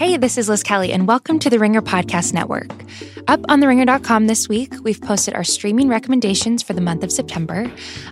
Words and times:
Hey, 0.00 0.16
this 0.16 0.38
is 0.38 0.48
Liz 0.48 0.62
Kelly, 0.62 0.94
and 0.94 1.06
welcome 1.06 1.38
to 1.40 1.50
the 1.50 1.58
Ringer 1.58 1.82
Podcast 1.82 2.32
Network. 2.32 2.70
Up 3.28 3.44
on 3.50 3.60
theringer.com 3.60 4.28
this 4.28 4.48
week, 4.48 4.72
we've 4.82 5.02
posted 5.02 5.34
our 5.34 5.44
streaming 5.44 5.90
recommendations 5.90 6.62
for 6.62 6.72
the 6.72 6.80
month 6.80 7.04
of 7.04 7.12
September, 7.12 7.66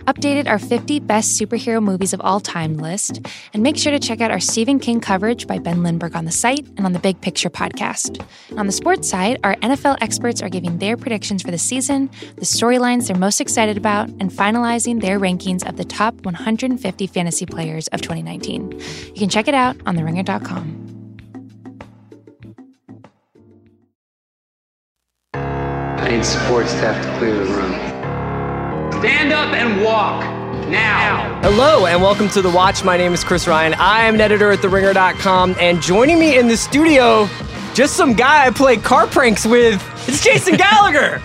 updated 0.05 0.47
our 0.47 0.59
50 0.59 0.99
best 0.99 1.41
superhero 1.41 1.81
movies 1.81 2.13
of 2.13 2.21
all 2.21 2.41
time 2.41 2.77
list, 2.77 3.21
and 3.55 3.63
make 3.63 3.75
sure 3.75 3.91
to 3.91 3.97
check 3.97 4.21
out 4.21 4.29
our 4.29 4.39
Stephen 4.39 4.77
King 4.79 5.01
coverage 5.01 5.47
by 5.47 5.57
Ben 5.57 5.81
Lindbergh 5.81 6.15
on 6.15 6.25
the 6.25 6.31
site 6.31 6.67
and 6.77 6.85
on 6.85 6.93
the 6.93 6.99
Big 6.99 7.19
Picture 7.21 7.49
podcast. 7.49 8.23
On 8.55 8.67
the 8.67 8.71
sports 8.71 9.09
side, 9.09 9.39
our 9.43 9.55
NFL 9.55 9.97
experts 9.99 10.43
are 10.43 10.49
giving 10.49 10.77
their 10.77 10.95
predictions 10.95 11.41
for 11.41 11.49
the 11.49 11.57
season, 11.57 12.11
the 12.35 12.45
storylines 12.45 13.07
they're 13.07 13.17
most 13.17 13.41
excited 13.41 13.77
about, 13.77 14.09
and 14.19 14.29
finalizing 14.29 15.01
their 15.01 15.19
rankings 15.19 15.67
of 15.67 15.77
the 15.77 15.85
top 15.85 16.13
150 16.23 17.07
fantasy 17.07 17.47
players 17.47 17.87
of 17.87 18.01
2019. 18.01 18.73
You 18.73 19.13
can 19.15 19.29
check 19.29 19.47
it 19.47 19.55
out 19.55 19.75
on 19.87 19.95
theringer.com. 19.95 20.88
need 26.09 26.25
support 26.25 26.67
staff 26.67 27.05
to 27.05 27.17
clear 27.19 27.35
the 27.35 27.45
room. 27.45 27.71
Stand 28.99 29.31
up 29.31 29.53
and 29.53 29.83
walk 29.83 30.23
now. 30.67 31.39
Hello 31.43 31.85
and 31.85 32.01
welcome 32.01 32.27
to 32.29 32.41
The 32.41 32.49
Watch. 32.49 32.83
My 32.83 32.97
name 32.97 33.13
is 33.13 33.23
Chris 33.23 33.47
Ryan. 33.47 33.75
I 33.75 34.05
am 34.05 34.15
an 34.15 34.21
editor 34.21 34.51
at 34.51 34.57
TheRinger.com, 34.57 35.55
and 35.59 35.79
joining 35.79 36.17
me 36.17 36.39
in 36.39 36.47
the 36.47 36.57
studio, 36.57 37.29
just 37.75 37.95
some 37.95 38.13
guy 38.13 38.47
I 38.47 38.49
play 38.49 38.77
car 38.77 39.05
pranks 39.05 39.45
with, 39.45 39.83
it's 40.07 40.23
Jason 40.23 40.55
Gallagher. 40.57 41.21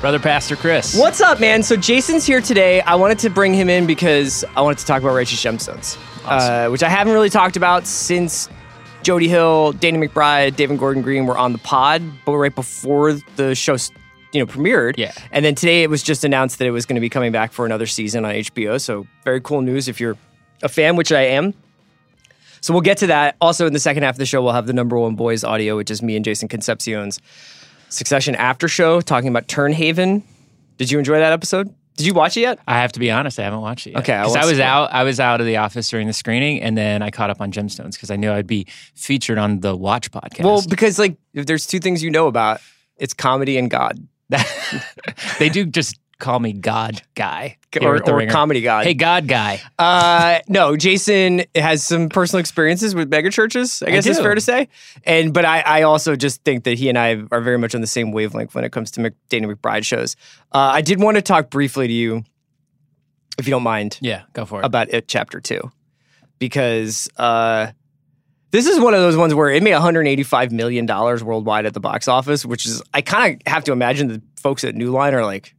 Brother 0.00 0.18
Pastor 0.18 0.56
Chris. 0.56 0.98
What's 0.98 1.20
up, 1.20 1.38
man? 1.38 1.62
So 1.62 1.76
Jason's 1.76 2.24
here 2.24 2.40
today. 2.40 2.80
I 2.80 2.94
wanted 2.94 3.18
to 3.18 3.28
bring 3.28 3.52
him 3.52 3.68
in 3.68 3.86
because 3.86 4.42
I 4.56 4.62
wanted 4.62 4.78
to 4.78 4.86
talk 4.86 5.02
about 5.02 5.12
Righteous 5.12 5.44
Gemstones, 5.44 5.98
uh, 6.24 6.70
which 6.70 6.82
I 6.82 6.88
haven't 6.88 7.12
really 7.12 7.28
talked 7.30 7.58
about 7.58 7.86
since 7.86 8.48
Jody 9.02 9.28
Hill, 9.28 9.72
Danny 9.72 10.06
McBride, 10.06 10.56
David 10.56 10.78
Gordon 10.78 11.02
Green 11.02 11.26
were 11.26 11.38
on 11.38 11.52
the 11.52 11.58
pod, 11.58 12.02
but 12.24 12.36
right 12.36 12.54
before 12.54 13.14
the 13.36 13.54
show, 13.54 13.76
you 14.32 14.40
know, 14.40 14.46
premiered. 14.46 14.94
Yeah. 14.98 15.12
And 15.32 15.44
then 15.44 15.54
today 15.54 15.82
it 15.82 15.90
was 15.90 16.02
just 16.02 16.24
announced 16.24 16.58
that 16.58 16.66
it 16.66 16.72
was 16.72 16.84
going 16.84 16.96
to 16.96 17.00
be 17.00 17.08
coming 17.08 17.32
back 17.32 17.52
for 17.52 17.64
another 17.64 17.86
season 17.86 18.24
on 18.24 18.34
HBO. 18.34 18.80
So 18.80 19.06
very 19.24 19.40
cool 19.40 19.62
news 19.62 19.88
if 19.88 20.00
you're 20.00 20.16
a 20.62 20.68
fan, 20.68 20.96
which 20.96 21.12
I 21.12 21.22
am. 21.22 21.54
So 22.60 22.72
we'll 22.72 22.82
get 22.82 22.98
to 22.98 23.06
that. 23.06 23.36
Also, 23.40 23.66
in 23.66 23.72
the 23.72 23.78
second 23.78 24.02
half 24.02 24.16
of 24.16 24.18
the 24.18 24.26
show, 24.26 24.42
we'll 24.42 24.52
have 24.52 24.66
the 24.66 24.72
number 24.72 24.98
one 24.98 25.14
boys 25.14 25.44
audio, 25.44 25.76
which 25.76 25.90
is 25.90 26.02
me 26.02 26.16
and 26.16 26.24
Jason 26.24 26.48
Concepcion's 26.48 27.20
Succession 27.90 28.34
after 28.34 28.68
show 28.68 29.00
talking 29.00 29.28
about 29.28 29.48
Tern 29.48 29.72
Haven. 29.72 30.22
Did 30.76 30.90
you 30.90 30.98
enjoy 30.98 31.18
that 31.18 31.32
episode? 31.32 31.74
Did 31.98 32.06
you 32.06 32.14
watch 32.14 32.36
it 32.36 32.42
yet? 32.42 32.60
I 32.66 32.78
have 32.78 32.92
to 32.92 33.00
be 33.00 33.10
honest, 33.10 33.40
I 33.40 33.42
haven't 33.42 33.60
watched 33.60 33.88
it 33.88 33.90
yet. 33.90 34.00
Okay, 34.00 34.14
I 34.14 34.22
because 34.22 34.36
I, 34.36 34.40
won't 34.40 34.50
was 34.50 34.60
out. 34.60 34.92
I 34.92 35.02
was 35.02 35.18
out 35.20 35.40
of 35.40 35.46
the 35.46 35.56
office 35.56 35.88
during 35.88 36.06
the 36.06 36.12
screening, 36.12 36.62
and 36.62 36.78
then 36.78 37.02
I 37.02 37.10
caught 37.10 37.28
up 37.28 37.40
on 37.40 37.50
Gemstones 37.50 37.92
because 37.94 38.10
I 38.10 38.16
knew 38.16 38.30
I'd 38.30 38.46
be 38.46 38.66
featured 38.94 39.36
on 39.36 39.60
the 39.60 39.76
Watch 39.76 40.10
podcast. 40.12 40.44
Well, 40.44 40.62
because 40.68 40.98
like 40.98 41.16
if 41.34 41.46
there's 41.46 41.66
two 41.66 41.80
things 41.80 42.02
you 42.02 42.10
know 42.10 42.28
about, 42.28 42.60
it's 42.96 43.14
comedy 43.14 43.58
and 43.58 43.68
God. 43.68 44.06
they 45.38 45.48
do 45.48 45.66
just 45.66 45.98
call 46.18 46.40
me 46.40 46.52
God 46.52 47.00
Guy 47.14 47.58
Or, 47.80 47.96
or 48.02 48.26
comedy 48.26 48.60
God. 48.60 48.84
Hey, 48.84 48.94
God 48.94 49.28
Guy. 49.28 49.60
Uh, 49.78 50.40
no, 50.48 50.76
Jason 50.76 51.44
has 51.54 51.82
some 51.84 52.08
personal 52.08 52.40
experiences 52.40 52.94
with 52.94 53.08
mega 53.08 53.30
churches. 53.30 53.82
I 53.82 53.86
I 53.88 53.90
guess 53.92 54.06
it's 54.06 54.18
fair 54.18 54.34
to 54.34 54.40
say. 54.40 54.68
And 55.04 55.32
but 55.32 55.44
I, 55.44 55.60
I 55.60 55.82
also 55.82 56.16
just 56.16 56.42
think 56.44 56.64
that 56.64 56.76
he 56.78 56.88
and 56.88 56.98
I 56.98 57.22
are 57.30 57.40
very 57.40 57.58
much 57.58 57.74
on 57.74 57.80
the 57.80 57.86
same 57.86 58.10
wavelength 58.12 58.54
when 58.54 58.64
it 58.64 58.72
comes 58.72 58.90
to 58.92 59.00
Mc, 59.00 59.14
Danny 59.28 59.46
McBride 59.46 59.84
shows. 59.84 60.16
Uh, 60.52 60.58
I 60.58 60.80
did 60.80 61.00
want 61.00 61.16
to 61.16 61.22
talk 61.22 61.50
briefly 61.50 61.86
to 61.86 61.92
you, 61.94 62.24
if 63.38 63.46
you 63.46 63.52
don't 63.52 63.62
mind, 63.62 63.98
Yeah, 64.02 64.22
go 64.32 64.44
for 64.44 64.60
it. 64.60 64.64
about 64.66 64.92
it 64.92 65.06
chapter 65.06 65.40
two, 65.40 65.70
because 66.40 67.08
uh, 67.16 67.68
this 68.50 68.66
is 68.66 68.80
one 68.80 68.94
of 68.94 69.00
those 69.00 69.16
ones 69.16 69.34
where 69.34 69.50
it 69.50 69.62
made 69.62 69.72
185 69.74 70.52
million 70.52 70.86
dollars 70.86 71.22
worldwide 71.22 71.66
at 71.66 71.74
the 71.74 71.80
box 71.80 72.08
office, 72.08 72.44
which 72.44 72.66
is 72.66 72.82
I 72.92 73.02
kind 73.02 73.36
of 73.46 73.52
have 73.52 73.64
to 73.64 73.72
imagine 73.72 74.08
the 74.08 74.22
folks 74.40 74.64
at 74.64 74.74
New 74.74 74.90
Line 74.90 75.14
are 75.14 75.24
like, 75.24 75.54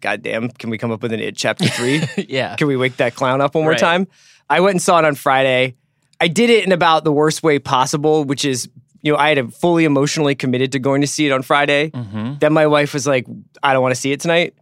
God 0.00 0.22
damn, 0.22 0.48
can 0.48 0.70
we 0.70 0.78
come 0.78 0.90
up 0.90 1.02
with 1.02 1.12
an 1.12 1.20
it 1.20 1.36
chapter 1.36 1.66
three? 1.68 2.02
yeah. 2.28 2.56
Can 2.56 2.66
we 2.68 2.76
wake 2.76 2.96
that 2.96 3.14
clown 3.14 3.40
up 3.40 3.54
one 3.54 3.64
more 3.64 3.72
Right. 3.72 3.78
time? 3.80 4.06
I 4.48 4.60
went 4.60 4.72
and 4.74 4.82
saw 4.82 4.98
it 4.98 5.04
on 5.04 5.14
Friday. 5.14 5.76
I 6.20 6.28
did 6.28 6.50
it 6.50 6.64
in 6.64 6.72
about 6.72 7.04
the 7.04 7.12
worst 7.12 7.42
way 7.42 7.58
possible, 7.58 8.24
which 8.24 8.44
is, 8.44 8.68
you 9.02 9.12
know, 9.12 9.18
I 9.18 9.34
had 9.34 9.54
fully 9.54 9.84
emotionally 9.84 10.34
committed 10.34 10.72
to 10.72 10.78
going 10.78 11.00
to 11.02 11.06
see 11.06 11.26
it 11.26 11.32
on 11.32 11.42
Friday. 11.42 11.90
hmm 11.90 12.34
Then 12.40 12.52
my 12.52 12.66
wife 12.66 12.92
was 12.94 13.06
like, 13.06 13.26
I 13.62 13.72
don't 13.72 13.82
want 13.82 13.94
to 13.94 14.00
see 14.00 14.12
it 14.12 14.20
tonight. 14.20 14.54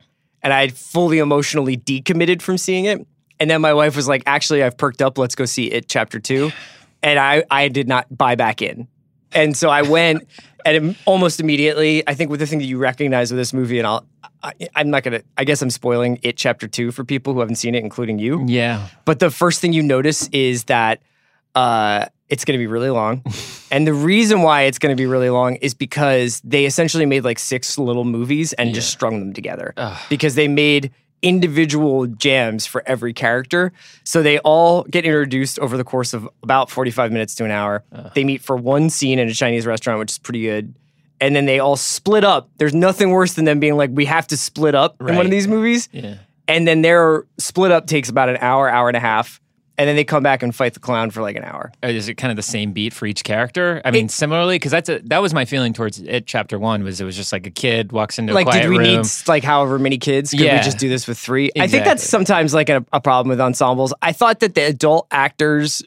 And 0.42 0.52
I 0.52 0.60
had 0.60 0.76
fully 0.76 1.18
emotionally 1.18 1.76
decommitted 1.76 2.42
from 2.42 2.58
seeing 2.58 2.84
it. 2.84 3.04
And 3.40 3.50
then 3.50 3.60
my 3.60 3.74
wife 3.74 3.96
was 3.96 4.06
like, 4.08 4.22
actually, 4.26 4.62
I've 4.62 4.76
perked 4.76 5.02
up. 5.02 5.18
Let's 5.18 5.34
go 5.34 5.44
see 5.46 5.66
it 5.70 5.88
chapter 5.88 6.20
two. 6.20 6.52
And 7.02 7.18
I, 7.18 7.44
I 7.50 7.68
did 7.68 7.88
not 7.88 8.06
buy 8.16 8.34
back 8.34 8.62
in. 8.62 8.88
And 9.32 9.56
so 9.56 9.68
I 9.68 9.82
went 9.82 10.26
and 10.74 10.96
almost 11.04 11.40
immediately, 11.40 12.06
I 12.06 12.14
think 12.14 12.30
with 12.30 12.40
the 12.40 12.46
thing 12.46 12.58
that 12.58 12.64
you 12.64 12.78
recognize 12.78 13.30
with 13.30 13.38
this 13.38 13.52
movie, 13.52 13.78
and 13.78 13.86
I'll, 13.86 14.06
I, 14.42 14.52
I'm 14.74 14.90
not 14.90 15.04
to, 15.04 15.22
I 15.36 15.44
guess 15.44 15.62
I'm 15.62 15.70
spoiling 15.70 16.18
it 16.22 16.36
chapter 16.36 16.68
two 16.68 16.92
for 16.92 17.04
people 17.04 17.34
who 17.34 17.40
haven't 17.40 17.56
seen 17.56 17.74
it, 17.74 17.82
including 17.82 18.18
you. 18.18 18.44
Yeah. 18.46 18.88
But 19.04 19.18
the 19.18 19.30
first 19.30 19.60
thing 19.60 19.72
you 19.72 19.82
notice 19.82 20.28
is 20.28 20.64
that 20.64 21.02
uh, 21.54 22.06
it's 22.28 22.44
going 22.44 22.56
to 22.56 22.62
be 22.62 22.66
really 22.66 22.90
long. 22.90 23.22
and 23.70 23.86
the 23.86 23.94
reason 23.94 24.42
why 24.42 24.62
it's 24.62 24.78
going 24.78 24.94
to 24.94 25.00
be 25.00 25.06
really 25.06 25.30
long 25.30 25.56
is 25.56 25.74
because 25.74 26.40
they 26.44 26.66
essentially 26.66 27.06
made 27.06 27.24
like 27.24 27.38
six 27.38 27.78
little 27.78 28.04
movies 28.04 28.52
and 28.54 28.74
just 28.74 28.90
strung 28.90 29.20
them 29.20 29.32
together. 29.32 29.74
Ugh. 29.76 29.98
Because 30.08 30.34
they 30.34 30.48
made 30.48 30.92
individual 31.22 32.06
jams 32.06 32.66
for 32.66 32.82
every 32.86 33.12
character. 33.12 33.72
So 34.04 34.22
they 34.22 34.38
all 34.40 34.84
get 34.84 35.04
introduced 35.04 35.58
over 35.58 35.76
the 35.76 35.84
course 35.84 36.14
of 36.14 36.28
about 36.42 36.70
45 36.70 37.12
minutes 37.12 37.34
to 37.36 37.44
an 37.44 37.50
hour. 37.50 37.82
They 38.14 38.24
meet 38.24 38.42
for 38.42 38.56
one 38.56 38.90
scene 38.90 39.18
in 39.18 39.28
a 39.28 39.34
Chinese 39.34 39.66
restaurant, 39.66 39.98
which 39.98 40.12
is 40.12 40.18
pretty 40.18 40.42
good. 40.42 40.74
And 41.20 41.34
then 41.34 41.46
they 41.46 41.58
all 41.58 41.76
split 41.76 42.22
up. 42.24 42.48
There's 42.58 42.74
nothing 42.74 43.10
worse 43.10 43.34
than 43.34 43.44
them 43.44 43.58
being 43.58 43.76
like, 43.76 43.90
we 43.92 44.04
have 44.04 44.26
to 44.28 44.36
split 44.36 44.74
up 44.76 44.96
in 45.00 45.16
one 45.16 45.24
of 45.26 45.30
these 45.32 45.48
movies 45.48 45.88
Yeah. 45.92 46.14
and 46.46 46.66
then 46.68 46.82
their 46.82 47.24
split 47.38 47.72
up 47.72 47.86
takes 47.88 48.08
about 48.08 48.28
an 48.28 48.36
hour, 48.40 48.68
hour 48.70 48.88
and 48.88 48.96
a 48.96 49.00
half, 49.00 49.40
and 49.78 49.88
then 49.88 49.96
they 49.96 50.04
come 50.04 50.22
back 50.22 50.42
and 50.42 50.54
fight 50.54 50.74
the 50.74 50.80
clown 50.80 51.10
for 51.10 51.22
like 51.22 51.36
an 51.36 51.44
hour. 51.44 51.72
Uh, 51.82 51.86
Is 51.88 52.08
it 52.08 52.14
kind 52.16 52.30
of 52.30 52.36
the 52.36 52.42
same 52.42 52.72
beat 52.72 52.92
for 52.92 53.06
each 53.06 53.22
character? 53.24 53.80
I 53.84 53.90
mean, 53.92 54.08
similarly, 54.08 54.56
because 54.56 54.72
that's 54.72 54.88
a, 54.88 54.98
that 55.04 55.22
was 55.22 55.32
my 55.32 55.44
feeling 55.44 55.72
towards 55.72 56.00
it. 56.00 56.26
Chapter 56.26 56.58
one 56.58 56.82
was 56.84 57.00
it 57.00 57.04
was 57.04 57.16
just 57.16 57.32
like 57.32 57.46
a 57.46 57.50
kid 57.50 57.92
walks 57.92 58.18
into 58.18 58.32
a 58.32 58.34
like, 58.34 58.46
quiet 58.46 58.62
did 58.62 58.68
we 58.70 58.78
room. 58.78 59.02
need 59.02 59.06
like 59.28 59.44
however 59.44 59.78
many 59.78 59.96
kids? 59.98 60.30
Could 60.30 60.40
we 60.40 60.46
Yeah. 60.46 60.62
just 60.62 60.78
do 60.78 60.88
this 60.88 61.06
with 61.06 61.16
three? 61.18 61.50
I 61.58 61.68
think 61.68 61.84
that's 61.84 62.02
sometimes 62.02 62.52
like 62.52 62.68
a, 62.68 62.84
a 62.92 63.00
problem 63.00 63.28
with 63.30 63.40
ensembles. 63.40 63.94
I 64.02 64.12
thought 64.12 64.40
that 64.40 64.54
the 64.54 64.66
adult 64.66 65.06
actors 65.10 65.82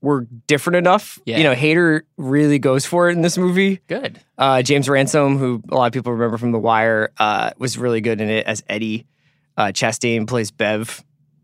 were 0.00 0.28
different 0.46 0.76
enough. 0.76 1.18
Yeah. 1.26 1.38
You 1.38 1.42
know, 1.44 1.54
Hader 1.56 2.02
really 2.16 2.60
goes 2.60 2.86
for 2.86 3.08
it 3.10 3.14
in 3.14 3.22
this 3.22 3.36
movie. 3.36 3.80
Good. 3.88 4.20
Uh, 4.38 4.62
James 4.62 4.88
Ransone, 4.88 5.38
who 5.38 5.60
a 5.70 5.74
lot 5.74 5.86
of 5.86 5.92
people 5.92 6.12
remember 6.12 6.38
from 6.38 6.52
The 6.52 6.58
Wire, 6.60 7.10
uh, 7.18 7.50
was 7.58 7.76
really 7.76 8.00
good 8.00 8.20
in 8.20 8.30
it 8.30 8.46
as 8.46 8.62
Eddie. 8.68 9.06
Uh, 9.56 9.72
Chastain 9.72 10.28
plays 10.28 10.52
Bev. 10.52 11.02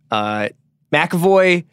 Uh, 0.08 0.50
McAvoy, 0.94 1.64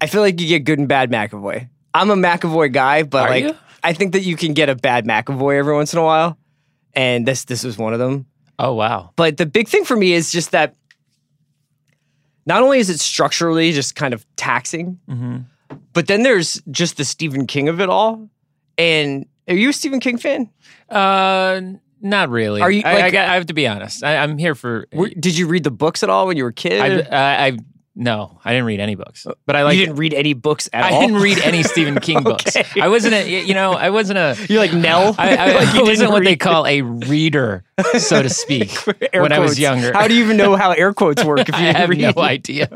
I 0.00 0.06
feel 0.06 0.20
like 0.20 0.40
you 0.40 0.48
get 0.48 0.64
good 0.64 0.78
and 0.78 0.88
bad 0.88 1.10
McAvoy. 1.10 1.68
I'm 1.94 2.10
a 2.10 2.16
McAvoy 2.16 2.72
guy, 2.72 3.02
but 3.04 3.24
Are 3.24 3.30
like 3.30 3.44
you? 3.44 3.54
I 3.82 3.92
think 3.92 4.12
that 4.12 4.22
you 4.22 4.36
can 4.36 4.54
get 4.54 4.68
a 4.68 4.74
bad 4.74 5.04
McAvoy 5.06 5.58
every 5.58 5.74
once 5.74 5.92
in 5.92 5.98
a 5.98 6.02
while, 6.04 6.38
and 6.94 7.26
this 7.26 7.44
this 7.44 7.62
was 7.64 7.78
one 7.78 7.92
of 7.92 7.98
them. 7.98 8.26
Oh 8.58 8.72
wow. 8.74 9.10
But 9.16 9.36
the 9.36 9.46
big 9.46 9.68
thing 9.68 9.84
for 9.84 9.96
me 9.96 10.12
is 10.12 10.32
just 10.32 10.50
that 10.52 10.74
not 12.46 12.62
only 12.62 12.78
is 12.78 12.90
it 12.90 13.00
structurally 13.00 13.72
just 13.72 13.94
kind 13.94 14.14
of 14.14 14.24
taxing, 14.36 14.98
hmm 15.08 15.38
but 15.92 16.08
then 16.08 16.22
there's 16.24 16.60
just 16.70 16.96
the 16.96 17.04
Stephen 17.04 17.46
King 17.46 17.68
of 17.68 17.80
it 17.80 17.88
all. 17.88 18.28
And 18.76 19.26
are 19.48 19.54
you 19.54 19.68
a 19.70 19.72
Stephen 19.72 20.00
King 20.00 20.18
fan? 20.18 20.50
Uh, 20.88 21.60
not 22.00 22.28
really. 22.30 22.60
Are 22.60 22.70
you, 22.70 22.82
I, 22.84 23.02
I 23.02 23.06
I 23.06 23.34
have 23.34 23.46
to 23.46 23.54
be 23.54 23.66
honest. 23.66 24.02
I, 24.04 24.16
I'm 24.18 24.36
here 24.36 24.54
for. 24.54 24.86
Were- 24.92 25.08
did 25.08 25.38
you 25.38 25.46
read 25.46 25.62
the 25.64 25.70
books 25.70 26.02
at 26.02 26.10
all 26.10 26.26
when 26.26 26.36
you 26.36 26.42
were 26.44 26.50
a 26.50 26.54
kid? 26.54 26.80
I, 26.80 27.16
I, 27.16 27.46
I 27.46 27.56
no, 27.96 28.40
I 28.44 28.50
didn't 28.52 28.66
read 28.66 28.80
any 28.80 28.96
books, 28.96 29.24
but 29.46 29.54
I 29.54 29.62
like. 29.62 29.76
you 29.76 29.86
didn't 29.86 29.96
read 29.98 30.14
any 30.14 30.32
books 30.32 30.68
at 30.72 30.82
I 30.84 30.90
all. 30.90 31.02
I 31.02 31.06
didn't 31.06 31.22
read 31.22 31.38
any 31.38 31.62
Stephen 31.62 32.00
King 32.00 32.22
books. 32.24 32.56
Okay. 32.56 32.80
I 32.80 32.88
wasn't 32.88 33.14
a, 33.14 33.44
you 33.44 33.54
know, 33.54 33.72
I 33.74 33.90
wasn't 33.90 34.18
a. 34.18 34.36
You're 34.48 34.58
like 34.58 34.72
Nell. 34.72 35.14
I, 35.16 35.36
I, 35.36 35.52
Like, 35.54 35.74
you 35.74 35.80
I 35.80 35.82
wasn't 35.84 36.10
what 36.10 36.24
they 36.24 36.34
call 36.36 36.66
a 36.66 36.80
reader, 36.82 37.62
so 37.98 38.22
to 38.22 38.28
speak, 38.42 38.72
when 39.12 39.32
I 39.32 39.38
was 39.38 39.58
younger. 39.60 39.92
How 39.92 40.08
do 40.08 40.14
you 40.14 40.24
even 40.24 40.36
know 40.36 40.56
how 40.56 40.72
air 40.72 40.92
quotes 40.92 41.22
work 41.24 41.48
if 41.48 41.50
you 41.50 41.54
I 41.54 41.72
have 41.72 41.88
read? 41.90 42.00
no 42.16 42.20
idea. 42.22 42.68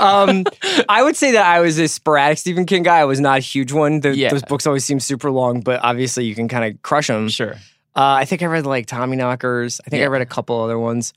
um, 0.00 0.44
I 0.88 1.02
would 1.02 1.16
say 1.16 1.32
that 1.32 1.46
I 1.46 1.60
was 1.60 1.78
a 1.78 1.86
sporadic 1.86 2.38
Stephen 2.38 2.66
King 2.66 2.82
guy. 2.82 2.98
I 2.98 3.04
was 3.04 3.20
not 3.20 3.38
a 3.38 3.40
huge 3.40 3.70
one. 3.72 4.00
The, 4.00 4.16
Yeah. 4.16 4.30
Those 4.30 4.42
books 4.42 4.66
always 4.66 4.84
seem 4.84 4.98
super 5.00 5.30
long, 5.30 5.60
but 5.60 5.80
obviously 5.84 6.24
you 6.24 6.34
can 6.34 6.48
kind 6.48 6.64
of 6.74 6.82
crush 6.82 7.06
them. 7.06 7.28
Sure. 7.28 7.52
Uh, 7.94 8.18
I 8.20 8.24
think 8.24 8.42
I 8.42 8.46
read 8.46 8.66
like 8.66 8.86
Tommyknockers. 8.86 9.80
I 9.86 9.90
think 9.90 10.02
I 10.02 10.06
read 10.06 10.22
a 10.22 10.26
couple 10.26 10.60
other 10.60 10.78
ones. 10.78 11.12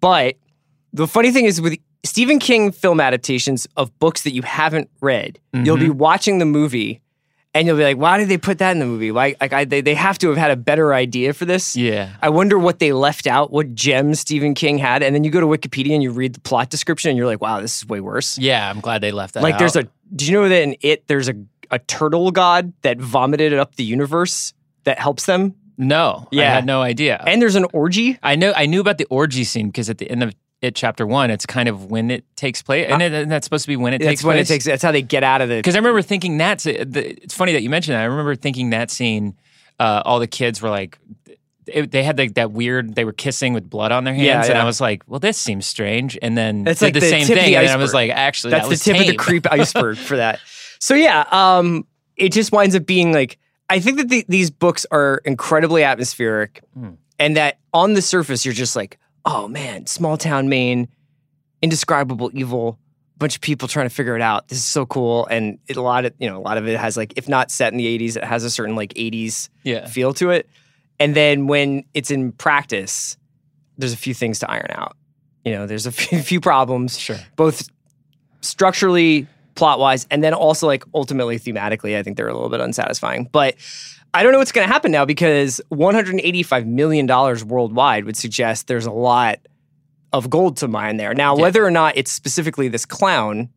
But 0.00 0.36
the 0.92 1.06
funny 1.06 1.30
thing 1.30 1.44
is 1.46 1.60
with 1.60 1.78
Stephen 2.04 2.38
King 2.38 2.72
film 2.72 3.00
adaptations 3.00 3.66
of 3.76 3.96
books 3.98 4.22
that 4.22 4.32
you 4.32 4.42
haven't 4.42 4.90
read, 5.00 5.38
you'll 5.52 5.76
Mm-hmm. 5.76 5.84
be 5.84 5.90
watching 5.90 6.38
the 6.38 6.44
movie 6.44 7.00
and 7.54 7.66
you'll 7.66 7.76
be 7.76 7.84
like, 7.84 7.96
why 7.98 8.18
did 8.18 8.28
they 8.28 8.38
put 8.38 8.58
that 8.58 8.72
in 8.72 8.78
the 8.78 8.86
movie? 8.86 9.12
Like, 9.12 9.36
like 9.40 9.52
I, 9.52 9.64
they, 9.64 9.82
they 9.82 9.94
have 9.94 10.18
to 10.18 10.28
have 10.28 10.36
had 10.38 10.50
a 10.50 10.56
better 10.56 10.94
idea 10.94 11.32
for 11.32 11.44
this. 11.44 11.76
Yeah. 11.76 12.08
I 12.22 12.30
wonder 12.30 12.58
what 12.58 12.78
they 12.78 12.92
left 12.92 13.26
out, 13.26 13.52
what 13.52 13.74
gems 13.74 14.20
Stephen 14.20 14.54
King 14.54 14.78
had. 14.78 15.02
And 15.02 15.14
then 15.14 15.22
you 15.22 15.30
go 15.30 15.38
to 15.40 15.46
Wikipedia 15.46 15.92
and 15.92 16.02
you 16.02 16.10
read 16.10 16.34
the 16.34 16.40
plot 16.40 16.70
description 16.70 17.10
and 17.10 17.18
you're 17.18 17.26
like, 17.26 17.40
wow, 17.42 17.60
this 17.60 17.76
is 17.82 17.86
way 17.86 18.00
worse. 18.00 18.36
Yeah. 18.38 18.68
I'm 18.68 18.80
glad 18.80 19.00
they 19.02 19.12
left 19.12 19.34
that. 19.34 19.42
like 19.42 19.58
there's 19.58 19.76
a, 19.76 19.86
do 20.16 20.24
you 20.24 20.32
know 20.32 20.48
that 20.48 20.62
in 20.62 20.76
It, 20.80 21.06
there's 21.08 21.28
a, 21.28 21.34
a 21.70 21.78
turtle 21.78 22.30
god 22.32 22.72
that 22.82 22.98
vomited 22.98 23.52
up 23.54 23.76
the 23.76 23.84
universe 23.84 24.54
that 24.84 24.98
helps 24.98 25.26
them. 25.26 25.54
No, 25.78 26.28
yeah. 26.30 26.42
I 26.50 26.54
had 26.54 26.66
no 26.66 26.82
idea. 26.82 27.22
And 27.26 27.40
there's 27.40 27.54
an 27.56 27.66
orgy. 27.72 28.18
I 28.22 28.36
know 28.36 28.52
I 28.54 28.66
knew 28.66 28.80
about 28.80 28.98
the 28.98 29.06
orgy 29.06 29.42
scene 29.44 29.68
because 29.68 29.88
at 29.90 29.98
the 29.98 30.08
end 30.10 30.22
of 30.22 30.34
it, 30.62 30.74
chapter 30.74 31.06
one, 31.06 31.30
it's 31.30 31.44
kind 31.44 31.68
of 31.68 31.86
when 31.90 32.10
it 32.10 32.24
takes 32.36 32.62
place, 32.62 32.86
and, 32.88 33.02
it, 33.02 33.12
and 33.12 33.30
that's 33.30 33.44
supposed 33.44 33.64
to 33.64 33.68
be 33.68 33.76
when 33.76 33.92
it 33.94 33.98
That's 33.98 34.08
takes 34.08 34.24
when 34.24 34.36
place. 34.36 34.48
it 34.48 34.52
takes. 34.54 34.64
That's 34.64 34.82
how 34.82 34.92
they 34.92 35.02
get 35.02 35.24
out 35.24 35.40
of 35.42 35.48
the. 35.48 35.56
Because 35.56 35.74
I 35.74 35.78
remember 35.78 36.02
thinking 36.02 36.38
that's 36.38 36.64
it's 36.66 37.34
funny 37.34 37.52
that 37.52 37.62
you 37.62 37.68
mentioned 37.70 37.94
that. 37.96 38.02
I 38.02 38.04
remember 38.04 38.34
thinking 38.36 38.70
that 38.70 38.90
scene. 38.90 39.36
Uh, 39.80 40.00
all 40.04 40.20
the 40.20 40.28
kids 40.28 40.62
were 40.62 40.70
like, 40.70 40.98
it, 41.66 41.90
they 41.90 42.04
had 42.04 42.16
like 42.16 42.34
that 42.34 42.52
weird. 42.52 42.94
They 42.94 43.04
were 43.04 43.12
kissing 43.12 43.52
with 43.52 43.68
blood 43.68 43.90
on 43.90 44.04
their 44.04 44.14
hands, 44.14 44.46
Yeah, 44.46 44.52
and. 44.54 44.58
I 44.58 44.64
was 44.64 44.80
like, 44.80 45.02
well, 45.08 45.18
this 45.18 45.36
seems 45.36 45.66
strange. 45.66 46.16
And 46.22 46.38
then 46.38 46.66
it's 46.68 46.78
did 46.80 46.86
like 46.86 46.94
the, 46.94 47.00
the 47.00 47.08
same 47.08 47.26
thing, 47.26 47.54
and 47.56 47.66
I 47.68 47.76
was 47.76 47.92
like, 47.92 48.10
actually, 48.10 48.52
That's 48.52 48.68
that 48.68 48.78
the 48.78 48.92
tip 48.92 49.00
of 49.00 49.06
the 49.08 49.16
creep 49.16 49.46
iceberg 49.52 49.96
for 49.98 50.16
that. 50.18 50.38
So 50.78 50.94
yeah, 50.94 51.24
um, 51.32 51.84
it 52.16 52.30
just 52.32 52.52
winds 52.52 52.76
up 52.76 52.86
being 52.86 53.12
like 53.12 53.38
I 53.68 53.80
think 53.80 53.96
that 53.98 54.08
the, 54.10 54.24
these 54.28 54.50
books 54.50 54.86
are 54.92 55.20
incredibly 55.24 55.82
atmospheric, 55.82 56.62
Hmm. 56.74 56.90
and 57.18 57.36
that 57.36 57.58
on 57.72 57.94
the 57.94 58.02
surface 58.02 58.44
you're 58.44 58.54
just 58.54 58.76
like, 58.76 58.98
oh 59.24 59.48
man, 59.48 59.86
small 59.86 60.16
town 60.16 60.48
Maine, 60.48 60.88
indescribable 61.62 62.30
evil, 62.34 62.78
bunch 63.18 63.34
of 63.36 63.40
people 63.40 63.68
trying 63.68 63.88
to 63.88 63.94
figure 63.94 64.16
it 64.16 64.22
out. 64.22 64.48
This 64.48 64.58
is 64.58 64.64
so 64.64 64.84
cool, 64.86 65.26
and 65.26 65.58
it, 65.68 65.76
a 65.76 65.82
lot 65.82 66.04
of 66.04 66.12
you 66.18 66.28
know 66.28 66.36
a 66.38 66.40
lot 66.42 66.58
of 66.58 66.66
it 66.68 66.78
has 66.78 66.96
like 66.96 67.14
if 67.16 67.28
not 67.28 67.50
set 67.50 67.72
in 67.72 67.78
the 67.78 67.98
'80s, 67.98 68.16
it 68.16 68.24
has 68.24 68.44
a 68.44 68.50
certain 68.50 68.74
like 68.76 68.92
'80s 68.94 69.48
Yeah. 69.64 69.86
feel 69.86 70.12
to 70.14 70.30
it. 70.30 70.48
And 71.00 71.14
then 71.16 71.46
when 71.46 71.84
it's 71.94 72.10
in 72.10 72.32
practice, 72.32 73.16
there's 73.78 73.92
a 73.92 73.96
few 73.96 74.14
things 74.14 74.38
to 74.40 74.50
iron 74.50 74.66
out. 74.70 74.96
You 75.44 75.52
know, 75.52 75.66
there's 75.66 75.86
a 75.86 75.92
few, 76.00 76.20
few 76.22 76.40
problems 76.40 76.98
Sure. 76.98 77.16
both 77.36 77.68
structurally, 78.40 79.26
plot 79.54 79.78
wise, 79.78 80.06
and 80.10 80.22
then 80.22 80.34
also 80.34 80.66
like 80.66 80.84
ultimately 80.94 81.38
thematically, 81.38 81.96
I 81.96 82.02
think 82.02 82.16
they're 82.16 82.28
a 82.28 82.34
little 82.34 82.48
bit 82.48 82.60
unsatisfying. 82.60 83.28
But 83.32 83.56
I 84.14 84.22
don't 84.22 84.32
know 84.32 84.38
what's 84.38 84.52
going 84.52 84.66
to 84.66 84.72
happen 84.72 84.92
now 84.92 85.04
because 85.04 85.60
185 85.68 86.66
million 86.66 87.06
dollars 87.06 87.44
worldwide 87.44 88.04
would 88.04 88.16
suggest 88.16 88.66
there's 88.66 88.86
a 88.86 88.90
lot 88.92 89.38
of 90.12 90.28
gold 90.28 90.58
to 90.58 90.68
mine 90.68 90.98
there. 90.98 91.14
Now, 91.14 91.34
Yeah. 91.36 91.42
whether 91.42 91.64
or 91.64 91.70
not 91.70 91.96
it's 91.96 92.12
specifically 92.12 92.68
this 92.68 92.84
clown, 92.84 93.48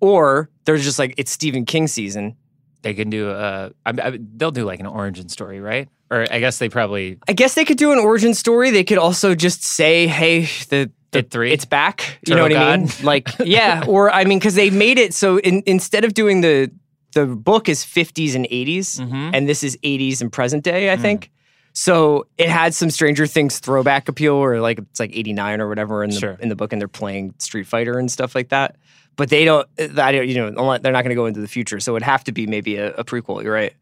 or 0.00 0.50
there's 0.64 0.84
just 0.84 0.98
like 0.98 1.14
it's 1.16 1.30
Stephen 1.30 1.64
King 1.64 1.86
season. 1.86 2.36
They 2.82 2.94
can 2.94 3.10
do 3.10 3.30
a. 3.30 3.70
I, 3.86 3.90
I, 3.90 4.18
they'll 4.36 4.50
do 4.50 4.64
like 4.64 4.80
an 4.80 4.86
origin 4.86 5.28
story, 5.28 5.60
right? 5.60 5.88
Or 6.10 6.26
I 6.30 6.40
guess 6.40 6.58
they 6.58 6.68
probably 6.68 7.18
I 7.28 7.32
guess 7.32 7.54
they 7.54 7.64
could 7.64 7.78
do 7.78 7.92
an 7.92 7.98
origin 7.98 8.34
story. 8.34 8.70
They 8.70 8.84
could 8.84 8.98
also 8.98 9.34
just 9.34 9.62
say, 9.62 10.06
"Hey, 10.08 10.42
the, 10.68 10.90
the 11.12 11.22
three? 11.22 11.52
it's 11.52 11.64
back." 11.64 12.18
You 12.26 12.34
know 12.34 12.42
what 12.42 12.48
Turtle 12.52 12.66
I 12.68 12.76
mean? 12.78 12.88
Like, 13.02 13.28
yeah, 13.44 13.84
or 13.86 14.10
I 14.10 14.24
mean, 14.24 14.38
because 14.38 14.54
they 14.56 14.70
made 14.70 14.98
it 14.98 15.14
so 15.14 15.38
in, 15.38 15.62
instead 15.66 16.04
of 16.04 16.12
doing 16.14 16.40
the 16.40 16.70
the 17.14 17.26
book 17.26 17.68
is 17.68 17.84
50s 17.84 18.34
and 18.34 18.46
80s, 18.50 18.98
Mhm. 19.00 19.30
and 19.34 19.48
this 19.48 19.62
is 19.62 19.78
80s 19.82 20.20
and 20.20 20.32
present 20.32 20.64
day. 20.64 20.90
I 20.92 20.96
Mm. 20.96 21.00
think 21.02 21.30
so. 21.72 22.26
It 22.38 22.48
had 22.48 22.74
some 22.74 22.90
Stranger 22.90 23.26
Things 23.26 23.58
throwback 23.58 24.08
appeal, 24.08 24.34
or 24.34 24.60
like 24.60 24.78
it's 24.78 25.00
like 25.00 25.10
89 25.16 25.60
or 25.60 25.68
whatever 25.68 26.02
in 26.04 26.10
the 26.10 26.18
Sure. 26.20 26.36
in 26.40 26.48
the 26.48 26.56
book, 26.56 26.72
and 26.72 26.80
they're 26.80 26.88
playing 26.88 27.34
Street 27.38 27.66
Fighter 27.66 27.98
and 27.98 28.10
stuff 28.10 28.34
like 28.34 28.48
that. 28.50 28.76
But 29.16 29.28
they 29.28 29.44
don't. 29.44 29.68
That 29.76 30.10
you 30.26 30.34
know, 30.34 30.50
they're 30.78 30.92
not 30.92 31.02
going 31.02 31.10
to 31.10 31.14
go 31.14 31.26
into 31.26 31.40
the 31.40 31.48
future, 31.48 31.80
so 31.80 31.94
it'd 31.96 32.02
have 32.04 32.24
to 32.24 32.32
be 32.32 32.46
maybe 32.46 32.76
a, 32.76 32.92
a 32.94 33.04
prequel. 33.04 33.42
You're 33.42 33.52
right. 33.52 33.74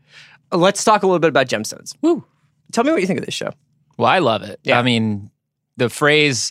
Let's 0.52 0.82
talk 0.82 1.02
a 1.04 1.06
little 1.06 1.20
bit 1.20 1.28
about 1.28 1.46
gemstones. 1.48 1.94
Woo. 2.02 2.24
Tell 2.72 2.82
me 2.84 2.90
what 2.90 3.00
you 3.00 3.06
think 3.06 3.20
of 3.20 3.26
this 3.26 3.34
show. 3.34 3.52
Well, 3.96 4.08
I 4.08 4.18
love 4.18 4.42
it. 4.42 4.58
Yeah. 4.64 4.78
I 4.78 4.82
mean, 4.82 5.30
the 5.76 5.88
phrase 5.88 6.50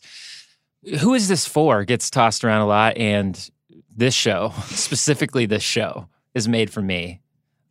"Who 1.01 1.13
is 1.13 1.27
this 1.27 1.45
for?" 1.45 1.83
gets 1.83 2.09
tossed 2.09 2.45
around 2.45 2.61
a 2.61 2.67
lot, 2.67 2.95
and 2.97 3.49
this 3.95 4.13
show, 4.13 4.53
specifically 4.67 5.45
this 5.45 5.63
show, 5.63 6.07
is 6.35 6.47
made 6.47 6.69
for 6.71 6.81
me 6.81 7.21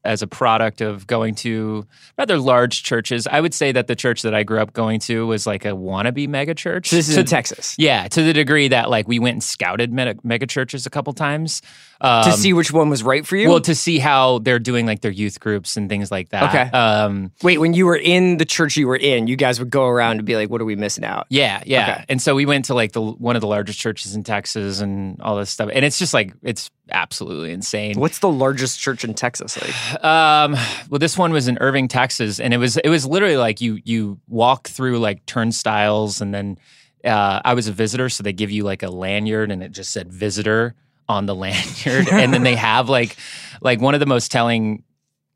as 0.04 0.22
a 0.22 0.26
product 0.28 0.80
of 0.80 1.06
going 1.06 1.34
to 1.34 1.84
rather 2.16 2.38
large 2.38 2.82
churches. 2.84 3.26
I 3.26 3.40
would 3.40 3.52
say 3.52 3.72
that 3.72 3.88
the 3.88 3.96
church 3.96 4.22
that 4.22 4.32
I 4.32 4.42
grew 4.42 4.60
up 4.60 4.72
going 4.72 5.00
to 5.00 5.26
was 5.26 5.46
like 5.46 5.64
a 5.64 5.70
wannabe 5.70 6.28
mega 6.28 6.54
church. 6.54 6.88
So 6.88 6.96
this 6.96 7.08
is 7.08 7.16
To- 7.16 7.20
in 7.22 7.26
Texas. 7.26 7.74
Yeah, 7.78 8.06
to 8.08 8.22
the 8.22 8.32
degree 8.32 8.68
that 8.68 8.88
like 8.88 9.08
we 9.08 9.18
went 9.18 9.34
and 9.34 9.42
scouted 9.42 9.92
mega, 9.92 10.14
mega 10.22 10.46
churches 10.46 10.86
a 10.86 10.90
couple 10.90 11.12
times 11.14 11.62
um, 12.00 12.24
to 12.24 12.32
see 12.32 12.52
which 12.52 12.72
one 12.72 12.88
was 12.88 13.02
right 13.02 13.26
for 13.26 13.36
you. 13.36 13.48
Well, 13.50 13.60
to 13.62 13.74
see 13.74 13.98
how 13.98 14.38
they're 14.38 14.60
doing 14.60 14.86
like 14.86 15.00
their 15.00 15.10
youth 15.10 15.40
groups 15.40 15.76
and 15.76 15.88
things 15.88 16.10
like 16.12 16.28
that. 16.30 16.54
Okay. 16.54 16.78
Um, 16.78 17.32
Wait, 17.42 17.58
when 17.58 17.74
you 17.74 17.84
were 17.84 17.96
in 17.96 18.38
the 18.38 18.44
church 18.46 18.76
you 18.76 18.86
were 18.86 18.96
in, 18.96 19.26
you 19.26 19.36
guys 19.36 19.58
would 19.58 19.68
go 19.70 19.84
around 19.84 20.18
and 20.18 20.24
be 20.24 20.36
like, 20.36 20.48
"What 20.48 20.60
are 20.60 20.64
we 20.64 20.76
missing 20.76 21.04
out?" 21.04 21.26
Yeah, 21.28 21.60
yeah. 21.66 21.82
Okay. 21.82 22.04
And 22.08 22.22
so 22.22 22.36
we 22.36 22.46
went 22.46 22.66
to 22.66 22.74
like 22.74 22.92
the 22.92 23.02
one 23.02 23.34
of 23.36 23.40
the 23.40 23.48
largest 23.48 23.80
churches 23.80 24.14
in 24.14 24.22
Texas 24.22 24.80
and 24.80 25.20
all 25.20 25.36
this 25.36 25.50
stuff. 25.50 25.70
And 25.72 25.84
it's 25.84 25.98
just 25.98 26.14
like 26.14 26.32
it's 26.42 26.70
absolutely 26.90 27.52
insane. 27.52 27.98
What's 27.98 28.18
the 28.18 28.30
largest 28.30 28.80
church 28.80 29.04
in 29.04 29.14
Texas 29.14 29.60
like? 29.60 30.04
Um, 30.04 30.54
well, 30.88 30.98
this 30.98 31.16
one 31.16 31.32
was 31.32 31.48
in 31.48 31.58
Irving, 31.58 31.88
Texas, 31.88 32.40
and 32.40 32.52
it 32.54 32.58
was 32.58 32.76
it 32.78 32.88
was 32.88 33.06
literally 33.06 33.36
like 33.36 33.60
you 33.60 33.80
you 33.84 34.20
walk 34.28 34.68
through 34.68 34.98
like 34.98 35.24
turnstiles, 35.26 36.20
and 36.20 36.34
then 36.34 36.58
uh, 37.04 37.40
I 37.44 37.54
was 37.54 37.68
a 37.68 37.72
visitor, 37.72 38.08
so 38.08 38.22
they 38.22 38.32
give 38.32 38.50
you 38.50 38.64
like 38.64 38.82
a 38.82 38.90
lanyard, 38.90 39.50
and 39.50 39.62
it 39.62 39.72
just 39.72 39.90
said 39.90 40.12
visitor 40.12 40.74
on 41.08 41.26
the 41.26 41.34
lanyard, 41.34 42.08
and 42.10 42.32
then 42.32 42.42
they 42.42 42.54
have 42.54 42.88
like 42.88 43.16
like 43.60 43.80
one 43.80 43.94
of 43.94 44.00
the 44.00 44.06
most 44.06 44.30
telling 44.30 44.82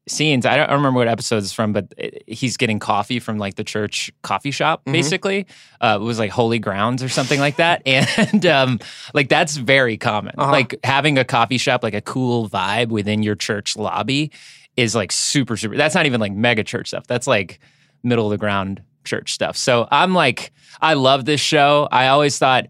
scenes. 0.09 0.45
I 0.45 0.57
don't, 0.57 0.71
remember 0.71 0.99
what 0.99 1.09
episode 1.09 1.39
it's 1.39 1.53
from, 1.53 1.73
but 1.73 1.93
he's 2.27 2.57
getting 2.57 2.79
coffee 2.79 3.21
from 3.21 3.39
like 3.39 3.55
the 3.55 3.65
church 3.65 4.11
coffee 4.23 4.51
shop. 4.51 4.85
Mhm. 4.85 4.93
Basically, 4.93 5.47
uh, 5.81 5.99
it 6.01 6.05
was 6.05 6.19
like 6.19 6.31
Holy 6.31 6.59
Grounds 6.59 7.03
or 7.03 7.09
something 7.09 7.39
like 7.39 7.57
that, 7.57 7.83
and 7.87 8.45
um, 8.47 8.81
like 9.15 9.29
that's 9.29 9.57
very 9.57 9.97
common. 9.97 10.35
Uh-huh. 10.39 10.51
Like 10.51 10.79
having 10.85 11.19
a 11.19 11.25
coffee 11.25 11.59
shop, 11.59 11.83
like 11.83 11.95
a 11.95 12.01
cool 12.01 12.49
vibe 12.49 12.89
within 12.89 13.23
your 13.23 13.35
church 13.35 13.77
lobby, 13.77 14.33
is 14.77 14.95
like 14.95 15.13
super 15.13 15.57
super. 15.57 15.77
That's 15.77 15.95
not 15.95 16.07
even 16.07 16.21
like 16.21 16.33
mega 16.33 16.65
church 16.65 16.89
stuff. 16.89 17.07
That's 17.07 17.27
like 17.27 17.61
middle 18.03 18.27
of 18.27 18.31
the 18.31 18.39
ground 18.39 18.83
church 19.05 19.33
stuff. 19.33 19.57
So 19.57 19.89
I'm 19.91 20.15
like, 20.15 20.53
I 20.81 20.95
love 20.95 21.25
this 21.25 21.41
show. 21.41 21.89
I 21.91 22.09
always 22.09 22.39
thought, 22.39 22.67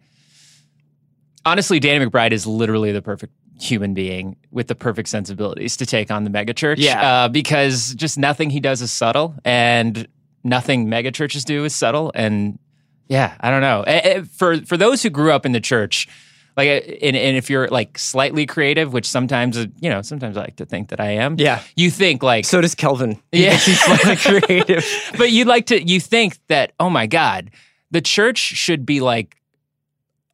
honestly, 1.45 1.81
Danny 1.81 2.05
McBride 2.05 2.33
is 2.33 2.47
literally 2.47 2.93
the 2.93 3.03
perfect 3.03 3.33
human 3.61 3.95
being 3.95 4.37
with 4.51 4.67
the 4.67 4.75
perfect 4.75 5.09
sensibilities 5.09 5.77
to 5.77 5.87
take 5.87 6.11
on 6.11 6.25
the 6.25 6.31
megachurch. 6.31 6.77
Yeah. 6.79 7.25
Uh, 7.25 7.29
because 7.29 7.95
just 7.95 8.19
nothing 8.19 8.51
he 8.51 8.61
does 8.61 8.83
is 8.83 8.91
subtle 8.91 9.35
and 9.45 10.07
nothing 10.45 10.87
megachurches 10.87 11.45
do 11.45 11.65
is 11.65 11.75
subtle. 11.75 12.11
And 12.15 12.59
yeah, 13.09 13.35
I 13.41 13.51
don't 13.51 13.61
know. 13.61 14.25
For, 14.33 14.59
for 14.63 14.77
those 14.77 15.03
who 15.03 15.11
grew 15.11 15.33
up 15.33 15.47
in 15.47 15.53
the 15.53 15.61
church, 15.61 16.09
like, 16.57 16.69
eh, 16.69 16.99
and, 17.03 17.17
and 17.17 17.37
if 17.37 17.49
you're 17.49 17.69
like 17.69 17.99
slightly 17.99 18.45
creative, 18.47 18.93
which 18.93 19.09
sometimes, 19.09 19.57
uh, 19.57 19.67
you 19.81 19.89
know, 19.89 20.03
sometimes 20.03 20.37
I 20.37 20.43
like 20.43 20.57
to 20.57 20.67
think 20.67 20.89
that 20.89 21.01
I 21.01 21.13
am. 21.13 21.37
Yeah. 21.39 21.63
You 21.77 21.91
think 21.91 22.23
like, 22.23 22.45
So 22.45 22.61
does 22.61 22.75
Kelvin. 22.75 23.21
Yeah. 23.33 23.55
he's 23.57 23.81
slightly 23.81 24.17
creative. 24.41 24.85
but 25.17 25.31
you'd 25.31 25.47
like 25.47 25.67
to 25.67 25.83
you 25.83 26.01
think 26.01 26.39
that 26.49 26.73
oh 26.81 26.91
my 26.91 27.07
god 27.07 27.51
the 27.91 28.01
church 28.01 28.39
should 28.39 28.85
be 28.87 29.01
like 29.01 29.37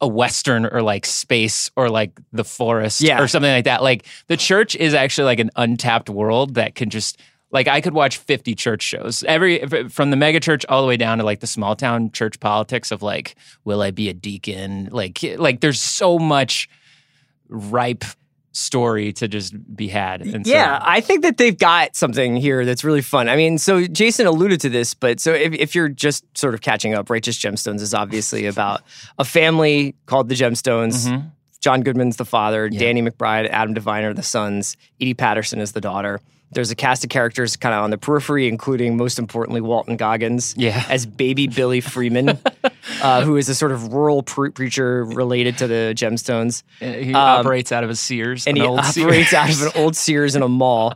a 0.01 0.07
western 0.07 0.65
or 0.65 0.81
like 0.81 1.05
space 1.05 1.69
or 1.75 1.89
like 1.89 2.11
the 2.31 2.43
forest 2.45 3.01
Yeah. 3.01 3.21
or 3.21 3.27
something 3.27 3.51
like 3.51 3.65
that. 3.65 3.83
Like 3.83 4.05
the 4.27 4.37
church 4.37 4.75
is 4.75 4.93
actually 4.93 5.25
like 5.25 5.39
an 5.39 5.49
untapped 5.55 6.09
world 6.09 6.55
that 6.55 6.75
can 6.75 6.89
just 6.89 7.19
like 7.51 7.67
i 7.67 7.81
could 7.81 7.93
watch 7.93 8.17
50 8.17 8.55
church 8.55 8.81
shows. 8.83 9.23
Every 9.23 9.65
from 9.89 10.11
the 10.11 10.15
mega 10.15 10.39
church 10.39 10.65
all 10.69 10.81
the 10.81 10.87
way 10.87 10.97
down 10.97 11.17
to 11.17 11.23
like 11.23 11.39
the 11.41 11.47
small 11.47 11.75
town 11.75 12.11
church 12.11 12.39
politics 12.39 12.91
of 12.91 13.01
like 13.01 13.35
will 13.65 13.81
i 13.81 13.91
be 13.91 14.07
a 14.07 14.13
deacon? 14.13 14.87
Like 14.91 15.19
like 15.37 15.59
there's 15.61 15.81
so 15.81 16.17
much 16.19 16.69
ripe 17.49 18.05
story 18.51 19.13
to 19.13 19.27
just 19.27 19.53
be 19.75 19.87
had 19.87 20.21
and 20.21 20.45
so- 20.45 20.51
yeah, 20.51 20.79
I 20.81 21.01
think 21.01 21.21
that 21.21 21.37
they've 21.37 21.57
got 21.57 21.95
something 21.95 22.35
here 22.35 22.65
that's 22.65 22.83
really 22.83 23.01
fun. 23.01 23.29
I 23.29 23.35
mean, 23.35 23.57
so 23.57 23.85
Jason 23.85 24.25
alluded 24.25 24.59
to 24.61 24.69
this, 24.69 24.93
but 24.93 25.19
so 25.19 25.33
if, 25.33 25.53
if 25.53 25.75
you're 25.75 25.89
just 25.89 26.25
sort 26.37 26.53
of 26.55 26.61
catching 26.61 26.93
up, 26.93 27.09
Righteous 27.09 27.37
Gemstones 27.37 27.81
is 27.81 27.93
obviously 27.93 28.45
about 28.47 28.81
a 29.19 29.25
family 29.25 29.95
called 30.07 30.29
the 30.29 30.35
Gemstones. 30.35 31.07
Mhm. 31.07 31.31
John 31.61 31.81
Goodman's 31.81 32.15
the 32.15 32.25
father, 32.25 32.67
Yeah. 32.71 32.79
Danny 32.79 33.01
McBride, 33.01 33.49
Adam 33.49 33.75
DeVine 33.75 34.03
are 34.03 34.13
the 34.13 34.23
sons, 34.23 34.77
Edi 34.97 35.13
Patterson 35.13 35.59
is 35.59 35.73
the 35.73 35.81
daughter. 35.81 36.19
There's 36.51 36.71
a 36.71 36.75
cast 36.75 37.03
of 37.03 37.09
characters 37.11 37.55
kind 37.55 37.75
of 37.75 37.83
on 37.83 37.91
the 37.91 37.97
periphery, 37.97 38.47
including 38.47 38.97
most 38.97 39.19
importantly 39.19 39.61
Walton 39.61 39.97
Goggins 39.97 40.55
Yeah. 40.57 40.83
as 40.89 41.05
baby 41.05 41.45
Billy 41.47 41.79
Freeman, 41.93 42.39
uh, 43.03 43.21
who 43.21 43.37
is 43.37 43.49
a 43.49 43.55
sort 43.55 43.71
of 43.71 43.93
rural 43.93 44.23
pre- 44.23 44.49
preacher 44.49 45.05
related 45.05 45.57
to 45.59 45.67
the 45.67 45.93
Gemstones 45.95 46.63
he 46.79 47.09
Um, 47.13 47.15
operates 47.15 47.71
out 47.71 47.83
of 47.83 47.89
a 47.91 47.95
sears 47.95 48.47
and 48.47 48.57
an 48.57 48.63
he 48.63 48.67
operates 48.67 49.29
Sears. 49.29 49.33
out 49.33 49.49
of 49.51 49.61
an 49.61 49.81
old 49.81 49.95
Sears 49.95 50.35
in 50.35 50.41
a 50.41 50.47
mall. 50.49 50.95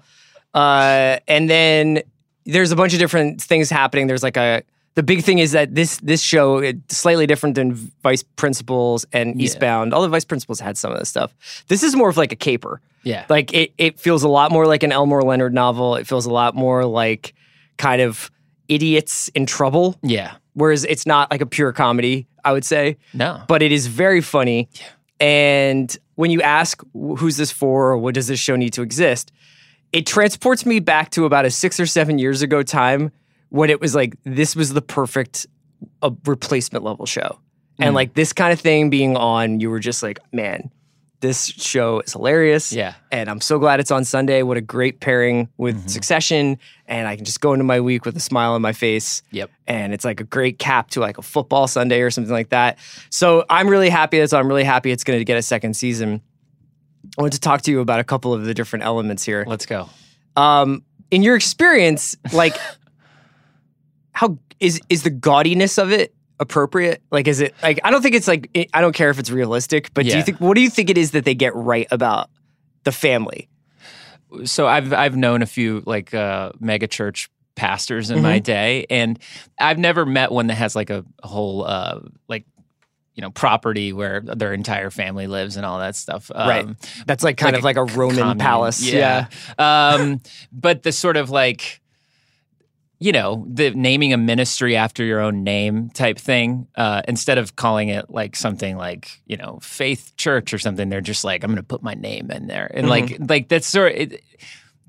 Uh, 0.54 1.18
and 1.28 1.50
then 1.50 2.02
there's 2.46 2.72
a 2.72 2.76
bunch 2.76 2.94
of 2.94 3.00
different 3.00 3.42
things 3.42 3.70
happening. 3.70 4.08
There's 4.08 4.24
like 4.24 4.38
a 4.38 4.64
the 4.96 5.04
big 5.04 5.24
thing 5.24 5.40
is 5.40 5.52
that 5.54 5.74
this 5.76 5.98
this 5.98 6.22
show 6.22 6.58
it's 6.60 6.98
slightly 6.98 7.26
different 7.28 7.56
than 7.56 7.74
Vice 8.04 8.24
Principals 8.36 9.06
and 9.14 9.40
Yeah. 9.40 9.46
Eastbound. 9.46 9.92
the 9.92 10.08
Vice 10.08 10.26
Principals 10.26 10.60
had 10.60 10.78
some 10.78 10.92
of 10.92 11.00
this 11.00 11.10
stuff, 11.10 11.34
this 11.68 11.84
is 11.84 11.96
more 11.96 12.10
of 12.10 12.18
like 12.18 12.32
a 12.32 12.36
caper. 12.36 12.80
yeah 13.04 13.26
Like 13.30 13.54
it 13.54 13.74
it 13.78 14.00
feels 14.00 14.24
a 14.24 14.30
lot 14.30 14.52
more 14.52 14.66
like 14.68 14.84
an 14.84 14.92
Elmore 14.92 15.24
Leonard 15.24 15.54
novel. 15.54 15.96
It 15.96 16.08
feels 16.08 16.26
a 16.26 16.32
lot 16.32 16.56
more 16.56 16.86
like 16.86 17.34
kind 17.78 18.02
of 18.02 18.30
idiots 18.68 19.30
in 19.36 19.46
trouble. 19.46 19.98
yeah 20.04 20.34
Whereas 20.54 20.84
it's 20.86 21.06
not 21.08 21.32
like 21.32 21.42
a 21.42 21.48
pure 21.48 21.72
comedy, 21.74 22.28
I 22.46 22.52
would 22.54 22.66
say 22.66 22.98
no 23.14 23.42
but 23.48 23.62
it 23.64 23.72
is 23.72 23.88
very 23.88 24.22
funny. 24.22 24.70
And 25.20 25.96
when 26.16 26.30
you 26.32 26.42
ask 26.42 26.82
who's 26.94 27.38
this 27.38 27.52
for 27.52 27.92
or 27.92 27.98
what 27.98 28.14
does 28.14 28.28
this 28.28 28.40
show 28.40 28.56
need 28.56 28.74
to 28.74 28.82
exist, 28.82 29.32
it 29.92 30.06
transports 30.06 30.66
me 30.66 30.80
back 30.80 31.10
to 31.12 31.26
about 31.26 31.46
a 31.46 31.50
six 31.52 31.80
or 31.80 31.86
seven 31.86 32.18
years 32.20 32.42
ago 32.42 32.62
time 32.64 33.12
when 33.54 33.70
it 33.70 33.80
was 33.80 33.94
like 33.94 34.16
this 34.24 34.56
was 34.56 34.74
the 34.74 34.82
perfect 34.82 35.46
uh, 36.02 36.10
replacement 36.26 36.84
level 36.84 37.06
show. 37.06 37.38
Mm. 37.80 37.86
And 37.86 37.96
like 37.96 38.16
this 38.16 38.34
kind 38.34 38.52
of 38.52 38.60
thing 38.60 38.90
being 38.90 39.16
on, 39.16 39.60
you 39.60 39.70
were 39.70 39.80
just 39.80 40.02
like, 40.02 40.18
man, 40.34 40.72
this 41.20 41.46
show 41.46 42.00
is 42.00 42.14
hilarious. 42.14 42.74
Yeah. 42.74 42.96
And 43.12 43.30
I'm 43.30 43.40
so 43.42 43.60
glad 43.60 43.80
it's 43.80 43.92
on 43.92 44.06
Sunday. 44.06 44.42
What 44.42 44.58
a 44.58 44.62
great 44.62 45.02
pairing 45.02 45.50
with 45.58 45.76
Mm-hmm. 45.76 45.88
Succession. 45.88 46.58
And 46.88 47.08
I 47.08 47.16
can 47.16 47.26
just 47.26 47.42
go 47.42 47.54
into 47.54 47.64
my 47.64 47.80
week 47.80 48.06
with 48.06 48.18
a 48.18 48.20
smile 48.20 48.54
on 48.54 48.64
my 48.64 48.74
face. 48.74 49.22
Yep. 49.30 49.52
And 49.68 49.94
it's 49.94 50.04
like 50.04 50.20
a 50.20 50.24
great 50.24 50.58
cap 50.58 50.90
to 50.92 51.00
like 51.00 51.20
a 51.20 51.22
football 51.22 51.68
Sunday 51.68 52.02
or 52.02 52.10
something 52.10 52.34
like 52.34 52.50
that. 52.50 52.80
So 53.12 53.46
I'm 53.52 53.68
really 53.68 53.90
happy 53.90 54.18
that's 54.18 54.34
I'm 54.34 54.48
really 54.48 54.64
happy 54.64 54.90
it's 54.90 55.04
going 55.04 55.20
to 55.20 55.26
get 55.26 55.38
a 55.38 55.44
second 55.44 55.76
season. 55.76 56.22
I 57.20 57.22
want 57.22 57.34
to 57.34 57.40
talk 57.40 57.62
to 57.62 57.72
you 57.72 57.82
about 57.82 58.00
a 58.00 58.04
couple 58.04 58.34
of 58.34 58.46
the 58.46 58.56
different 58.56 58.84
elements 58.84 59.24
here. 59.24 59.46
Let's 59.48 59.68
go. 59.68 59.90
Um, 60.36 60.84
in 61.12 61.22
your 61.22 61.36
experience, 61.36 62.16
like, 62.34 62.58
how 64.14 64.38
is 64.60 64.80
is 64.90 65.04
the 65.04 65.12
gaudiness 65.12 65.78
of 65.78 65.92
it 65.92 66.16
appropriate? 66.40 67.02
Like, 67.12 67.28
is 67.28 67.42
it 67.42 67.54
like 67.62 67.80
I 67.84 67.92
don't 67.92 68.02
think 68.02 68.16
it's 68.16 68.28
like 68.28 68.50
it, 68.54 68.70
I 68.74 68.82
don't 68.82 68.96
care 68.96 69.10
if 69.10 69.20
it's 69.20 69.30
realistic, 69.30 69.94
but 69.94 70.06
do 70.06 70.18
you 70.18 70.24
think 70.24 70.40
what 70.40 70.56
do 70.56 70.62
you 70.62 70.70
think 70.70 70.90
it 70.90 70.98
is 70.98 71.12
that 71.12 71.26
they 71.26 71.36
get 71.36 71.56
right 71.56 71.88
about 71.92 72.30
the 72.84 72.92
family? 72.92 73.50
so 74.46 74.68
I've 74.68 74.94
I've 74.94 75.16
known 75.16 75.42
a 75.42 75.46
few 75.46 75.84
like 75.86 76.14
uh, 76.14 76.52
mega 76.60 76.88
church 76.88 77.30
pastors 77.56 78.10
in 78.10 78.22
my 78.22 78.40
day, 78.40 78.86
and 78.90 79.20
I've 79.60 79.78
never 79.78 80.06
met 80.06 80.32
one 80.32 80.48
that 80.48 80.56
has 80.56 80.76
like 80.76 80.90
a, 80.90 81.06
a 81.22 81.28
whole 81.28 81.64
uh, 81.64 82.00
like 82.28 82.46
you 83.16 83.22
know 83.22 83.30
property 83.30 83.94
where 83.94 84.22
their 84.22 84.54
entire 84.54 84.90
family 84.90 85.28
lives 85.28 85.56
and 85.56 85.66
all 85.66 85.80
that 85.80 85.96
stuff. 85.96 86.32
Right. 86.34 86.66
Um, 86.66 86.78
That's 87.06 87.24
like 87.24 87.38
kind 87.38 87.54
like 87.54 87.60
of 87.60 87.64
like 87.64 87.78
a 87.78 87.86
Roman 87.86 88.18
commune. 88.18 88.38
palace. 88.40 88.84
Yeah. 88.84 89.28
um, 89.60 90.22
but 90.52 90.84
the 90.84 90.92
sort 90.92 91.18
of 91.18 91.30
like, 91.30 91.82
you 93.04 93.12
know, 93.12 93.46
the 93.50 93.72
naming 93.72 94.14
a 94.14 94.18
ministry 94.18 94.78
after 94.78 95.04
your 95.04 95.20
own 95.20 95.44
name 95.44 95.90
type 95.90 96.18
thing, 96.18 96.68
uh, 96.78 97.02
instead 97.06 97.38
of 97.38 97.58
calling 97.58 97.90
it 97.90 98.10
like 98.10 98.34
something 98.34 98.78
like, 98.78 99.22
you 99.26 99.36
know, 99.36 99.60
Faith 99.62 100.14
Church 100.16 100.54
or 100.54 100.58
something, 100.58 100.88
they're 100.88 101.02
just 101.02 101.26
like, 101.26 101.44
I'm 101.44 101.50
going 101.50 101.58
to 101.58 101.64
put 101.64 101.84
my 101.84 101.96
name 101.96 102.32
in 102.32 102.48
there. 102.48 102.72
And 102.74 102.88
like, 102.88 103.18
like 103.20 103.50
that's 103.50 103.68
sort 103.68 103.92
of, 103.92 103.98
it, 103.98 104.24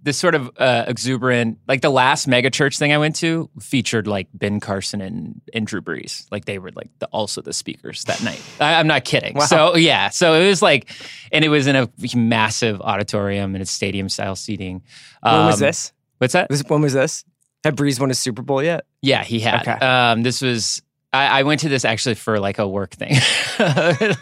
this 0.00 0.16
sort 0.16 0.36
of 0.36 0.48
uh, 0.58 0.84
exuberant, 0.86 1.58
like 1.66 1.80
the 1.80 1.90
last 1.90 2.28
mega 2.28 2.50
church 2.50 2.78
thing 2.78 2.92
I 2.92 2.98
went 2.98 3.16
to 3.16 3.50
featured 3.58 4.06
like 4.06 4.28
Ben 4.32 4.60
Carson 4.60 5.00
and, 5.00 5.40
and 5.52 5.66
Drew 5.66 5.80
Brees. 5.80 6.30
Like 6.30 6.44
they 6.44 6.60
were 6.60 6.70
like 6.70 6.90
the, 7.00 7.06
also 7.06 7.42
the 7.42 7.52
speakers 7.52 8.04
that 8.04 8.22
night. 8.22 8.40
I, 8.60 8.74
I'm 8.74 8.86
not 8.86 9.04
kidding. 9.04 9.40
So 9.40 9.74
yeah, 9.74 10.10
so 10.10 10.34
it 10.34 10.46
was 10.46 10.62
like, 10.62 10.88
and 11.32 11.44
it 11.44 11.48
was 11.48 11.66
in 11.66 11.74
a 11.74 11.90
massive 12.14 12.80
auditorium 12.80 13.56
and 13.56 13.62
it's 13.62 13.72
stadium 13.72 14.08
style 14.08 14.36
seating. 14.36 14.82
When 15.22 15.46
was 15.46 15.56
Um, 15.56 15.66
this? 15.66 15.92
What's 16.18 16.34
that? 16.34 16.48
When 16.68 16.80
was 16.80 16.92
this? 16.92 17.24
Had 17.64 17.76
Brees 17.76 17.98
won 17.98 18.10
a 18.10 18.14
Super 18.14 18.42
Bowl 18.42 18.62
yet? 18.62 18.84
Yeah, 19.00 19.24
he 19.24 19.40
had. 19.40 19.62
Okay. 19.62 19.72
Um, 19.72 20.22
this 20.22 20.42
was. 20.42 20.82
I, 21.14 21.40
I 21.40 21.42
went 21.44 21.60
to 21.60 21.68
this 21.68 21.84
actually 21.84 22.16
for 22.16 22.38
like 22.40 22.58
a 22.58 22.68
work 22.68 22.90
thing. 22.90 23.14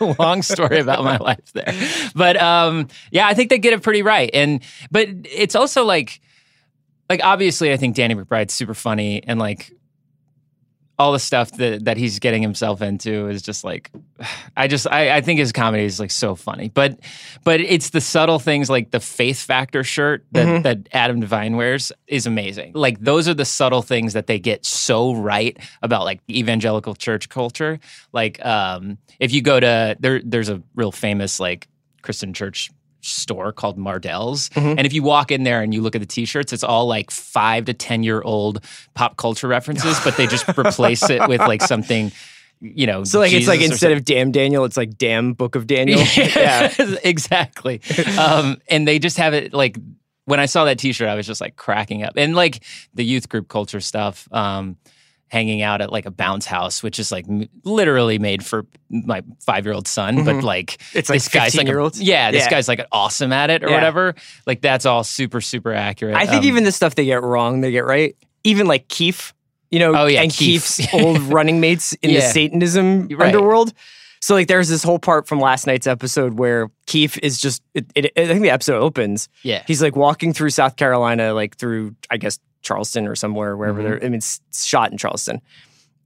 Long 0.18 0.42
story 0.42 0.78
about 0.78 1.02
my 1.02 1.16
life 1.20 1.52
there, 1.54 1.75
but 2.14 2.40
um, 2.40 2.88
yeah, 3.11 3.26
I 3.26 3.34
think 3.34 3.49
they 3.50 3.58
get 3.58 3.72
it 3.72 3.82
pretty 3.82 4.02
right. 4.02 4.30
And 4.32 4.62
but 4.90 5.08
it's 5.25 5.54
also 5.56 5.84
like, 5.84 6.20
like 7.08 7.20
obviously, 7.25 7.72
I 7.72 7.78
think 7.78 7.96
Danny 7.96 8.14
McBride's 8.14 8.52
super 8.52 8.75
funny, 8.75 9.25
and 9.25 9.38
like 9.40 9.72
all 11.02 11.12
the 11.12 11.18
stuff 11.18 11.50
that 11.52 11.85
that 11.85 11.97
he's 11.97 12.18
getting 12.18 12.42
himself 12.42 12.80
into 12.80 13.28
is 13.28 13.42
just 13.42 13.64
like, 13.64 13.90
I 14.56 14.68
just 14.68 14.87
I, 14.87 15.16
I 15.16 15.21
think 15.21 15.40
his 15.40 15.52
comedy 15.52 15.85
is 15.85 15.99
like 15.99 16.11
so 16.11 16.35
funny. 16.35 16.71
But 16.73 17.00
but 17.44 17.61
it's 17.61 17.90
the 17.90 18.00
subtle 18.00 18.38
things 18.38 18.71
like 18.71 18.90
the 18.92 19.00
faith 19.00 19.42
factor 19.42 19.82
shirt 19.82 20.25
that, 20.32 20.62
that 20.62 20.88
Adam 20.92 21.21
DeVine 21.21 21.56
wears 21.56 21.92
is 22.06 22.26
amazing. 22.26 22.73
Like 22.75 23.00
those 23.00 23.28
are 23.28 23.35
the 23.35 23.44
subtle 23.44 23.82
things 23.82 24.12
that 24.12 24.28
they 24.28 24.38
get 24.38 24.64
so 24.64 25.14
right 25.14 25.59
about 25.82 26.04
like 26.04 26.21
evangelical 26.30 26.94
church 26.94 27.28
culture. 27.28 27.80
Like 28.12 28.44
um, 28.44 28.99
if 29.18 29.32
you 29.32 29.42
go 29.42 29.59
to 29.59 29.97
there, 29.99 30.21
there's 30.25 30.49
a 30.49 30.62
real 30.75 30.92
famous 30.92 31.40
like 31.40 31.68
Christian 32.02 32.32
church 32.32 32.71
store 33.02 33.52
called 33.52 33.76
Mardel's. 33.76 34.49
And 34.54 34.87
if 34.87 34.92
you 34.92 35.02
walk 35.02 35.30
in 35.30 35.42
there 35.42 35.61
and 35.61 35.75
you 35.75 35.82
look 35.82 35.94
at 35.94 36.00
the 36.00 36.06
t-shirts, 36.06 36.52
it's 36.52 36.64
all 36.64 36.87
like 36.87 37.11
five 37.11 37.66
to 37.66 37.75
10 37.75 38.02
year 38.02 38.23
old 38.23 38.64
pop 38.94 39.16
culture 39.16 39.49
references, 39.49 39.99
but 40.04 40.16
they 40.16 40.26
just 40.26 40.49
replace 40.56 41.11
it 41.11 41.28
with 41.28 41.40
like 41.40 41.62
something, 41.62 42.12
you 42.61 42.87
know. 42.87 43.04
So 43.04 43.18
like 43.18 43.32
it's 43.32 43.49
like 43.49 43.61
Jesus 43.61 43.75
instead 43.75 43.92
of 43.92 44.04
Damn 44.04 44.30
Daniel, 44.30 44.64
it's 44.64 44.76
like 44.76 44.97
Damn 44.97 45.35
Book 45.35 45.56
of 45.56 45.66
Daniel. 45.66 46.00
yeah, 46.16 46.73
exactly. 47.04 47.82
Um, 48.18 48.59
and 48.68 48.87
they 48.87 48.99
just 48.99 49.18
have 49.18 49.35
it 49.35 49.52
like 49.52 49.76
when 50.25 50.38
I 50.38 50.47
saw 50.47 50.64
that 50.66 50.78
T-shirt, 50.78 51.09
I 51.09 51.16
was 51.16 51.26
just 51.26 51.40
like 51.40 51.56
cracking 51.56 52.04
up. 52.04 52.14
And 52.16 52.37
like 52.37 52.62
the 52.94 53.04
youth 53.04 53.28
group 53.28 53.49
culture 53.49 53.80
stuff, 53.80 54.28
um, 54.32 54.76
hanging 55.33 55.62
out 55.62 55.81
at 55.81 55.91
like 55.91 56.05
a 56.05 56.11
bounce 56.11 56.45
house, 56.45 56.83
which 56.83 56.99
is 56.99 57.11
like 57.11 57.27
m- 57.27 57.49
literally 57.65 58.19
made 58.19 58.45
for 58.45 58.67
my 58.91 59.23
five-year-old 59.41 59.89
son, 59.89 60.25
but 60.27 60.45
like 60.45 60.77
Mm-hmm. 60.77 60.99
It's 60.99 61.09
like 61.09 61.17
this 61.17 61.29
guy's 61.29 61.55
like 61.57 61.65
a- 61.65 61.71
15-year-olds? 61.71 62.03
yeah, 62.03 62.31
this 62.31 62.45
Yeah. 62.45 62.51
guy's 62.51 62.69
like 62.69 62.87
awesome 62.93 63.33
at 63.33 63.49
it 63.49 63.65
or 63.65 63.69
Yeah. 63.71 63.75
whatever. 63.77 64.15
Like 64.47 64.61
that's 64.61 64.85
all 64.85 65.03
super 65.05 65.41
super 65.41 65.73
accurate. 65.73 66.15
I 66.17 66.27
think 66.27 66.43
Um, 66.43 66.49
even 66.49 66.65
the 66.65 66.73
stuff 66.73 66.95
they 66.97 67.07
get 67.07 67.23
wrong, 67.23 67.62
they 67.62 67.71
get 67.71 67.87
right. 67.87 68.15
Even 68.45 68.67
like 68.67 68.89
Keefe, 68.89 69.33
you 69.71 69.79
know, 69.79 69.95
Oh, 69.97 70.07
yeah, 70.07 70.21
and 70.23 70.31
Keefe. 70.31 70.62
Keefe's 70.77 70.95
old 70.95 71.19
running 71.33 71.61
mates 71.61 71.95
in 72.03 72.12
the 72.12 72.21
Satanism 72.21 73.09
Right. 73.09 73.29
underworld. 73.35 73.73
So 74.21 74.35
like 74.35 74.49
there's 74.49 74.69
this 74.69 74.83
whole 74.85 74.99
part 74.99 75.27
from 75.27 75.41
last 75.41 75.67
night's 75.67 75.87
episode 75.87 76.39
where 76.39 76.71
Keefe 76.87 77.19
is 77.23 77.41
just 77.41 77.62
it, 77.75 77.87
it, 77.95 78.12
I 78.17 78.27
think 78.27 78.43
the 78.43 78.51
episode 78.51 78.79
opens. 78.81 79.29
yeah, 79.43 79.62
He's 79.67 79.81
like 79.83 79.97
walking 79.97 80.33
through 80.35 80.51
South 80.51 80.77
Carolina, 80.77 81.33
like 81.33 81.57
through 81.57 81.97
I 82.11 82.19
guess 82.19 82.39
Charleston 82.62 83.07
or 83.07 83.14
somewhere 83.14 83.57
wherever 83.57 83.81
Mm-hmm. 83.81 83.88
they're. 83.90 83.99
I 84.04 84.09
mean, 84.09 84.14
it's 84.14 84.40
shot 84.64 84.90
in 84.92 84.99
Charleston, 84.99 85.40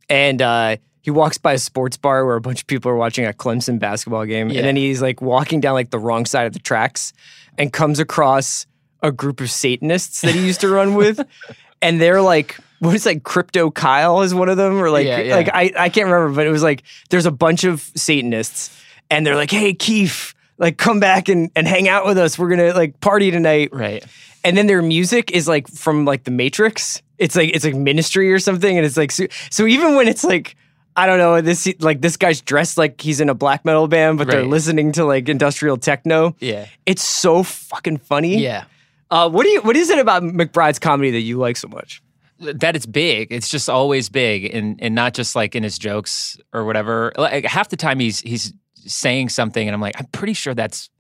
and 0.09 0.41
uh, 0.43 0.77
he 1.03 1.11
walks 1.11 1.39
by 1.39 1.53
a 1.55 1.59
sports 1.59 1.97
bar 1.97 2.25
where 2.27 2.37
a 2.37 2.41
bunch 2.41 2.61
of 2.63 2.67
people 2.67 2.91
are 2.91 2.97
watching 2.97 3.25
a 3.27 3.33
Clemson 3.33 3.79
basketball 3.79 4.25
game, 4.25 4.49
Yeah. 4.51 4.59
and 4.59 4.67
then 4.67 4.77
he's 4.77 5.01
like 5.03 5.21
walking 5.21 5.61
down 5.61 5.75
like 5.75 5.91
the 5.91 5.99
wrong 5.99 6.27
side 6.27 6.47
of 6.47 6.53
the 6.53 6.59
tracks, 6.59 7.13
and 7.59 7.73
comes 7.73 7.99
across 8.01 8.67
a 9.03 9.13
group 9.13 9.41
of 9.41 9.51
Satanists 9.51 10.23
that 10.23 10.35
he 10.35 10.45
used 10.47 10.61
to 10.63 10.69
run 10.69 10.95
with, 10.95 11.21
and 11.83 12.01
they're 12.01 12.23
like. 12.23 12.57
What 12.79 12.95
is 12.95 13.07
like 13.07 13.23
crypto 13.23 13.71
Kyle 13.71 14.21
is 14.21 14.35
one 14.35 14.51
of 14.51 14.59
them 14.59 14.75
or 14.83 14.91
like 14.91 15.07
Yeah, 15.07 15.21
yeah. 15.21 15.35
like 15.37 15.49
I, 15.51 15.73
I 15.79 15.89
can't 15.89 16.09
remember 16.11 16.35
but 16.37 16.47
it 16.47 16.51
was 16.51 16.63
like 16.63 16.83
there's 17.09 17.25
a 17.25 17.31
bunch 17.31 17.65
of 17.65 17.81
Satanists 17.95 18.71
and 19.11 19.27
they're 19.27 19.35
like 19.35 19.51
hey 19.51 19.73
Keefe 19.73 20.35
like 20.59 20.77
come 20.77 21.01
back 21.01 21.31
and, 21.31 21.51
and 21.57 21.67
hang 21.67 21.89
out 21.89 22.05
with 22.05 22.19
us 22.19 22.39
we're 22.39 22.51
gonna 22.51 22.75
like 22.75 23.01
party 23.01 23.31
tonight 23.31 23.71
right. 23.73 24.05
And 24.47 24.57
then 24.57 24.67
their 24.67 24.83
music 24.83 25.31
is 25.33 25.47
like 25.49 25.69
from 25.69 26.05
like 26.05 26.25
the 26.25 26.31
Matrix. 26.31 27.03
It's 27.19 27.35
like 27.37 27.51
it's 27.55 27.65
like 27.65 27.75
Ministry 27.75 28.33
or 28.33 28.39
something, 28.39 28.77
and 28.77 28.87
it's 28.87 28.97
like 28.97 29.11
so, 29.13 29.27
so 29.51 29.67
even 29.67 29.97
when 29.97 30.09
it's 30.09 30.25
like 30.25 30.57
I 30.97 31.07
don't 31.07 31.19
know 31.19 31.41
this 31.41 31.69
like 31.81 32.01
this 32.01 32.17
guy's 32.17 32.41
dressed 32.41 32.79
like 32.79 33.01
he's 33.01 33.21
in 33.21 33.29
a 33.29 33.35
black 33.35 33.65
metal 33.65 33.89
band, 33.89 34.19
but 34.19 34.29
they're 34.29 34.47
listening 34.47 34.93
to 34.93 35.05
like 35.05 35.29
industrial 35.29 35.77
techno. 35.77 36.35
Yeah, 36.41 36.67
It's 36.87 37.03
so 37.03 37.43
fucking 37.43 37.99
funny. 37.99 38.39
yeah. 38.39 38.65
Uh, 39.11 39.29
what 39.31 39.45
do 39.45 39.51
you 39.51 39.63
what 39.63 39.77
is 39.77 39.91
it 39.91 39.99
about 39.99 40.23
McBride's 40.23 40.79
comedy 40.79 41.11
that 41.13 41.21
you 41.21 41.39
like 41.39 41.57
so 41.57 41.69
much? 41.69 42.03
that 42.39 42.77
it's 42.77 42.85
big. 42.87 43.29
It's 43.31 43.49
just 43.49 43.71
always 43.71 44.09
big, 44.11 44.55
and 44.55 44.79
and 44.83 44.95
not 44.95 45.15
just 45.15 45.35
like 45.35 45.55
in 45.55 45.63
his 45.63 45.79
jokes 45.79 46.37
or 46.53 46.65
whatever. 46.65 47.13
Like 47.17 47.45
half 47.47 47.69
the 47.69 47.77
time 47.77 47.99
he's 47.99 48.21
he's 48.21 48.53
saying 48.75 49.31
something, 49.31 49.67
and 49.67 49.75
I'm 49.75 49.81
like, 49.81 49.95
I'm 49.99 50.07
pretty 50.07 50.35
sure 50.35 50.55
that's 50.55 50.91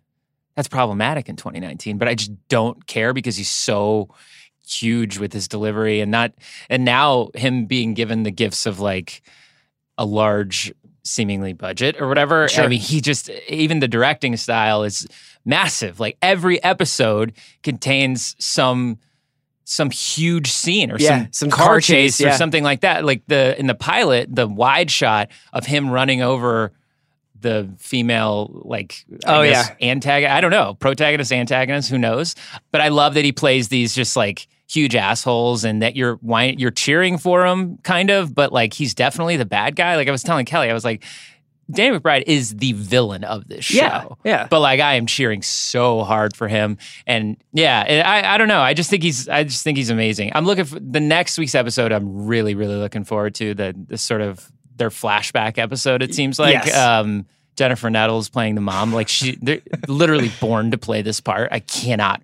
that's 0.56 0.68
problematic 0.68 1.28
in 1.28 1.36
2019, 1.36 1.98
but 1.98 2.08
I 2.08 2.14
just 2.14 2.32
don't 2.48 2.86
care 2.86 3.12
because 3.12 3.36
he's 3.36 3.50
so 3.50 4.08
huge 4.66 5.18
with 5.18 5.32
his 5.32 5.46
delivery, 5.46 6.00
and 6.00 6.10
not 6.10 6.32
and 6.68 6.84
now 6.84 7.28
him 7.34 7.66
being 7.66 7.94
given 7.94 8.24
the 8.24 8.30
gifts 8.30 8.66
of 8.66 8.80
like 8.80 9.22
a 9.98 10.04
large 10.04 10.72
seemingly 11.04 11.52
budget 11.52 12.00
or 12.00 12.08
whatever. 12.08 12.48
I 12.58 12.66
mean, 12.66 12.80
he 12.80 13.00
just 13.00 13.30
even 13.48 13.80
the 13.80 13.88
directing 13.88 14.36
style 14.36 14.82
is 14.82 15.06
massive. 15.44 16.00
Like 16.00 16.16
every 16.20 16.62
episode 16.64 17.34
contains 17.62 18.34
some 18.38 18.98
some 19.64 19.90
huge 19.90 20.50
scene 20.50 20.90
or 20.90 20.96
Yeah, 20.98 21.24
some, 21.24 21.32
some 21.32 21.50
car, 21.50 21.66
car 21.66 21.80
chase, 21.80 22.18
chase, 22.18 22.26
or 22.26 22.32
something 22.32 22.62
like 22.64 22.80
that. 22.80 23.04
Like 23.04 23.22
the 23.26 23.58
in 23.58 23.66
the 23.66 23.74
pilot, 23.74 24.34
the 24.34 24.46
wide 24.48 24.90
shot 24.90 25.28
of 25.52 25.66
him 25.66 25.90
running 25.90 26.22
over 26.22 26.72
the 27.40 27.68
female 27.78 28.62
like 28.64 29.04
I 29.26 29.36
Oh, 29.36 29.42
yeah. 29.42 29.64
antagonist. 29.80 30.34
I 30.34 30.40
don't 30.40 30.50
know 30.50 30.74
protagonist 30.74 31.32
antagonist. 31.32 31.90
Who 31.90 31.98
knows? 31.98 32.34
But 32.72 32.80
I 32.80 32.88
love 32.88 33.14
that 33.14 33.24
he 33.24 33.32
plays 33.32 33.68
these 33.68 33.94
just 33.94 34.16
like 34.16 34.46
huge 34.68 34.96
assholes 34.96 35.64
and 35.64 35.80
that 35.82 35.94
you're 35.96 36.16
whine- 36.16 36.58
you're 36.58 36.70
cheering 36.72 37.18
for 37.18 37.46
him 37.46 37.78
kind 37.84 38.10
of, 38.10 38.34
but 38.34 38.52
like 38.52 38.72
he's 38.74 38.94
definitely 38.94 39.36
the 39.36 39.44
bad 39.44 39.76
guy. 39.76 39.96
Like 39.96 40.08
I 40.08 40.10
was 40.10 40.22
telling 40.22 40.46
Kelly, 40.46 40.70
I 40.70 40.74
was 40.74 40.84
like. 40.84 41.04
Danny 41.68 41.98
McBride 41.98 42.22
is 42.28 42.54
the 42.54 42.74
villain 42.74 43.24
of 43.24 43.48
this 43.48 43.64
show. 43.64 43.76
Yeah, 43.78 44.04
yeah. 44.22 44.46
But 44.48 44.60
like 44.60 44.78
I 44.78 44.94
am 44.94 45.06
cheering 45.06 45.42
so 45.42 46.04
hard 46.04 46.36
for 46.36 46.46
him. 46.46 46.78
And 47.08 47.36
yeah, 47.52 47.80
and 47.80 48.06
I, 48.06 48.34
I 48.34 48.38
don't 48.38 48.46
know. 48.46 48.60
I 48.60 48.72
just 48.72 48.88
think 48.88 49.02
he's 49.02 49.28
I 49.28 49.42
just 49.42 49.64
think 49.64 49.76
he's 49.76 49.90
amazing. 49.90 50.30
I'm 50.32 50.44
looking 50.46 50.64
for 50.64 50.78
the 50.78 51.00
next 51.00 51.38
week's 51.38 51.56
episode, 51.56 51.90
I'm 51.90 52.26
really, 52.28 52.54
really 52.54 52.76
looking 52.76 53.02
forward 53.02 53.34
to 53.36 53.52
the 53.52 53.74
the 53.88 53.98
sort 53.98 54.20
of 54.20 54.48
their 54.76 54.90
flashback 54.90 55.58
episode, 55.58 56.02
it 56.02 56.14
seems 56.14 56.38
like. 56.38 56.54
Yes. 56.54 56.76
Um 56.76 57.26
Jennifer 57.56 57.88
Nettles 57.88 58.28
playing 58.28 58.54
the 58.54 58.60
mom. 58.60 58.92
Like 58.92 59.08
she 59.08 59.38
they're 59.40 59.62
literally 59.88 60.30
born 60.40 60.72
to 60.72 60.78
play 60.78 61.00
this 61.02 61.20
part. 61.20 61.48
I 61.52 61.60
cannot 61.60 62.22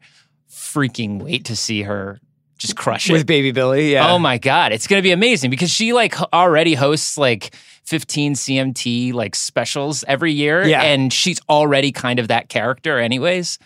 freaking 0.51 1.23
wait 1.23 1.47
to 1.47 1.57
see 1.57 1.83
her 1.83 2.21
just 2.59 2.77
crush 2.77 3.11
it 3.11 3.13
with 3.13 3.27
Baby 3.27 3.51
Billy. 3.51 3.93
Yeah. 3.93 4.11
Oh 4.13 4.19
my 4.19 4.39
god, 4.39 4.73
it's 4.73 4.87
gonna 4.87 5.03
be 5.03 5.11
amazing 5.11 5.51
because 5.51 5.71
she 5.71 5.93
like 5.93 6.15
already 6.33 6.75
hosts 6.75 7.19
like 7.19 7.55
15 7.85 8.35
CMT 8.35 9.13
like 9.13 9.35
specials 9.35 10.05
every 10.07 10.33
year, 10.33 10.65
Yeah. 10.67 10.83
and 10.83 11.13
she's 11.13 11.41
already 11.49 11.91
kind 11.91 12.19
of 12.21 12.29
that 12.29 12.49
character, 12.49 12.99
anyways. 12.99 13.59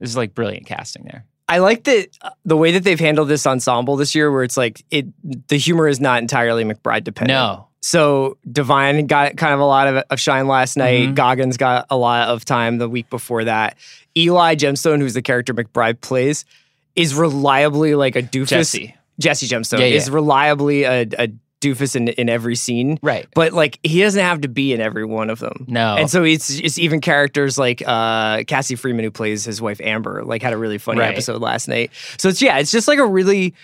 This 0.00 0.10
is 0.10 0.16
like 0.16 0.34
brilliant 0.34 0.66
casting 0.66 1.04
there. 1.04 1.26
I 1.50 1.58
like 1.58 1.84
that 1.84 2.08
uh, 2.22 2.30
the 2.44 2.56
way 2.56 2.72
that 2.72 2.84
they've 2.84 2.98
handled 3.00 3.28
this 3.28 3.46
ensemble 3.46 3.96
this 3.96 4.14
year, 4.14 4.30
where 4.32 4.44
it's 4.44 4.56
like 4.56 4.82
it 4.90 5.06
the 5.48 5.58
humor 5.58 5.86
is 5.88 6.00
not 6.00 6.22
entirely 6.22 6.64
McBride 6.64 7.04
dependent. 7.04 7.36
No, 7.36 7.67
So 7.80 8.36
DeVine 8.50 9.06
got 9.06 9.36
kind 9.36 9.54
of 9.54 9.60
a 9.60 9.64
lot 9.64 9.86
of, 9.88 10.04
of 10.10 10.20
shine 10.20 10.48
last 10.48 10.76
night. 10.76 11.10
Mhm. 11.10 11.14
Goggins 11.14 11.56
got 11.56 11.86
a 11.90 11.96
lot 11.96 12.28
of 12.28 12.44
time 12.44 12.78
the 12.78 12.88
week 12.88 13.08
before 13.10 13.44
that. 13.44 13.76
Eli 14.16 14.56
Gemstone, 14.56 15.00
who's 15.00 15.14
the 15.14 15.22
character 15.22 15.54
McBride 15.54 16.00
plays, 16.00 16.44
is 16.96 17.14
reliably 17.14 17.94
like 17.94 18.16
a 18.16 18.22
doofus. 18.22 18.48
Jesse, 18.48 18.94
Jesse 19.20 19.46
Gemstone 19.46 19.78
Yeah, 19.78 19.86
yeah. 19.86 19.96
is 19.96 20.10
reliably 20.10 20.82
a, 20.82 21.02
a 21.18 21.28
doofus 21.60 21.94
in, 21.94 22.08
in 22.08 22.28
every 22.28 22.56
scene. 22.56 22.98
right? 23.02 23.26
But 23.34 23.52
like 23.52 23.78
he 23.84 24.00
doesn't 24.00 24.22
have 24.22 24.40
to 24.40 24.48
be 24.48 24.72
in 24.72 24.80
every 24.80 25.04
one 25.04 25.30
of 25.30 25.38
them. 25.38 25.64
No, 25.68 25.96
And 25.96 26.10
so 26.10 26.24
it's 26.24 26.50
it's 26.50 26.78
even 26.78 27.00
characters 27.00 27.58
like 27.58 27.82
uh, 27.86 28.42
Cassie 28.44 28.74
Freeman, 28.76 29.04
who 29.04 29.10
plays 29.12 29.44
his 29.44 29.60
wife 29.62 29.80
Amber, 29.80 30.24
like 30.24 30.42
had 30.42 30.52
a 30.52 30.56
really 30.56 30.78
funny 30.78 30.98
Right. 31.00 31.12
episode 31.12 31.40
last 31.40 31.68
night. 31.68 31.92
So 32.16 32.28
it's 32.28 32.42
yeah, 32.42 32.58
it's 32.58 32.72
just 32.72 32.88
like 32.88 32.98
a 32.98 33.06
really 33.06 33.54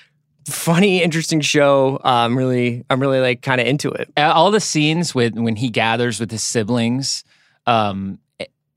funny, 0.46 1.02
interesting 1.02 1.40
show. 1.40 1.96
Uh, 2.04 2.08
I'm 2.24 2.36
really 2.36 2.84
I'm 2.90 3.00
really 3.00 3.20
like 3.20 3.42
kind 3.42 3.60
of 3.60 3.66
into 3.66 3.90
it. 3.90 4.10
All 4.16 4.50
the 4.50 4.60
scenes 4.60 5.14
with 5.14 5.34
when 5.34 5.56
he 5.56 5.70
gathers 5.70 6.20
with 6.20 6.30
his 6.30 6.42
siblings, 6.42 7.24
um, 7.66 8.18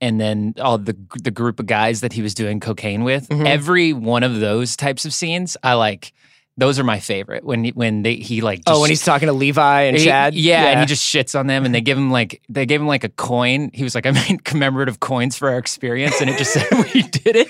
and 0.00 0.20
then 0.20 0.54
all 0.60 0.78
the 0.78 0.96
the 1.22 1.30
group 1.30 1.58
of 1.60 1.66
guys 1.66 2.00
that 2.00 2.12
he 2.12 2.22
was 2.22 2.34
doing 2.34 2.60
cocaine 2.60 3.04
with. 3.04 3.28
Mhm. 3.28 3.46
Every 3.46 3.92
one 3.92 4.22
of 4.22 4.40
those 4.40 4.76
types 4.76 5.04
of 5.04 5.12
scenes, 5.12 5.56
I 5.62 5.74
like. 5.74 6.12
Those 6.58 6.78
are 6.78 6.84
my 6.84 6.98
favorite 7.00 7.44
when 7.44 7.64
he, 7.64 7.70
when 7.70 8.02
they 8.02 8.16
he 8.16 8.40
like 8.40 8.60
oh, 8.66 8.72
just- 8.72 8.80
when 8.82 8.90
he's 8.90 9.04
talking 9.04 9.28
to 9.28 9.32
Levi 9.32 9.82
and 9.82 9.96
He- 9.96 10.04
Chad. 10.04 10.34
yeah, 10.34 10.64
and 10.66 10.80
he 10.80 10.86
just 10.86 11.02
shits 11.04 11.38
on 11.38 11.46
them, 11.46 11.64
and 11.64 11.72
they 11.74 11.80
give 11.80 11.96
him 11.96 12.10
like 12.10 12.42
they 12.48 12.66
gave 12.66 12.80
him 12.80 12.88
like 12.88 13.04
a 13.04 13.08
coin. 13.08 13.70
He 13.72 13.84
was 13.84 13.94
like, 13.94 14.04
"I 14.06 14.10
made 14.10 14.44
commemorative 14.44 14.98
coins 15.00 15.36
for 15.38 15.48
our 15.50 15.56
experience," 15.58 16.20
and 16.20 16.28
it 16.28 16.36
just 16.36 16.52
said 16.52 16.66
we 16.94 17.02
did 17.02 17.36
it. 17.36 17.48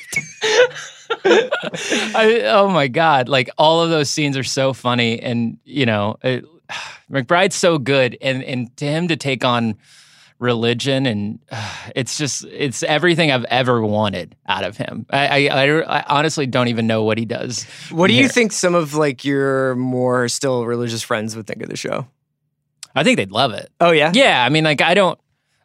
I, 2.14 2.42
oh 2.46 2.68
my 2.68 2.88
god! 2.88 3.28
Like 3.28 3.48
all 3.58 3.80
of 3.82 3.90
those 3.90 4.10
scenes 4.10 4.36
are 4.36 4.44
so 4.44 4.72
funny, 4.72 5.20
and 5.20 5.58
you 5.64 5.86
know, 5.86 6.16
it, 6.22 6.44
McBride's 7.10 7.54
so 7.56 7.78
good, 7.78 8.16
and 8.20 8.42
and 8.44 8.76
to 8.76 8.84
him 8.84 9.08
to 9.08 9.16
take 9.16 9.44
on 9.44 9.76
religion 10.38 11.06
and 11.06 11.38
it's 11.96 12.16
just 12.18 12.44
it's 12.44 12.82
everything 12.82 13.30
I've 13.32 13.44
ever 13.46 13.82
wanted 13.84 14.36
out 14.46 14.64
of 14.64 14.76
him. 14.76 15.06
I, 15.10 15.48
I, 15.48 15.64
I, 15.64 15.98
I 16.00 16.04
honestly 16.08 16.46
don't 16.46 16.68
even 16.68 16.86
know 16.86 17.02
what 17.04 17.18
he 17.18 17.24
does. 17.24 17.64
What 17.90 18.08
do 18.08 18.14
you 18.14 18.28
think 18.28 18.52
some 18.52 18.74
of 18.74 18.94
like 18.94 19.24
your 19.24 19.74
more 19.76 20.28
still 20.28 20.64
religious 20.66 21.02
friends 21.02 21.36
would 21.36 21.46
think 21.46 21.62
of 21.62 21.68
the 21.68 21.76
show? 21.76 22.06
I 22.94 23.04
think 23.04 23.16
they'd 23.16 23.30
love 23.32 23.52
it. 23.52 23.70
Oh 23.80 23.90
yeah, 23.90 24.10
Yeah, 24.14 24.44
I 24.44 24.48
mean, 24.48 24.64
like 24.64 24.80
I 24.80 24.94
don't. 24.94 25.18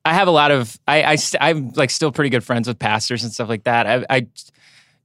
I 0.05 0.13
have 0.13 0.27
a 0.27 0.31
lot 0.31 0.51
of. 0.51 0.77
I, 0.87 1.03
I 1.03 1.15
st- 1.15 1.41
I'm 1.41 1.69
like 1.75 1.89
still 1.89 2.11
pretty 2.11 2.29
good 2.29 2.43
friends 2.43 2.67
with 2.67 2.77
pastors 2.77 3.23
and 3.23 3.31
stuff 3.31 3.47
like 3.47 3.63
that. 3.63 3.87
I, 3.87 4.05
I 4.09 4.27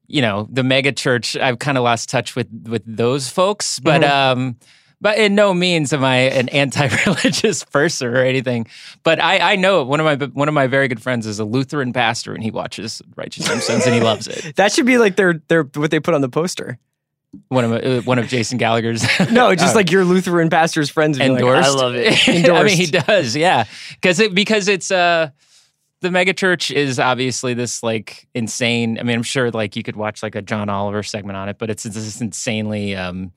you 0.08 0.22
know, 0.22 0.48
the 0.50 0.64
mega 0.64 0.90
church. 0.90 1.36
I've 1.36 1.58
kind 1.60 1.78
of 1.78 1.84
lost 1.84 2.08
touch 2.10 2.34
with 2.34 2.48
with 2.66 2.82
those 2.84 3.28
folks, 3.28 3.78
but 3.78 4.02
Mhm. 4.02 4.10
um, 4.10 4.56
but 5.00 5.18
in 5.18 5.34
no 5.34 5.54
means 5.54 5.92
am 5.92 6.04
I 6.04 6.16
an 6.16 6.48
anti-religious 6.48 7.64
person 7.72 8.08
or 8.08 8.16
anything. 8.16 8.66
But 9.02 9.20
I 9.20 9.52
I 9.52 9.56
know 9.56 9.84
one 9.84 10.00
of 10.00 10.04
my 10.04 10.26
one 10.26 10.48
of 10.48 10.54
my 10.54 10.66
very 10.66 10.88
good 10.88 11.02
friends 11.02 11.26
is 11.26 11.38
a 11.38 11.44
Lutheran 11.44 11.92
pastor, 11.92 12.34
and 12.34 12.42
he 12.42 12.50
watches 12.50 13.02
Righteous 13.16 13.48
Gemstones 13.48 13.86
and 13.86 13.94
he 13.94 14.00
loves 14.00 14.26
it. 14.26 14.54
that 14.56 14.72
should 14.72 14.86
be 14.86 14.98
like 14.98 15.16
their 15.16 15.34
their 15.48 15.62
what 15.62 15.90
they 15.90 16.00
put 16.00 16.14
on 16.14 16.20
the 16.20 16.28
poster. 16.28 16.78
One 17.48 17.64
of 17.64 17.72
uh, 17.72 18.00
one 18.02 18.18
of 18.18 18.26
Jason 18.28 18.58
Gallagher's. 18.58 19.04
No, 19.30 19.54
just 19.54 19.74
like 19.74 19.90
your 19.90 20.04
Lutheran 20.04 20.48
pastor's 20.48 20.88
friends. 20.88 21.18
Be 21.18 21.28
like, 21.28 21.38
endorsed. 21.38 21.68
I 21.68 21.72
love 21.72 21.94
it. 21.94 22.28
I 22.28 22.62
mean, 22.62 22.76
he 22.76 22.86
does, 22.86 23.36
yeah, 23.36 23.64
because 23.92 24.18
it 24.18 24.34
because 24.34 24.66
it's 24.66 24.90
uh 24.90 25.30
the 26.00 26.08
megachurch 26.08 26.74
is 26.74 26.98
obviously 26.98 27.54
this 27.54 27.82
like 27.82 28.26
insane. 28.34 28.98
I 28.98 29.02
mean, 29.02 29.16
I'm 29.16 29.22
sure 29.22 29.50
like 29.50 29.76
you 29.76 29.82
could 29.82 29.96
watch 29.96 30.22
like 30.22 30.36
a 30.36 30.42
John 30.42 30.68
Oliver 30.68 31.02
segment 31.02 31.36
on 31.36 31.48
it, 31.48 31.58
but 31.58 31.70
it's 31.70 31.82
this 31.82 32.20
insanely. 32.20 32.96
um 32.96 33.32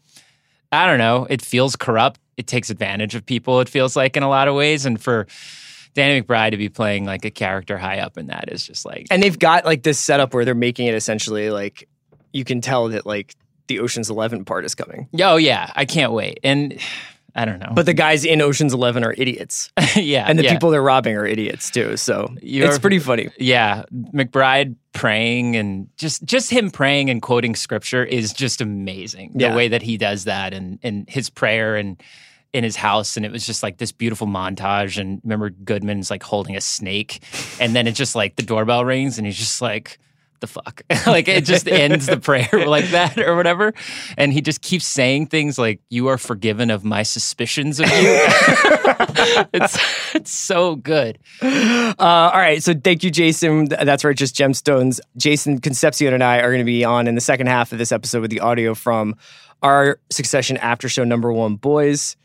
I 0.72 0.86
don't 0.86 1.00
know. 1.00 1.28
It 1.30 1.42
feels 1.42 1.76
corrupt. 1.76 2.20
It 2.38 2.48
takes 2.48 2.70
advantage 2.70 3.14
of 3.16 3.26
people. 3.26 3.60
It 3.60 3.70
feels 3.70 3.96
like 3.96 4.16
in 4.18 4.24
a 4.24 4.30
lot 4.30 4.48
of 4.48 4.56
ways, 4.56 4.86
and 4.86 5.02
for 5.02 5.28
Danny 5.94 6.22
McBride 6.22 6.52
to 6.52 6.58
be 6.58 6.70
playing 6.70 7.06
like 7.06 7.26
a 7.26 7.32
character 7.32 7.78
high 7.78 8.00
up 8.00 8.18
in 8.18 8.28
that 8.28 8.46
is 8.52 8.66
just 8.66 8.86
like 8.86 9.08
And 9.12 9.22
they've 9.22 9.38
got 9.38 9.66
like 9.66 9.84
this 9.84 10.00
setup 10.00 10.34
where 10.34 10.46
they're 10.46 10.56
making 10.56 10.88
it 10.88 10.96
essentially 10.96 11.50
like 11.50 11.88
you 12.32 12.46
can 12.46 12.62
tell 12.62 12.88
that 12.90 13.06
like 13.06 13.36
the 13.68 13.80
Ocean's 13.80 14.10
Eleven 14.10 14.46
part 14.46 14.66
is 14.66 14.76
coming. 14.76 15.10
oh 15.22 15.36
yeah, 15.38 15.72
I 15.76 15.86
can't 15.86 16.14
wait. 16.14 16.40
And 16.44 16.80
I 17.36 17.46
don't 17.46 17.60
know, 17.60 17.72
But 17.74 17.86
the 17.86 17.94
guys 17.94 18.26
in 18.26 18.42
Ocean's 18.42 18.74
Eleven 18.74 19.04
are 19.04 19.14
idiots. 19.18 19.72
yeah, 19.96 20.26
And 20.28 20.38
the 20.38 20.44
yeah. 20.44 20.52
people 20.54 20.70
they're 20.70 20.82
robbing 20.82 21.16
are 21.16 21.26
idiots 21.26 21.70
too. 21.72 21.96
So 21.98 22.34
You're- 22.42 22.68
it's 22.68 22.80
pretty 22.80 23.00
funny. 23.00 23.30
yeah 23.40 23.84
mcbride 24.14 24.76
praying 24.94 25.56
and 25.56 25.88
just 25.98 26.24
just 26.26 26.50
him 26.52 26.70
praying 26.70 27.10
and 27.10 27.22
quoting 27.22 27.56
scripture 27.56 28.04
is 28.04 28.34
just 28.34 28.60
amazing 28.62 29.32
Yeah. 29.36 29.50
the 29.52 29.56
way 29.56 29.68
that 29.70 29.82
he 29.82 29.98
does 29.98 30.26
that 30.26 30.54
and 30.54 30.80
and 30.84 31.10
his 31.10 31.30
prayer 31.30 31.76
and 31.78 32.02
in 32.54 32.66
his 32.66 32.76
house 32.76 33.16
and 33.16 33.26
it 33.26 33.32
was 33.32 33.46
just 33.46 33.64
like 33.64 33.78
this 33.78 33.94
beautiful 33.94 34.28
montage 34.28 35.00
and 35.00 35.22
remember 35.24 35.50
goodman's 35.50 36.10
like 36.12 36.22
holding 36.24 36.58
a 36.58 36.62
snake 36.62 37.24
and 37.62 37.74
then 37.74 37.88
it 37.88 37.94
just 37.94 38.14
like 38.14 38.36
the 38.36 38.44
doorbell 38.44 38.84
rings 38.84 39.18
and 39.18 39.26
he's 39.26 39.38
just 39.38 39.62
like 39.62 39.98
the 40.42 40.48
fuck 40.48 40.82
like 41.08 41.28
it 41.28 41.46
just 41.46 41.68
ends 41.68 42.06
the 42.08 42.18
prayer 42.18 42.50
like 42.68 42.86
that 42.90 43.18
or 43.18 43.36
whatever 43.36 43.74
and 44.18 44.34
he 44.34 44.42
just 44.42 44.62
keeps 44.62 44.86
saying 44.86 45.28
things 45.28 45.58
like 45.58 45.80
you 45.90 46.08
are 46.08 46.18
forgiven 46.18 46.70
of 46.70 46.84
my 46.84 47.04
suspicions 47.04 47.80
of 47.80 47.86
you 47.88 47.94
it's 49.54 49.78
it's 50.16 50.32
so 50.32 50.76
good 50.76 51.18
Uh, 51.42 51.96
all 52.00 52.40
right. 52.40 52.62
So 52.64 52.74
thank 52.74 53.04
you, 53.04 53.12
Jason. 53.12 53.66
That's 53.66 54.04
right. 54.04 54.16
Just 54.16 54.36
gemstones. 54.36 55.00
Jason 55.18 55.60
Concepcion 55.60 56.14
and 56.14 56.24
I 56.24 56.38
are 56.40 56.50
going 56.50 56.60
to 56.60 56.66
be 56.66 56.84
on 56.84 57.08
in 57.08 57.16
the 57.16 57.22
second 57.22 57.48
half 57.48 57.72
of 57.72 57.78
this 57.78 57.92
episode 57.92 58.22
with 58.22 58.32
the 58.32 58.40
audio 58.40 58.74
from 58.76 59.16
our 59.64 60.00
Succession 60.10 60.58
after 60.58 60.90
show 60.90 61.04
number 61.04 61.32
one, 61.32 61.56
boys. 61.56 62.16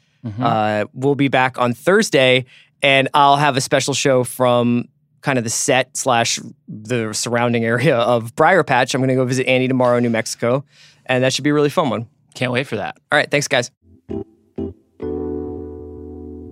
Uh, 0.42 0.86
we'll 0.92 1.14
be 1.14 1.28
back 1.28 1.58
on 1.58 1.72
Thursday, 1.72 2.46
and 2.82 3.08
I'll 3.14 3.36
have 3.36 3.56
a 3.56 3.60
special 3.60 3.94
show 3.94 4.24
from 4.24 4.88
kind 5.20 5.38
of 5.38 5.44
the 5.44 5.50
set 5.50 5.96
slash 5.96 6.38
the 6.68 7.12
surrounding 7.12 7.64
area 7.64 7.96
of 7.96 8.34
Briar 8.36 8.62
Patch. 8.62 8.94
I'm 8.94 9.00
going 9.00 9.08
to 9.08 9.14
go 9.14 9.24
visit 9.24 9.46
Annie 9.46 9.68
tomorrow 9.68 9.96
in 9.96 10.02
New 10.02 10.10
Mexico, 10.10 10.64
and 11.06 11.24
that 11.24 11.32
should 11.32 11.44
be 11.44 11.50
a 11.50 11.54
really 11.54 11.70
fun 11.70 11.90
one. 11.90 12.08
can't 12.34 12.52
wait 12.52 12.66
for 12.66 12.76
that 12.76 12.96
All 13.10 13.18
right, 13.18 13.30
thanks, 13.30 13.48
guys. 13.48 13.70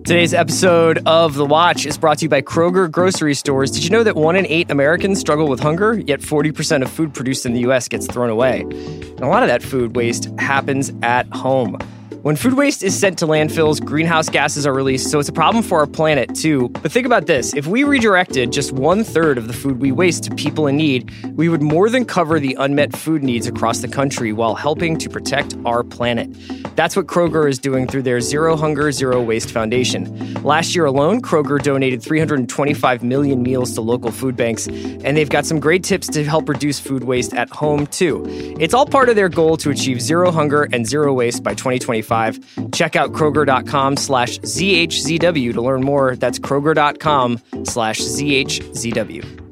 Today's 0.05 0.35
episode 0.35 1.01
of 1.07 1.33
The 1.33 1.47
Watch 1.47 1.87
is 1.87 1.97
brought 1.97 2.19
to 2.19 2.25
you 2.25 2.29
by 2.29 2.43
Kroger 2.43 2.91
Grocery 2.91 3.33
Stores. 3.33 3.71
Did 3.71 3.83
you 3.83 3.89
know 3.89 4.03
that 4.03 4.15
one 4.15 4.35
in 4.35 4.45
eight 4.45 4.69
Americans 4.69 5.19
struggle 5.19 5.47
with 5.47 5.59
hunger? 5.59 5.95
Yet 5.95 6.19
40% 6.19 6.83
of 6.83 6.91
food 6.91 7.15
produced 7.15 7.43
in 7.43 7.53
the 7.53 7.61
U.S. 7.61 7.87
gets 7.87 8.05
thrown 8.05 8.29
away. 8.29 8.61
And 8.61 9.21
a 9.21 9.27
lot 9.27 9.41
of 9.41 9.49
that 9.49 9.63
food 9.63 9.95
waste 9.95 10.29
happens 10.37 10.91
at 11.01 11.25
home. 11.33 11.79
When 12.25 12.35
food 12.35 12.55
waste 12.55 12.81
is 12.81 12.99
sent 12.99 13.19
to 13.19 13.27
landfills, 13.27 13.79
greenhouse 13.85 14.29
gases 14.29 14.65
are 14.65 14.73
released, 14.73 15.11
so 15.11 15.19
it's 15.19 15.29
a 15.29 15.31
problem 15.31 15.63
for 15.63 15.81
our 15.81 15.85
planet 15.85 16.33
too. 16.33 16.69
But 16.69 16.91
think 16.91 17.05
about 17.05 17.27
this 17.27 17.53
if 17.53 17.67
we 17.67 17.83
redirected 17.83 18.51
just 18.51 18.71
one 18.71 19.03
third 19.03 19.37
of 19.37 19.45
the 19.45 19.53
food 19.53 19.79
we 19.79 19.91
waste 19.91 20.23
to 20.23 20.33
people 20.33 20.65
in 20.65 20.75
need, 20.75 21.11
we 21.37 21.49
would 21.49 21.61
more 21.61 21.87
than 21.87 22.03
cover 22.03 22.39
the 22.39 22.55
unmet 22.59 22.95
food 22.95 23.21
needs 23.21 23.45
across 23.45 23.81
the 23.81 23.87
country 23.87 24.33
while 24.33 24.55
helping 24.55 24.97
to 24.97 25.07
protect 25.07 25.55
our 25.65 25.83
planet. 25.83 26.35
That's 26.75 26.95
what 26.95 27.07
Kroger 27.07 27.49
is 27.49 27.59
doing 27.59 27.87
through 27.87 28.03
their 28.03 28.21
Zero 28.21 28.55
Hunger, 28.55 28.91
Zero 28.91 29.21
Waste 29.21 29.51
Foundation. 29.51 30.33
Last 30.43 30.75
year 30.75 30.85
alone, 30.85 31.21
Kroger 31.21 31.61
donated 31.61 32.01
325 32.01 33.03
million 33.03 33.41
meals 33.41 33.73
to 33.73 33.81
local 33.81 34.11
food 34.11 34.35
banks, 34.35 34.67
and 34.67 35.17
they've 35.17 35.29
got 35.29 35.45
some 35.45 35.59
great 35.59 35.83
tips 35.83 36.07
to 36.09 36.23
help 36.23 36.49
reduce 36.49 36.79
food 36.79 37.05
waste 37.05 37.33
at 37.33 37.49
home 37.49 37.87
too. 37.87 38.23
It's 38.59 38.73
all 38.73 38.85
part 38.85 39.09
of 39.09 39.15
their 39.15 39.29
goal 39.29 39.57
to 39.57 39.69
achieve 39.69 40.01
zero 40.01 40.31
hunger 40.31 40.67
and 40.71 40.85
zero 40.85 41.13
waste 41.13 41.43
by 41.43 41.53
2025. 41.53 42.71
Check 42.71 42.95
out 42.95 43.13
Kroger.com 43.13 43.97
slash 43.97 44.39
ZHZW 44.39 45.53
to 45.53 45.61
learn 45.61 45.83
more. 45.83 46.15
That's 46.15 46.39
Kroger.com 46.39 47.41
slash 47.63 47.99
ZHZW. 47.99 49.44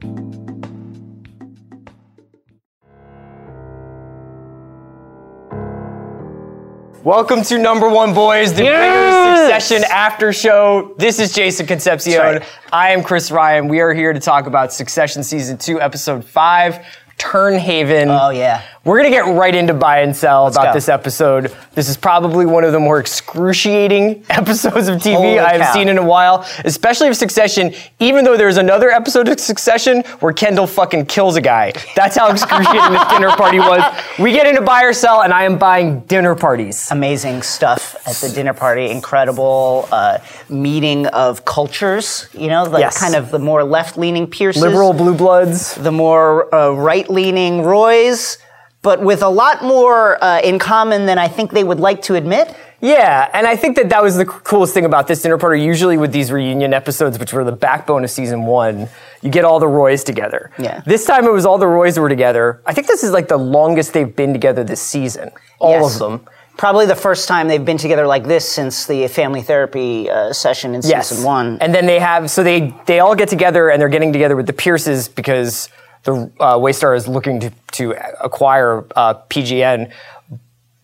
Welcome 7.03 7.41
to 7.43 7.57
number 7.57 7.89
one, 7.89 8.13
boys, 8.13 8.53
the 8.53 8.63
Ringers 8.63 9.41
Succession 9.41 9.83
After 9.91 10.31
Show. 10.31 10.95
This 10.97 11.19
is 11.19 11.33
Jason 11.33 11.67
Concepcion. 11.67 12.17
Right. 12.17 12.43
I 12.71 12.91
am 12.91 13.03
Chris 13.03 13.29
Ryan. 13.29 13.67
We 13.67 13.81
are 13.81 13.93
here 13.93 14.13
to 14.13 14.21
talk 14.21 14.47
about 14.47 14.71
Succession 14.71 15.21
Season 15.21 15.57
2, 15.57 15.81
Episode 15.81 16.23
5, 16.23 16.85
Tern 17.17 17.59
Haven. 17.59 18.07
Oh 18.09 18.29
yeah. 18.29 18.63
We're 18.85 18.97
gonna 18.97 19.11
get 19.11 19.25
right 19.37 19.55
into 19.55 19.73
buy 19.73 19.99
and 20.01 20.13
sell 20.13 20.47
about 20.47 20.65
go. 20.65 20.73
this 20.73 20.89
episode. 20.89 21.55
This 21.73 21.87
is 21.87 21.95
probably 21.95 22.45
one 22.45 22.65
of 22.65 22.73
the 22.73 22.81
more 22.81 22.99
excruciating 22.99 24.25
episodes 24.29 24.89
of 24.89 24.97
TV 24.99 25.13
Holy 25.15 25.39
I 25.39 25.53
have 25.53 25.61
cow. 25.67 25.73
seen 25.73 25.87
in 25.87 25.97
a 25.97 26.03
while, 26.05 26.45
especially 26.65 27.07
of 27.07 27.15
Succession. 27.15 27.73
Even 27.99 28.25
though 28.25 28.35
there's 28.35 28.57
another 28.57 28.91
episode 28.91 29.29
of 29.29 29.39
Succession 29.39 30.01
where 30.19 30.33
Kendall 30.33 30.67
fucking 30.67 31.05
kills 31.05 31.37
a 31.37 31.41
guy. 31.41 31.71
That's 31.95 32.17
how 32.17 32.29
excruciating 32.29 32.91
this 32.91 33.07
dinner 33.07 33.29
party 33.37 33.59
was. 33.59 33.81
We 34.19 34.33
get 34.33 34.47
into 34.47 34.61
buy 34.61 34.83
or 34.83 34.91
sell, 34.91 35.21
and 35.21 35.31
I 35.31 35.43
am 35.43 35.57
buying 35.57 36.01
dinner 36.01 36.35
parties. 36.35 36.89
amazing 36.91 37.41
stuff 37.43 37.95
at 38.05 38.15
the 38.17 38.35
dinner 38.35 38.53
party. 38.53 38.89
Incredible 38.89 39.87
uh, 39.93 40.17
meeting 40.49 41.07
of 41.07 41.45
cultures. 41.45 42.27
You 42.33 42.47
know, 42.49 42.63
like 42.65 42.81
Yes. 42.81 42.99
kind 42.99 43.15
of 43.15 43.31
the 43.31 43.39
more 43.39 43.63
left-leaning 43.63 44.27
Pierces, 44.27 44.61
Liberal 44.61 44.91
blue 44.91 45.15
bloods. 45.15 45.73
the 45.75 45.91
more 45.91 46.53
uh, 46.53 46.71
right-leaning 46.71 47.61
Roys, 47.63 48.39
but 48.83 49.01
with 49.01 49.23
a 49.23 49.29
lot 49.29 49.63
more 49.63 50.23
uh, 50.23 50.39
in 50.41 50.59
common 50.59 51.07
than 51.07 51.17
I 51.17 51.27
think 51.27 51.51
they 51.51 51.63
would 51.63 51.79
like 51.79 52.03
to 52.03 52.15
admit. 52.15 52.55
Yeah, 52.81 53.29
and 53.33 53.47
I 53.47 53.55
think 53.55 53.77
that 53.77 53.87
that 53.89 54.03
was 54.03 54.17
the 54.17 54.25
coolest 54.25 54.73
thing 54.73 54.83
about 54.83 55.07
this 55.07 55.21
dinner 55.21 55.37
party. 55.37 55.61
Usually 55.63 55.97
with 55.97 56.11
these 56.11 56.31
reunion 56.33 56.73
episodes, 56.73 57.17
which 57.17 57.31
were 57.31 57.45
the 57.45 57.53
backbone 57.53 58.03
of 58.03 58.11
season 58.11 58.43
one, 58.45 58.89
you 59.21 59.31
get 59.31 59.45
all 59.45 59.59
the 59.59 59.67
Roys 59.69 60.03
together. 60.03 60.51
Yeah. 60.59 60.81
This 60.85 61.05
time 61.05 61.25
it 61.25 61.31
was 61.31 61.45
all 61.45 61.57
the 61.57 61.65
Roys 61.67 61.97
were 61.97 62.09
together. 62.09 62.61
I 62.65 62.73
think 62.73 62.87
this 62.87 63.03
is 63.03 63.11
like 63.11 63.29
the 63.29 63.37
longest 63.37 63.93
they've 63.93 64.13
been 64.13 64.33
together 64.33 64.65
this 64.65 64.81
season. 64.81 65.31
All 65.59 65.71
Yes. 65.81 65.93
of 65.93 65.99
them. 65.99 66.27
Probably 66.57 66.85
the 66.85 66.95
first 66.95 67.27
time 67.27 67.47
they've 67.47 67.63
been 67.65 67.77
together 67.79 68.05
like 68.05 68.25
this 68.25 68.47
since 68.47 68.85
the 68.85 69.07
family 69.07 69.41
therapy 69.41 70.09
uh, 70.09 70.33
session 70.33 70.75
in 70.75 70.81
Yes. 70.83 71.07
season 71.07 71.23
one. 71.25 71.57
And 71.61 71.73
then 71.73 71.85
they 71.85 71.99
have 71.99 72.29
so 72.29 72.43
they 72.43 72.75
they 72.85 72.99
all 72.99 73.15
get 73.15 73.29
together 73.29 73.69
and 73.69 73.81
they're 73.81 73.87
getting 73.89 74.11
together 74.11 74.35
with 74.35 74.45
the 74.45 74.53
Pierces 74.53 75.07
because 75.07 75.69
the 76.03 76.31
uh, 76.39 76.57
Waystar 76.57 76.95
is 76.95 77.07
looking 77.07 77.39
to 77.41 77.51
to 77.73 77.91
acquire 78.23 78.85
uh, 78.95 79.15
PGN. 79.29 79.91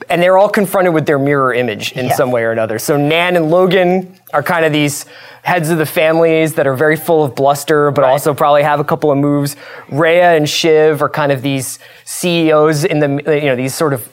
And 0.10 0.22
they're 0.24 0.38
all 0.38 0.50
confronted 0.50 0.94
with 0.94 1.06
their 1.06 1.20
mirror 1.20 1.54
image 1.54 1.92
in 1.92 2.06
Yeah. 2.08 2.14
some 2.14 2.32
way 2.32 2.44
or 2.44 2.52
another. 2.52 2.80
So 2.80 2.98
Nan 2.98 3.36
and 3.36 3.52
Logan 3.52 4.16
are 4.34 4.42
kind 4.42 4.66
of 4.66 4.72
these 4.72 5.06
heads 5.44 5.70
of 5.70 5.78
the 5.78 5.86
families 5.86 6.54
that 6.56 6.66
are 6.66 6.74
very 6.74 6.96
full 6.96 7.24
of 7.24 7.36
bluster, 7.36 7.92
but 7.92 8.04
also 8.06 8.34
probably 8.34 8.64
have 8.64 8.80
a 8.80 8.84
couple 8.84 9.12
of 9.12 9.18
moves. 9.18 9.56
Rhea 9.92 10.36
and 10.36 10.50
Shiv 10.50 11.02
are 11.04 11.10
kind 11.10 11.32
of 11.32 11.42
these 11.42 11.80
CEOs 12.06 12.86
in 12.86 13.00
the 13.00 13.08
you 13.40 13.46
know 13.50 13.56
these 13.56 13.76
sort 13.76 13.94
of 13.94 14.08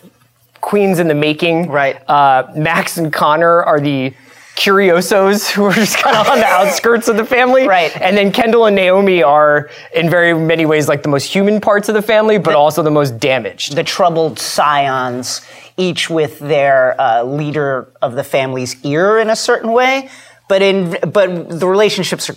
queens 0.61 0.99
in 0.99 1.07
the 1.09 1.15
making. 1.15 1.69
Right. 1.71 1.97
Uh, 2.11 2.53
Max 2.57 2.99
and 2.99 3.13
Connor 3.13 3.63
are 3.63 3.81
the 3.81 4.13
curiosos 4.57 5.49
who 5.53 5.65
are 5.65 5.73
just 5.73 5.99
kind 5.99 6.17
of 6.17 6.29
on 6.29 6.39
the 6.39 6.47
outskirts 6.47 7.09
of 7.09 7.17
the 7.17 7.25
family. 7.25 7.69
Right. 7.69 7.97
And 8.01 8.17
then 8.17 8.33
Kendall 8.33 8.67
and 8.67 8.75
Naomi 8.75 9.23
are, 9.23 9.71
in 9.95 10.11
very 10.11 10.35
many 10.35 10.67
ways, 10.67 10.89
like 10.89 11.03
the 11.03 11.09
most 11.09 11.25
human 11.25 11.61
parts 11.61 11.89
of 11.89 11.95
the 11.95 12.03
family, 12.03 12.39
but 12.39 12.55
also 12.55 12.83
the 12.83 12.91
most 12.91 13.21
damaged. 13.21 13.77
the 13.77 13.85
troubled 13.85 14.39
scions, 14.39 15.43
each 15.77 16.11
with 16.11 16.39
their 16.39 17.01
uh, 17.01 17.23
leader 17.23 17.93
of 18.03 18.15
the 18.15 18.25
family's 18.25 18.83
ear 18.85 19.19
in 19.19 19.31
a 19.31 19.37
certain 19.37 19.73
way. 19.73 20.09
But 20.49 20.63
in 20.63 20.97
but 21.13 21.61
the 21.61 21.67
relationships 21.67 22.31
are 22.31 22.37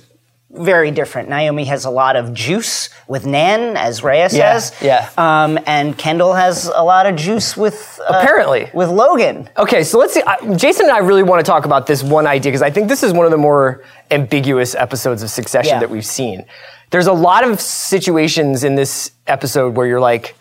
very 0.51 0.89
different. 0.91 1.29
Naomi 1.29 1.65
has 1.65 1.85
a 1.85 1.89
lot 1.91 2.15
of 2.15 2.33
juice 2.33 2.89
with 3.07 3.25
Nan, 3.25 3.77
as 3.77 4.03
Rhea 4.03 4.29
Yeah, 4.31 4.57
says. 4.57 4.73
yeah. 4.81 5.09
Um, 5.17 5.59
and 5.67 5.95
Kendall 5.97 6.33
has 6.33 6.65
a 6.73 6.81
lot 6.83 7.05
of 7.05 7.15
juice 7.15 7.55
with 7.55 7.99
uh, 8.09 8.13
Apparently. 8.19 8.69
with 8.73 8.89
Logan. 8.89 9.47
Okay, 9.57 9.83
so 9.83 9.99
let's 9.99 10.13
see. 10.13 10.23
I- 10.25 10.55
Jason 10.55 10.87
and 10.87 10.95
I 10.95 10.99
really 10.99 11.21
want 11.23 11.39
to 11.45 11.49
talk 11.49 11.65
about 11.65 11.85
this 11.85 12.01
one 12.03 12.25
idea 12.25 12.51
because 12.51 12.63
I 12.63 12.71
think 12.71 12.87
this 12.87 13.03
is 13.03 13.13
one 13.13 13.25
of 13.25 13.31
the 13.31 13.37
more 13.37 13.83
ambiguous 14.09 14.73
episodes 14.73 15.21
of 15.21 15.29
Succession 15.29 15.73
Yeah. 15.75 15.79
that 15.81 15.89
we've 15.91 16.05
seen. 16.05 16.45
There's 16.89 17.07
a 17.07 17.13
lot 17.13 17.43
of 17.47 17.61
situations 17.61 18.63
in 18.63 18.73
this 18.73 19.11
episode 19.27 19.75
where 19.75 19.85
you're 19.85 19.99
like, 20.01 20.35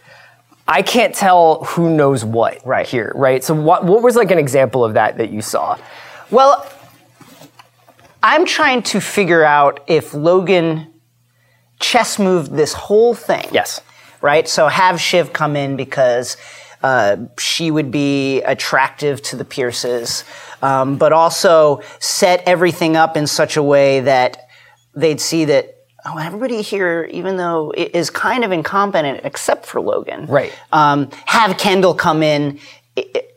I 0.67 0.81
can't 0.83 1.15
tell 1.15 1.65
who 1.65 1.95
knows 1.95 2.25
what 2.25 2.65
Right. 2.67 2.87
here, 2.87 3.13
right? 3.15 3.45
So 3.45 3.55
what 3.55 3.85
what 3.85 4.03
was 4.03 4.17
like 4.17 4.31
an 4.31 4.39
example 4.39 4.85
of 4.85 4.95
that 4.95 5.19
that 5.19 5.31
you 5.31 5.43
saw? 5.43 5.77
Well, 6.31 6.67
I'm 8.23 8.47
trying 8.47 8.83
to 8.85 9.01
figure 9.01 9.45
out 9.45 9.85
if 9.87 10.15
Logan 10.15 10.93
chess 11.81 12.19
moved 12.19 12.53
this 12.53 12.73
whole 12.73 13.15
thing. 13.15 13.47
Yes. 13.53 13.81
Right? 14.21 14.49
So 14.49 14.67
have 14.67 15.01
Shiv 15.01 15.33
come 15.33 15.55
in 15.55 15.77
because 15.77 16.37
uh, 16.83 17.17
she 17.39 17.71
would 17.71 17.91
be 17.91 18.43
attractive 18.43 19.23
to 19.23 19.37
the 19.37 19.45
Pierces, 19.45 20.25
um, 20.63 20.97
but 20.97 21.13
also 21.13 21.81
set 22.01 22.43
everything 22.47 22.97
up 22.97 23.17
in 23.17 23.27
such 23.27 23.57
a 23.57 23.63
way 23.63 24.01
that 24.01 24.49
they'd 24.95 25.21
see 25.21 25.45
that. 25.47 25.75
Oh, 26.05 26.17
everybody 26.17 26.63
here, 26.63 27.09
even 27.11 27.37
though 27.37 27.73
is 27.77 28.09
kind 28.09 28.45
of 28.45 28.53
incompetent 28.53 29.21
except 29.25 29.67
for 29.67 29.81
Logan. 29.81 30.27
Right. 30.27 30.53
Um, 30.73 31.11
have 31.27 31.59
Kendall 31.59 31.95
come 31.95 32.23
in 32.23 32.61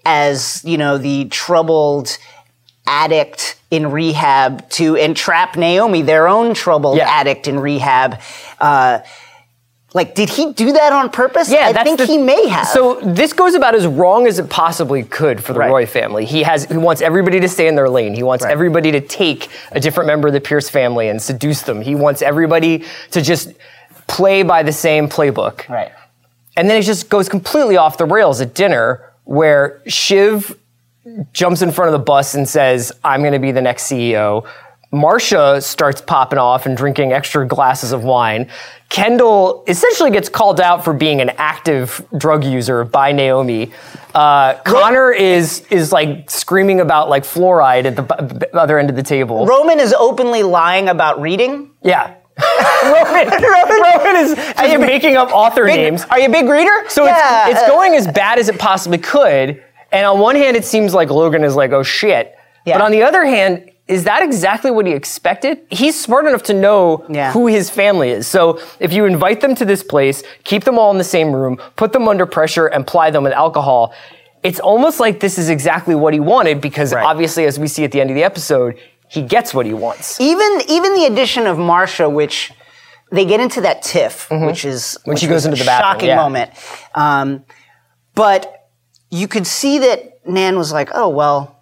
as 0.06 0.64
you 0.64 0.78
know 0.78 0.98
the 0.98 1.26
troubled 1.26 2.18
addict 2.88 3.58
in 3.70 3.92
rehab 3.92 4.70
to 4.72 4.96
entrap 4.96 5.56
Naomi, 5.56 6.02
their 6.02 6.28
own 6.28 6.54
troubled 6.54 6.98
Yeah. 6.98 7.10
addict 7.10 7.48
in 7.48 7.60
rehab. 7.60 8.20
Uh, 8.60 9.00
like, 9.94 10.16
did 10.16 10.30
he 10.30 10.54
do 10.54 10.72
that 10.72 10.94
on 10.94 11.10
purpose? 11.10 11.50
Yeah, 11.50 11.72
I 11.76 11.84
think 11.84 11.98
the- 12.00 12.06
he 12.06 12.18
may 12.18 12.48
have. 12.48 12.68
So 12.68 12.96
this 13.04 13.34
goes 13.34 13.56
about 13.56 13.76
as 13.76 13.86
wrong 13.86 14.26
as 14.26 14.40
it 14.40 14.50
possibly 14.50 15.04
could 15.04 15.44
for 15.44 15.52
the 15.54 15.60
Right. 15.60 15.70
Roy 15.70 15.86
family. 15.86 16.24
He 16.26 16.44
has 16.44 16.64
he 16.66 16.78
wants 16.78 17.02
everybody 17.02 17.40
to 17.42 17.50
stay 17.50 17.68
in 17.68 17.76
their 17.76 17.90
lane. 17.90 18.14
He 18.14 18.24
wants 18.24 18.44
Right. 18.46 18.52
everybody 18.54 18.92
to 18.94 19.02
take 19.02 19.50
a 19.74 19.80
different 19.82 20.08
member 20.08 20.28
of 20.30 20.34
the 20.34 20.40
Pierce 20.42 20.70
family 20.70 21.10
and 21.10 21.22
seduce 21.22 21.62
them. 21.64 21.82
He 21.82 21.94
wants 21.96 22.22
everybody 22.22 22.86
to 23.12 23.22
just 23.22 23.50
play 24.08 24.44
by 24.44 24.64
the 24.64 24.72
same 24.74 25.08
playbook. 25.10 25.68
right. 25.70 25.92
And 26.58 26.70
then 26.70 26.78
it 26.78 26.82
just 26.84 27.10
goes 27.10 27.30
completely 27.30 27.78
off 27.78 27.98
the 27.98 28.06
rails 28.06 28.42
at 28.42 28.54
dinner 28.54 29.02
where 29.24 29.80
Shiv 29.88 30.56
jumps 31.34 31.62
in 31.62 31.72
front 31.72 31.94
of 31.94 32.00
the 32.00 32.04
bus 32.04 32.36
and 32.36 32.48
says, 32.48 32.92
I'm 33.04 33.22
going 33.22 33.34
to 33.34 33.40
be 33.40 33.52
the 33.52 33.62
next 33.62 33.84
CEO. 33.92 34.48
Marcia 34.94 35.62
starts 35.62 36.02
popping 36.02 36.38
off 36.38 36.66
and 36.66 36.76
drinking 36.76 37.14
extra 37.14 37.48
glasses 37.48 37.94
of 37.94 38.04
wine. 38.04 38.50
Kendall 38.90 39.64
essentially 39.68 40.12
gets 40.12 40.28
called 40.28 40.60
out 40.60 40.84
for 40.84 40.94
being 40.94 41.22
an 41.22 41.30
active 41.38 42.06
drug 42.18 42.44
user 42.44 42.84
by 42.84 43.14
Naomi. 43.14 43.72
Uh, 44.14 44.56
Connor 44.66 45.14
is 45.14 45.66
is 45.70 45.94
like 45.94 46.30
screaming 46.30 46.82
about 46.82 47.08
like 47.08 47.24
fluoride 47.24 47.86
at 47.86 47.96
the 47.96 48.02
b- 48.04 48.46
other 48.52 48.78
end 48.78 48.90
of 48.90 48.98
the 48.98 49.04
table. 49.04 49.46
Roman 49.46 49.80
is 49.80 49.94
openly 49.94 50.44
lying 50.44 50.90
about 50.90 51.22
reading. 51.22 51.72
yeah. 51.84 52.16
Roman, 52.84 53.28
Roman 53.42 53.82
Roman 53.82 54.16
is 54.26 54.36
just 54.36 54.80
making 54.80 55.16
up 55.16 55.32
author 55.32 55.66
Big- 55.66 55.76
names. 55.78 56.04
Are 56.10 56.20
you 56.20 56.26
a 56.28 56.32
big 56.32 56.50
reader? 56.50 56.90
So 56.90 57.06
yeah, 57.06 57.50
it's, 57.50 57.60
it's 57.60 57.70
going 57.70 57.94
as 57.96 58.08
bad 58.08 58.40
as 58.40 58.50
it 58.50 58.60
possibly 58.60 58.98
could. 58.98 59.64
And 59.92 60.06
on 60.06 60.20
one 60.20 60.36
hand, 60.36 60.56
it 60.58 60.66
seems 60.66 60.94
like 60.94 61.10
Logan 61.10 61.44
is 61.44 61.56
like, 61.56 61.72
oh 61.72 61.84
shit. 61.84 62.36
Yeah. 62.66 62.78
But 62.78 62.86
on 62.86 62.92
the 62.92 63.04
other 63.04 63.26
hand, 63.26 63.72
is 63.88 64.06
that 64.06 64.24
exactly 64.24 64.72
what 64.72 64.86
he 64.86 64.94
expected? 64.94 65.60
He's 65.70 66.00
smart 66.00 66.26
enough 66.26 66.44
to 66.44 66.54
know 66.54 67.06
Yeah. 67.10 67.32
who 67.34 67.48
his 67.48 67.70
family 67.70 68.10
is. 68.12 68.28
So 68.28 68.60
if 68.80 68.94
you 68.94 69.06
invite 69.06 69.42
them 69.42 69.54
to 69.56 69.66
this 69.66 69.84
place, 69.84 70.24
keep 70.46 70.64
them 70.64 70.80
all 70.80 70.92
in 70.92 70.98
the 70.98 71.04
same 71.04 71.34
room, 71.34 71.58
put 71.76 71.92
them 71.92 72.08
under 72.08 72.26
pressure, 72.26 72.68
and 72.68 72.88
ply 72.88 73.10
them 73.12 73.24
with 73.24 73.34
alcohol, 73.34 73.94
it's 74.44 74.60
almost 74.60 75.00
like 75.00 75.20
this 75.20 75.38
is 75.38 75.50
exactly 75.50 75.94
what 75.94 76.14
he 76.14 76.20
wanted 76.20 76.62
because 76.62 76.94
Right. 76.94 77.04
obviously, 77.06 77.46
as 77.46 77.60
we 77.60 77.68
see 77.68 77.84
at 77.84 77.92
the 77.92 78.00
end 78.00 78.10
of 78.10 78.16
the 78.16 78.24
episode, 78.24 78.76
he 79.10 79.22
gets 79.24 79.54
what 79.54 79.66
he 79.66 79.74
wants. 79.74 80.22
even 80.22 80.62
even 80.70 80.94
the 80.96 81.06
addition 81.06 81.46
of 81.46 81.58
Marcia, 81.58 82.08
which 82.08 82.54
they 83.12 83.26
get 83.26 83.42
into 83.42 83.60
that 83.62 83.82
tiff, 83.82 84.30
which 84.32 84.64
is 84.64 84.98
When 85.04 85.18
she 85.18 85.28
goes 85.28 85.46
into 85.46 85.58
the 85.58 85.66
bathroom, 85.66 85.92
shocking 85.92 86.08
yeah. 86.10 86.16
moment. 86.16 86.52
Um, 86.96 87.44
but 88.16 88.61
you 89.12 89.28
could 89.28 89.46
see 89.46 89.78
that 89.80 90.26
Nan 90.28 90.58
was 90.58 90.72
like, 90.74 90.90
"Oh 90.94 91.10
well, 91.10 91.60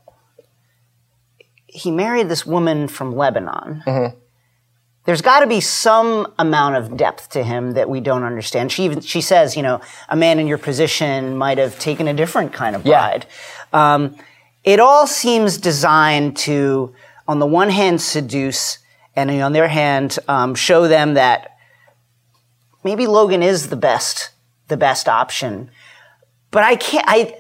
he 1.67 1.91
married 1.91 2.29
this 2.29 2.45
woman 2.45 2.88
from 2.88 3.15
Lebanon." 3.15 3.83
Mm-hmm. 3.85 4.17
There's 5.05 5.21
got 5.21 5.39
to 5.39 5.47
be 5.47 5.59
some 5.59 6.31
amount 6.38 6.75
of 6.75 6.95
depth 6.95 7.29
to 7.31 7.43
him 7.43 7.71
that 7.71 7.89
we 7.89 7.99
don't 7.99 8.23
understand. 8.23 8.71
She 8.71 8.83
even 8.85 9.01
she 9.01 9.21
says, 9.21 9.57
you 9.57 9.63
know, 9.63 9.81
a 10.07 10.15
man 10.15 10.39
in 10.39 10.45
your 10.47 10.59
position 10.59 11.35
might 11.35 11.57
have 11.57 11.79
taken 11.79 12.07
a 12.07 12.13
different 12.13 12.53
kind 12.53 12.75
of 12.75 12.85
Yeah. 12.85 12.99
bride. 12.99 13.25
Um, 13.73 14.15
it 14.63 14.79
all 14.79 15.07
seems 15.07 15.57
designed 15.57 16.38
to, 16.38 16.93
on 17.27 17.39
the 17.39 17.47
one 17.47 17.69
hand, 17.69 18.01
seduce, 18.01 18.79
and 19.15 19.31
on 19.31 19.51
the 19.53 19.59
other 19.62 19.67
hand, 19.69 20.19
um, 20.27 20.53
show 20.53 20.88
them 20.88 21.15
that 21.15 21.57
maybe 22.83 23.07
Logan 23.07 23.41
is 23.41 23.69
the 23.69 23.75
best, 23.77 24.29
the 24.67 24.77
best 24.77 25.07
option. 25.07 25.71
But 26.51 26.63
I 26.63 26.75
can't. 26.75 27.05
I. 27.07 27.35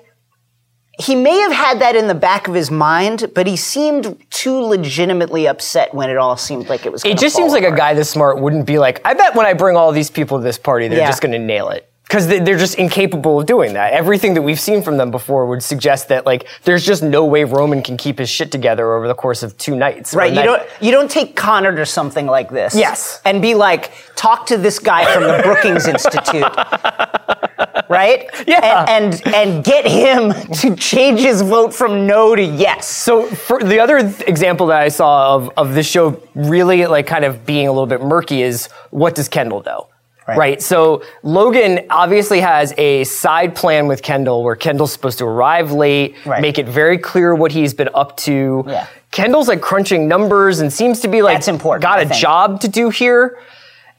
He 0.99 1.15
may 1.15 1.37
have 1.39 1.53
had 1.53 1.79
that 1.79 1.95
in 1.95 2.07
the 2.07 2.13
back 2.15 2.49
of 2.49 2.53
his 2.53 2.69
mind, 2.69 3.31
but 3.33 3.47
he 3.47 3.55
seemed 3.55 4.17
too 4.29 4.59
legitimately 4.59 5.47
upset 5.47 5.93
when 5.93 6.09
it 6.09 6.17
all 6.17 6.35
seemed 6.35 6.67
like 6.67 6.85
it 6.85 6.91
was. 6.91 7.01
It 7.01 7.05
gonna 7.05 7.13
happen. 7.13 7.17
It 7.17 7.25
just 7.25 7.35
seems 7.37 7.53
like 7.53 7.63
a 7.63 7.71
guy 7.73 7.93
this 7.93 8.09
smart 8.09 8.41
wouldn't 8.41 8.65
be 8.65 8.79
like, 8.79 8.99
I 9.05 9.13
bet 9.13 9.33
when 9.33 9.45
I 9.45 9.53
bring 9.53 9.77
all 9.77 9.93
these 9.93 10.09
people 10.11 10.39
to 10.39 10.43
this 10.43 10.57
party, 10.57 10.89
they're 10.89 10.99
Yeah. 10.99 11.07
just 11.07 11.21
going 11.21 11.31
to 11.31 11.39
nail 11.39 11.69
it. 11.69 11.85
Because 12.03 12.27
they're 12.27 12.57
just 12.57 12.75
incapable 12.75 13.39
of 13.39 13.45
doing 13.45 13.73
that. 13.75 13.93
Everything 13.93 14.33
that 14.33 14.41
we've 14.41 14.59
seen 14.59 14.81
from 14.81 14.97
them 14.97 15.09
before 15.11 15.45
would 15.45 15.61
suggest 15.63 16.07
that, 16.09 16.25
like, 16.25 16.47
there's 16.63 16.83
just 16.83 17.01
no 17.03 17.23
way 17.23 17.43
Roman 17.43 17.81
can 17.83 17.97
keep 17.97 18.17
his 18.17 18.29
shit 18.31 18.51
together 18.51 18.95
over 18.95 19.07
the 19.07 19.13
course 19.13 19.41
of 19.43 19.55
two 19.59 19.75
nights. 19.75 20.13
Right, 20.15 20.31
you 20.31 20.37
night. 20.37 20.45
don't 20.45 20.63
you 20.81 20.91
don't 20.91 21.09
take 21.09 21.35
Connor 21.35 21.73
to 21.75 21.85
something 21.85 22.25
like 22.25 22.49
this. 22.49 22.73
Yes. 22.75 23.21
And 23.23 23.41
be 23.43 23.53
like, 23.53 23.91
talk 24.15 24.47
to 24.47 24.57
this 24.57 24.79
guy 24.79 25.05
from 25.13 25.23
the 25.23 25.39
Brookings 25.43 25.87
Institute. 25.87 26.43
right? 27.99 28.27
Yeah. 28.47 28.85
And, 28.87 29.21
and 29.25 29.35
and 29.35 29.63
get 29.65 29.85
him 29.87 30.31
to 30.61 30.75
change 30.75 31.19
his 31.21 31.41
vote 31.41 31.73
from 31.73 32.05
no 32.07 32.35
to 32.35 32.43
yes. 32.43 32.87
So 32.87 33.25
for 33.27 33.61
the 33.63 33.79
other 33.79 33.97
example 34.27 34.67
that 34.67 34.81
I 34.81 34.89
saw 34.89 35.35
of, 35.35 35.49
of 35.57 35.73
this 35.73 35.87
show 35.87 36.21
really 36.35 36.85
like 36.85 37.07
kind 37.07 37.25
of 37.25 37.45
being 37.45 37.67
a 37.67 37.71
little 37.71 37.87
bit 37.87 38.01
murky 38.01 38.41
is 38.43 38.67
what 38.91 39.15
does 39.15 39.27
Kendall 39.27 39.63
know? 39.63 39.87
Right. 40.27 40.61
So 40.61 41.01
Logan 41.23 41.87
obviously 41.89 42.39
has 42.41 42.71
a 42.77 43.03
side 43.05 43.55
plan 43.55 43.87
with 43.87 44.03
Kendall 44.03 44.43
where 44.43 44.55
Kendall's 44.55 44.93
supposed 44.93 45.17
to 45.17 45.25
arrive 45.25 45.71
late, 45.71 46.15
Right. 46.23 46.39
make 46.39 46.59
it 46.59 46.67
very 46.67 46.99
clear 46.99 47.33
what 47.33 47.51
he's 47.51 47.73
been 47.73 47.89
up 47.95 48.15
to. 48.17 48.63
Yeah. 48.67 48.85
Kendall's 49.09 49.47
like 49.47 49.59
crunching 49.59 50.07
numbers 50.07 50.59
and 50.59 50.71
seems 50.71 50.99
to 50.99 51.07
be 51.07 51.23
like 51.23 51.37
That's 51.37 51.47
important, 51.47 51.81
got 51.81 51.97
I 51.97 52.03
a 52.03 52.07
think. 52.07 52.21
job 52.21 52.61
to 52.61 52.67
do 52.67 52.91
here. 52.91 53.39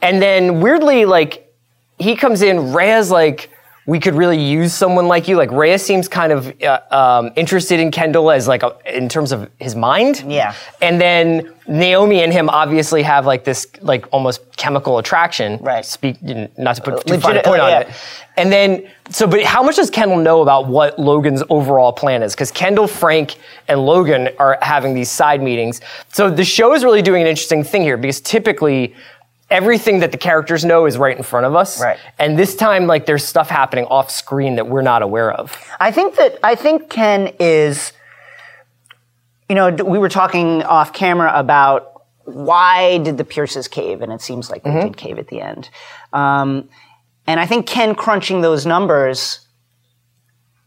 And 0.02 0.22
then 0.22 0.60
weirdly, 0.60 1.04
like 1.04 1.52
he 1.98 2.14
comes 2.14 2.42
in, 2.42 2.72
Rhea's 2.72 3.10
like, 3.10 3.50
we 3.86 3.98
could 3.98 4.14
really 4.14 4.42
use 4.42 4.72
someone 4.74 5.08
like 5.08 5.26
you. 5.26 5.36
Like 5.36 5.50
Rhea 5.50 5.78
seems 5.78 6.06
kind 6.06 6.32
of 6.32 6.62
uh, 6.62 6.80
um, 6.90 7.32
interested 7.34 7.80
in 7.80 7.90
Kendall 7.90 8.30
as 8.30 8.46
like 8.46 8.62
a, 8.62 8.76
in 8.86 9.08
terms 9.08 9.32
of 9.32 9.50
his 9.58 9.74
mind. 9.74 10.24
Yeah. 10.26 10.54
And 10.80 11.00
then 11.00 11.52
Naomi 11.66 12.22
and 12.22 12.32
him 12.32 12.48
obviously 12.50 13.02
have 13.02 13.26
like 13.26 13.44
this 13.44 13.66
like 13.80 14.06
almost 14.12 14.56
chemical 14.56 14.98
attraction. 14.98 15.58
Right. 15.62 15.84
Speak 15.84 16.18
not 16.58 16.76
to 16.76 16.82
put 16.82 17.06
too 17.06 17.18
fine 17.18 17.38
a 17.38 17.42
point 17.42 17.62
on 17.62 17.70
yeah. 17.70 17.80
it. 17.80 17.88
And 18.36 18.52
then 18.52 18.88
so, 19.08 19.26
but 19.26 19.42
how 19.42 19.62
much 19.62 19.76
does 19.76 19.90
Kendall 19.90 20.18
know 20.18 20.42
about 20.42 20.66
what 20.66 20.98
Logan's 20.98 21.42
overall 21.50 21.92
plan 21.92 22.22
is? 22.22 22.34
Because 22.34 22.52
Kendall, 22.52 22.86
Frank, 22.86 23.36
and 23.66 23.84
Logan 23.84 24.28
are 24.38 24.58
having 24.62 24.94
these 24.94 25.10
side 25.10 25.42
meetings. 25.42 25.80
So 26.12 26.30
the 26.30 26.44
show 26.44 26.74
is 26.74 26.84
really 26.84 27.02
doing 27.02 27.22
an 27.22 27.28
interesting 27.28 27.64
thing 27.64 27.82
here 27.82 27.96
because 27.96 28.20
typically. 28.20 28.94
Everything 29.50 30.00
that 30.00 30.12
the 30.12 30.18
characters 30.18 30.64
know 30.64 30.86
is 30.86 30.96
right 30.96 31.16
in 31.16 31.22
front 31.22 31.46
of 31.46 31.56
us. 31.56 31.80
Right. 31.80 31.98
And 32.18 32.38
this 32.38 32.54
time, 32.54 32.86
like, 32.86 33.06
there's 33.06 33.24
stuff 33.24 33.50
happening 33.50 33.84
off 33.86 34.10
screen 34.10 34.56
that 34.56 34.68
we're 34.68 34.82
not 34.82 35.02
aware 35.02 35.32
of. 35.32 35.56
I 35.80 35.90
think 35.90 36.16
that 36.16 36.38
I 36.42 36.54
think 36.54 36.88
Ken 36.88 37.34
is. 37.40 37.92
You 39.48 39.56
know, 39.56 39.70
we 39.70 39.98
were 39.98 40.08
talking 40.08 40.62
off 40.62 40.92
camera 40.92 41.32
about 41.34 42.02
why 42.22 42.98
did 42.98 43.18
the 43.18 43.24
Pierces 43.24 43.66
cave, 43.66 44.00
and 44.00 44.12
it 44.12 44.20
seems 44.20 44.48
like 44.48 44.62
they 44.62 44.80
did 44.80 44.96
cave 44.96 45.18
at 45.18 45.26
the 45.26 45.40
end. 45.40 45.68
Um, 46.12 46.68
and 47.26 47.40
I 47.40 47.46
think 47.46 47.66
Ken 47.66 47.96
crunching 47.96 48.40
those 48.40 48.64
numbers, 48.64 49.40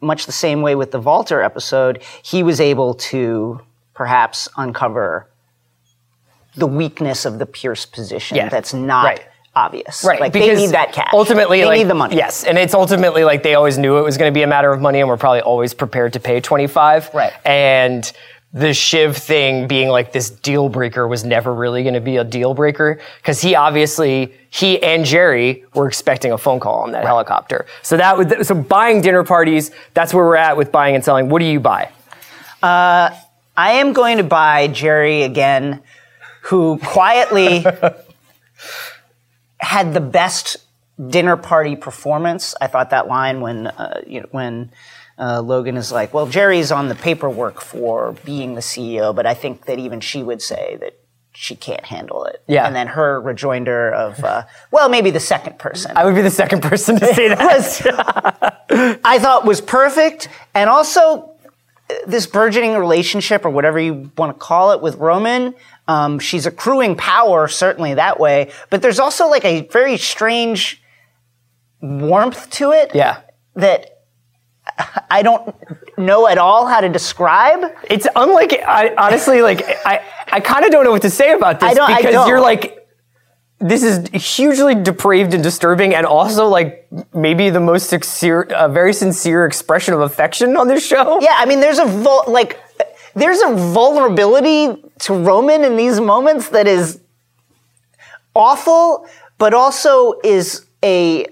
much 0.02 0.26
the 0.26 0.34
same 0.34 0.62
way 0.62 0.76
with 0.76 0.92
the 0.92 1.00
Vaulter 1.00 1.42
episode, 1.42 2.04
he 2.24 2.44
was 2.44 2.60
able 2.60 2.94
to 2.96 3.62
perhaps 3.94 4.50
uncover 4.58 5.30
the 6.56 6.68
weakness 6.68 7.26
of 7.26 7.40
the 7.40 7.46
Pierce 7.46 7.86
position 7.86 8.38
Yeah. 8.38 8.50
that's 8.50 8.74
not 8.74 9.06
Right. 9.06 9.22
obvious. 9.56 10.04
Right. 10.04 10.20
Like 10.20 10.34
they 10.34 10.42
because 10.42 10.60
need 10.60 10.72
that 10.72 10.94
cash. 10.94 11.10
Ultimately, 11.14 11.60
they 11.62 11.66
like, 11.66 11.78
need 11.80 11.88
the 11.90 11.94
money. 11.96 12.16
Yes, 12.16 12.44
and 12.44 12.58
it's 12.58 12.74
ultimately 12.74 13.24
like 13.24 13.44
they 13.44 13.56
always 13.56 13.78
knew 13.78 13.98
it 13.98 14.04
was 14.04 14.18
going 14.18 14.32
to 14.32 14.38
be 14.38 14.44
a 14.44 14.48
matter 14.48 14.72
of 14.72 14.82
money, 14.82 15.00
and 15.00 15.08
we're 15.10 15.18
probably 15.18 15.42
always 15.42 15.74
prepared 15.74 16.14
to 16.14 16.20
pay 16.20 16.40
twenty 16.42 16.68
five. 16.68 17.10
Right. 17.14 17.34
And 17.46 18.12
the 18.56 18.72
Shiv 18.72 19.18
thing 19.18 19.66
being 19.68 19.90
like 19.90 20.12
this 20.12 20.30
deal 20.30 20.70
breaker 20.70 21.08
was 21.08 21.24
never 21.24 21.52
really 21.52 21.82
going 21.82 21.96
to 21.96 22.00
be 22.02 22.18
a 22.18 22.24
deal 22.24 22.54
breaker 22.54 23.00
because 23.18 23.42
he 23.42 23.56
obviously 23.56 24.32
he 24.52 24.82
and 24.84 25.04
Gerri 25.06 25.64
were 25.74 25.88
expecting 25.88 26.32
a 26.32 26.38
phone 26.38 26.60
call 26.60 26.82
on 26.84 26.92
that 26.92 27.04
helicopter. 27.04 27.66
So 27.82 27.98
that 27.98 28.16
would 28.16 28.46
so 28.46 28.54
buying 28.54 29.02
dinner 29.02 29.24
parties. 29.24 29.72
That's 29.96 30.14
where 30.14 30.24
we're 30.24 30.36
at 30.36 30.56
with 30.56 30.72
buying 30.72 30.94
and 30.94 31.04
selling. 31.04 31.30
What 31.30 31.40
do 31.40 31.46
you 31.46 31.60
buy? 31.60 31.90
Uh, 32.62 33.10
I 33.58 33.72
am 33.74 33.94
going 33.94 34.18
to 34.18 34.24
buy 34.24 34.68
Gerri 34.68 35.26
again, 35.26 35.82
who 36.44 36.78
quietly 36.80 37.66
had 39.58 39.94
the 39.94 40.02
best 40.02 40.58
dinner 41.10 41.38
party 41.38 41.76
performance. 41.76 42.54
I 42.60 42.68
thought 42.68 42.90
that 42.90 43.08
line 43.08 43.42
when 43.42 43.68
uh, 43.68 44.02
you 44.06 44.22
know 44.22 44.28
when 44.32 44.72
uh, 45.18 45.42
Logan 45.42 45.78
is 45.78 45.92
like, 45.92 46.14
"Well, 46.14 46.28
Gerri's 46.28 46.72
on 46.72 46.90
the 46.90 46.96
paperwork 46.96 47.62
for 47.62 48.16
being 48.26 48.56
the 48.56 48.62
CEO," 48.62 49.16
but 49.16 49.26
I 49.26 49.34
think 49.34 49.66
that 49.66 49.80
even 49.80 50.02
she 50.02 50.22
would 50.22 50.42
say 50.42 50.78
that 50.82 51.00
she 51.32 51.56
can't 51.56 51.86
handle 51.86 52.26
it. 52.26 52.44
Yeah. 52.46 52.68
And 52.68 52.76
then 52.76 52.88
her 52.88 53.22
rejoinder 53.22 53.92
of, 53.92 54.24
uh, 54.24 54.44
"Well, 54.70 54.90
maybe 54.90 55.12
the 55.12 55.22
second 55.22 55.60
person." 55.60 55.94
I 55.96 56.04
would 56.04 56.16
be 56.16 56.22
the 56.22 56.30
second 56.30 56.62
person 56.62 57.00
to 57.00 57.14
say 57.14 57.30
that. 57.30 57.40
was, 57.40 59.00
I 59.06 59.18
thought 59.20 59.46
was 59.46 59.62
perfect, 59.62 60.28
and 60.54 60.70
also 60.70 61.33
this 62.08 62.26
burgeoning 62.28 62.76
relationship 62.76 63.46
or 63.46 63.50
whatever 63.50 63.80
you 63.80 64.12
want 64.18 64.34
to 64.36 64.40
call 64.40 64.72
it 64.72 64.82
with 64.82 64.96
Roman. 64.96 65.54
Um, 65.88 66.20
she's 66.20 66.46
accruing 66.46 66.96
power 66.96 67.48
certainly 67.48 67.96
that 67.96 68.20
way, 68.20 68.52
but 68.70 68.82
there's 68.82 69.00
also 69.00 69.28
like 69.28 69.46
a 69.46 69.68
very 69.68 69.98
strange 69.98 70.82
warmth 71.82 72.50
to 72.52 72.72
it 72.72 72.92
yeah. 72.96 73.22
that 73.56 74.02
I 75.10 75.22
don't 75.22 75.54
know 75.98 76.28
at 76.28 76.38
all 76.38 76.66
how 76.68 76.80
to 76.80 76.90
describe. 76.90 77.76
It's 77.90 78.08
unlike 78.16 78.54
I 78.66 78.96
honestly 78.96 79.42
like 79.42 79.62
I 79.86 80.04
I 80.32 80.40
kind 80.40 80.66
of 80.66 80.72
don't 80.72 80.86
know 80.86 80.92
what 80.92 81.02
to 81.02 81.10
say 81.10 81.34
about 81.34 81.60
this 81.60 81.72
I 81.72 81.74
don't- 81.74 81.92
I 81.92 81.98
because 81.98 82.28
you're 82.28 82.42
like 82.42 82.83
this 83.64 83.82
is 83.82 84.10
hugely 84.36 84.76
depraved 84.76 85.34
and 85.34 85.42
disturbing 85.42 85.96
and 85.96 86.06
also 86.06 86.48
like 86.48 86.86
maybe 87.14 87.50
the 87.50 87.62
most 87.62 87.90
sincere 87.90 88.44
uh, 88.44 88.68
very 88.68 88.94
sincere 88.94 89.46
expression 89.46 89.94
of 89.94 90.02
affection 90.02 90.58
on 90.58 90.68
this 90.68 90.86
show. 90.86 91.22
Yeah, 91.22 91.36
I 91.38 91.46
mean, 91.46 91.62
there's 91.62 91.80
a 91.80 91.86
vul- 91.86 92.26
like, 92.28 92.60
there's 93.16 93.42
a 93.42 93.54
vulnerability 93.54 94.84
to 95.00 95.14
Roman 95.14 95.64
in 95.64 95.78
these 95.78 96.02
moments 96.02 96.50
that 96.50 96.68
is 96.68 97.00
awful, 98.36 99.08
but 99.38 99.54
also 99.54 100.20
is 100.24 100.66
a 100.84 101.28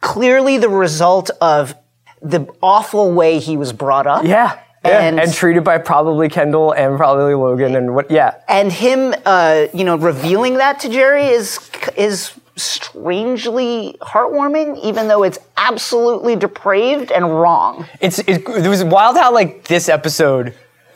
clearly 0.00 0.56
the 0.56 0.70
result 0.70 1.30
of 1.40 1.74
the 2.22 2.46
awful 2.62 3.12
way 3.12 3.38
he 3.40 3.58
was 3.58 3.74
brought 3.74 4.06
up. 4.06 4.24
Yeah. 4.24 4.58
Yeah. 4.84 5.00
And- 5.00 5.18
And, 5.20 5.32
treated 5.32 5.64
by 5.64 5.78
probably 5.78 6.28
Kendall 6.28 6.72
and 6.72 6.96
probably 6.96 7.34
Logan 7.34 7.74
and 7.76 7.94
what 7.94 8.10
yeah. 8.10 8.34
and 8.48 8.70
him, 8.72 9.14
uh, 9.24 9.66
you 9.72 9.84
know, 9.84 9.96
revealing 9.96 10.58
that 10.58 10.80
to 10.80 10.88
Gerri 10.88 11.30
is 11.30 11.70
is 11.96 12.32
strangely 12.56 13.96
heartwarming, 14.00 14.78
even 14.84 15.08
though 15.08 15.22
it's 15.22 15.38
absolutely 15.56 16.36
depraved 16.36 17.10
and 17.10 17.24
wrong. 17.40 17.86
It's 18.00 18.18
it, 18.20 18.46
it 18.48 18.68
was 18.68 18.84
wild 18.84 19.16
how 19.16 19.32
like 19.32 19.64
this 19.64 19.88
episode 19.88 20.54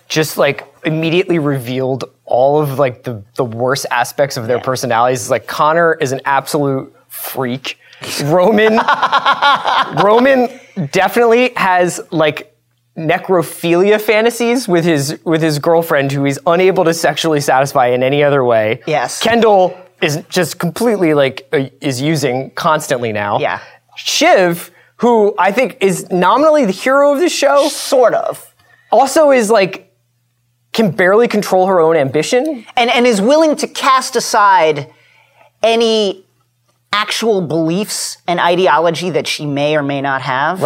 just 0.09 0.39
like 0.39 0.65
immediately 0.85 1.39
revealed 1.39 2.05
all 2.25 2.61
of 2.63 2.79
like 2.79 3.03
the 3.03 3.23
the 3.35 3.45
worst 3.45 3.87
aspects 3.91 4.37
of 4.37 4.47
their 4.47 4.61
personalities. 4.61 5.23
It's 5.23 5.31
like 5.31 5.47
Connor 5.47 5.95
is 5.95 6.13
an 6.13 6.21
absolute 6.25 6.95
freak. 7.09 7.79
Roman 8.25 8.79
Roman 10.05 10.49
definitely 10.93 11.53
has 11.57 12.01
like 12.11 12.55
necrophilia 12.99 14.01
fantasies 14.01 14.67
with 14.67 14.85
his 14.85 15.19
with 15.25 15.41
his 15.41 15.59
girlfriend 15.59 16.11
who 16.13 16.25
he's 16.25 16.39
unable 16.47 16.85
to 16.85 16.93
sexually 16.93 17.41
satisfy 17.41 17.87
in 17.89 18.03
any 18.03 18.23
other 18.25 18.45
way. 18.45 18.83
Yes. 18.87 19.23
Kendall 19.23 19.79
is 20.03 20.23
just 20.29 20.59
completely 20.59 21.15
like 21.15 21.49
uh, 21.53 21.69
is 21.81 22.01
using 22.01 22.51
constantly 22.51 23.13
now. 23.13 23.39
Yeah. 23.39 23.61
Shiv, 23.97 24.71
who 24.97 25.35
I 25.39 25.53
think 25.53 25.77
is 25.81 26.11
nominally 26.11 26.65
the 26.65 26.73
hero 26.73 27.13
of 27.13 27.21
the 27.21 27.29
show, 27.29 27.69
Sort 27.69 28.15
of. 28.15 28.55
also 28.91 29.31
is 29.31 29.51
like 29.51 29.85
can 30.73 30.91
barely 30.91 31.29
control 31.29 31.67
her 31.67 31.81
own 31.81 31.97
ambition. 31.97 32.67
and, 32.77 32.91
and 32.91 33.07
is 33.07 33.21
willing 33.21 33.57
to 33.57 33.67
cast 33.67 34.17
aside 34.17 34.93
any 35.63 36.25
actual 36.93 37.41
beliefs 37.43 38.19
and 38.27 38.41
ideology 38.41 39.11
that 39.11 39.27
she 39.27 39.45
may 39.47 39.77
or 39.77 39.83
may 39.83 40.01
not 40.01 40.23
have 40.23 40.61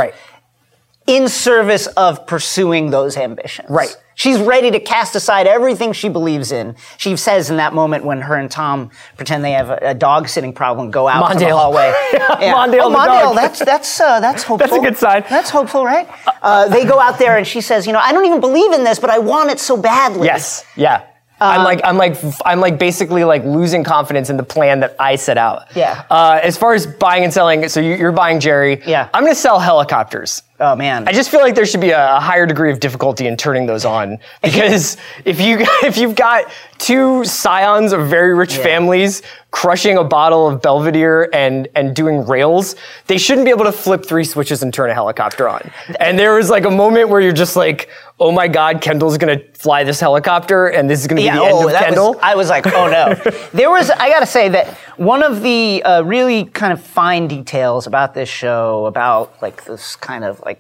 in 1.06 1.28
service 1.28 1.86
of 1.88 2.26
pursuing 2.26 2.90
those 2.90 3.16
ambitions. 3.16 3.68
Right. 3.70 3.96
She's 4.14 4.38
ready 4.38 4.70
to 4.70 4.78
cast 4.78 5.16
aside 5.16 5.46
everything 5.46 5.92
she 5.92 6.08
believes 6.08 6.52
in. 6.52 6.76
She 6.98 7.16
says 7.16 7.50
in 7.50 7.56
that 7.56 7.72
moment 7.72 8.04
when 8.04 8.20
her 8.20 8.36
and 8.36 8.50
Tom 8.50 8.90
pretend 9.16 9.42
they 9.42 9.52
have 9.52 9.70
a, 9.70 9.78
a 9.82 9.94
dog 9.94 10.28
sitting 10.28 10.52
problem, 10.52 10.90
go 10.90 11.08
out 11.08 11.32
to 11.32 11.38
the 11.38 11.44
Mondale. 11.46 11.56
hallway. 11.56 11.92
Mondale 12.12 12.82
oh, 12.82 12.94
Mondale, 12.94 13.34
that's 13.34 13.58
that's 13.64 14.00
uh, 14.00 14.20
that's 14.20 14.42
hopeful. 14.44 14.80
good 14.82 14.96
sign. 14.98 15.24
That's 15.28 15.50
hopeful, 15.50 15.84
right? 15.84 16.08
Uh, 16.42 16.68
they 16.68 16.84
go 16.84 17.00
out 17.00 17.18
there 17.18 17.38
and 17.38 17.46
she 17.46 17.60
says, 17.60 17.86
you 17.86 17.92
know, 17.92 17.98
I 18.00 18.12
don't 18.12 18.26
even 18.26 18.40
believe 18.40 18.72
in 18.72 18.84
this, 18.84 18.98
but 18.98 19.10
I 19.10 19.18
want 19.18 19.50
it 19.50 19.58
so 19.58 19.76
badly. 19.76 20.26
Yes. 20.26 20.64
Yeah. 20.76 21.06
I'm 21.40 21.64
like 21.64 21.80
I'm 21.82 21.96
like 21.96 22.16
I'm 22.44 22.60
like 22.60 22.78
basically 22.78 23.24
like 23.24 23.44
losing 23.44 23.82
confidence 23.82 24.30
in 24.30 24.36
the 24.36 24.44
plan 24.44 24.78
that 24.80 24.94
I 25.00 25.16
set 25.16 25.38
out. 25.38 25.74
Yeah. 25.74 26.04
Uh, 26.08 26.38
as 26.40 26.56
far 26.56 26.74
as 26.74 26.86
buying 26.86 27.24
and 27.24 27.32
selling, 27.32 27.68
so 27.68 27.80
you- 27.80 27.96
you're 27.96 28.12
buying 28.12 28.38
Gerri. 28.38 28.86
Yeah. 28.86 29.08
I'm 29.12 29.24
going 29.24 29.34
to 29.34 29.40
sell 29.40 29.58
helicopters. 29.58 30.42
Oh 30.62 30.76
man. 30.76 31.08
I 31.08 31.12
just 31.12 31.28
feel 31.28 31.40
like 31.40 31.56
there 31.56 31.66
should 31.66 31.80
be 31.80 31.90
a, 31.90 32.16
a 32.16 32.20
higher 32.20 32.46
degree 32.46 32.70
of 32.70 32.78
difficulty 32.78 33.26
in 33.26 33.36
turning 33.36 33.66
those 33.66 33.84
on 33.84 34.18
because 34.42 34.96
if 35.24 35.40
you 35.40 35.58
if 35.82 35.98
you've 35.98 36.14
got 36.14 36.50
two 36.78 37.24
scions 37.24 37.92
of 37.92 38.08
very 38.08 38.32
rich 38.32 38.56
families 38.56 39.22
crushing 39.50 39.98
a 39.98 40.04
bottle 40.04 40.48
of 40.48 40.62
Belvedere 40.62 41.28
and 41.32 41.68
and 41.74 41.96
doing 41.96 42.26
rails, 42.26 42.76
they 43.06 43.18
shouldn't 43.18 43.44
be 43.44 43.50
able 43.50 43.64
to 43.64 43.72
flip 43.72 44.06
three 44.06 44.24
switches 44.24 44.62
and 44.62 44.72
turn 44.72 44.88
a 44.88 44.94
helicopter 44.94 45.48
on. 45.48 45.70
And 45.98 46.18
there 46.18 46.34
was 46.34 46.48
like 46.48 46.64
a 46.64 46.70
moment 46.70 47.08
where 47.08 47.20
you're 47.20 47.32
just 47.32 47.56
like, 47.56 47.90
oh 48.18 48.30
my 48.30 48.48
God, 48.48 48.80
Kendall's 48.80 49.18
gonna 49.18 49.40
fly 49.54 49.84
this 49.84 50.00
helicopter, 50.00 50.68
and 50.68 50.88
this 50.88 51.00
is 51.00 51.06
gonna 51.06 51.20
be 51.20 51.24
the 51.24 51.32
end 51.32 51.40
of 51.40 51.52
oh, 51.52 51.68
Kendall. 51.70 52.12
Was, 52.14 52.20
I 52.22 52.34
was 52.34 52.48
like, 52.48 52.66
oh 52.68 52.88
no. 52.88 53.14
there 53.52 53.70
was, 53.70 53.90
I 53.90 54.08
gotta 54.08 54.26
say 54.26 54.48
that 54.48 54.76
one 54.96 55.22
of 55.22 55.42
the 55.42 55.82
uh, 55.82 56.02
really 56.02 56.44
kind 56.44 56.72
of 56.72 56.80
fine 56.80 57.26
details 57.26 57.86
about 57.86 58.14
this 58.14 58.28
show, 58.28 58.86
about 58.86 59.40
like 59.42 59.64
this 59.64 59.96
kind 59.96 60.24
of 60.24 60.40
like 60.44 60.51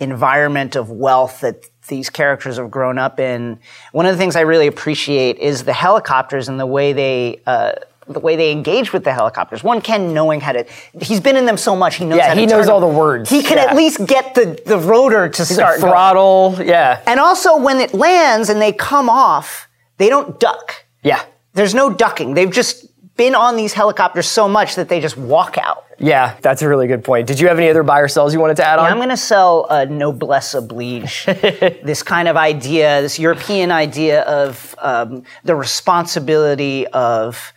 environment 0.00 0.76
of 0.76 0.90
wealth 0.90 1.40
that 1.40 1.64
these 1.88 2.10
characters 2.10 2.56
have 2.58 2.70
grown 2.70 2.98
up 2.98 3.18
in. 3.20 3.58
One 3.92 4.06
of 4.06 4.12
the 4.12 4.18
things 4.18 4.36
I 4.36 4.40
really 4.42 4.66
appreciate 4.66 5.38
is 5.38 5.64
the 5.64 5.72
helicopters 5.72 6.48
and 6.48 6.58
the 6.58 6.66
way 6.66 6.92
they. 6.92 7.40
Uh, 7.46 7.72
the 8.08 8.18
way 8.18 8.34
they 8.34 8.50
engage 8.50 8.92
with 8.92 9.04
the 9.04 9.12
helicopters. 9.12 9.62
One 9.62 9.80
Ken 9.80 10.12
knowing 10.12 10.40
how 10.40 10.50
to. 10.52 10.66
He's 11.00 11.20
been 11.20 11.36
in 11.36 11.46
them 11.46 11.56
so 11.56 11.76
much. 11.76 11.94
He 11.96 12.04
knows. 12.04 12.18
Yeah, 12.18 12.28
how 12.28 12.34
to 12.34 12.40
he 12.40 12.46
knows 12.46 12.68
all 12.68 12.80
them. 12.80 12.90
the 12.92 12.98
words. 12.98 13.30
He 13.30 13.42
can 13.44 13.58
Yeah. 13.58 13.66
at 13.70 13.76
least 13.76 14.04
get 14.06 14.34
the 14.34 14.60
the 14.66 14.76
rotor 14.76 15.28
to 15.28 15.44
start 15.44 15.78
going. 15.80 15.92
throttle, 15.92 16.56
yeah, 16.64 17.00
And 17.06 17.20
also, 17.20 17.56
when 17.56 17.78
it 17.80 17.94
lands 17.94 18.48
and 18.50 18.60
they 18.60 18.72
come 18.72 19.08
off, 19.08 19.68
they 19.98 20.08
don't 20.08 20.40
duck. 20.40 20.84
yeah, 21.04 21.22
There's 21.54 21.74
no 21.74 21.90
ducking. 21.90 22.34
They've 22.34 22.50
just 22.50 22.86
been 23.16 23.34
on 23.34 23.56
these 23.56 23.72
helicopters 23.72 24.26
so 24.26 24.48
much 24.48 24.74
that 24.76 24.88
they 24.88 25.00
just 25.00 25.16
walk 25.16 25.58
out. 25.58 25.84
yeah. 25.98 26.36
That's 26.40 26.62
a 26.62 26.68
really 26.68 26.86
good 26.86 27.04
point. 27.04 27.26
Did 27.26 27.38
you 27.38 27.48
have 27.48 27.58
any 27.58 27.68
other 27.68 27.82
buy 27.82 28.00
or 28.00 28.08
sells 28.08 28.32
you 28.34 28.40
wanted 28.40 28.56
to 28.56 28.66
add 28.66 28.78
on? 28.78 28.90
I'm 28.90 28.96
going 28.96 29.10
to 29.10 29.16
sell 29.16 29.66
a 29.70 29.86
noblesse 29.86 30.54
oblige. 30.54 31.24
this 31.26 32.02
kind 32.02 32.26
of 32.28 32.36
idea, 32.36 33.02
this 33.02 33.18
European 33.18 33.70
idea 33.70 34.22
of 34.22 34.74
um, 34.78 35.24
the 35.44 35.54
responsibility 35.54 36.86
of 36.88 37.52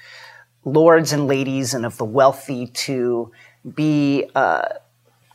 lords 0.65 1.13
and 1.13 1.27
ladies 1.27 1.73
and 1.73 1.85
of 1.85 1.97
the 1.97 2.05
wealthy 2.05 2.67
to 2.67 3.31
be 3.73 4.29
uh, 4.35 4.67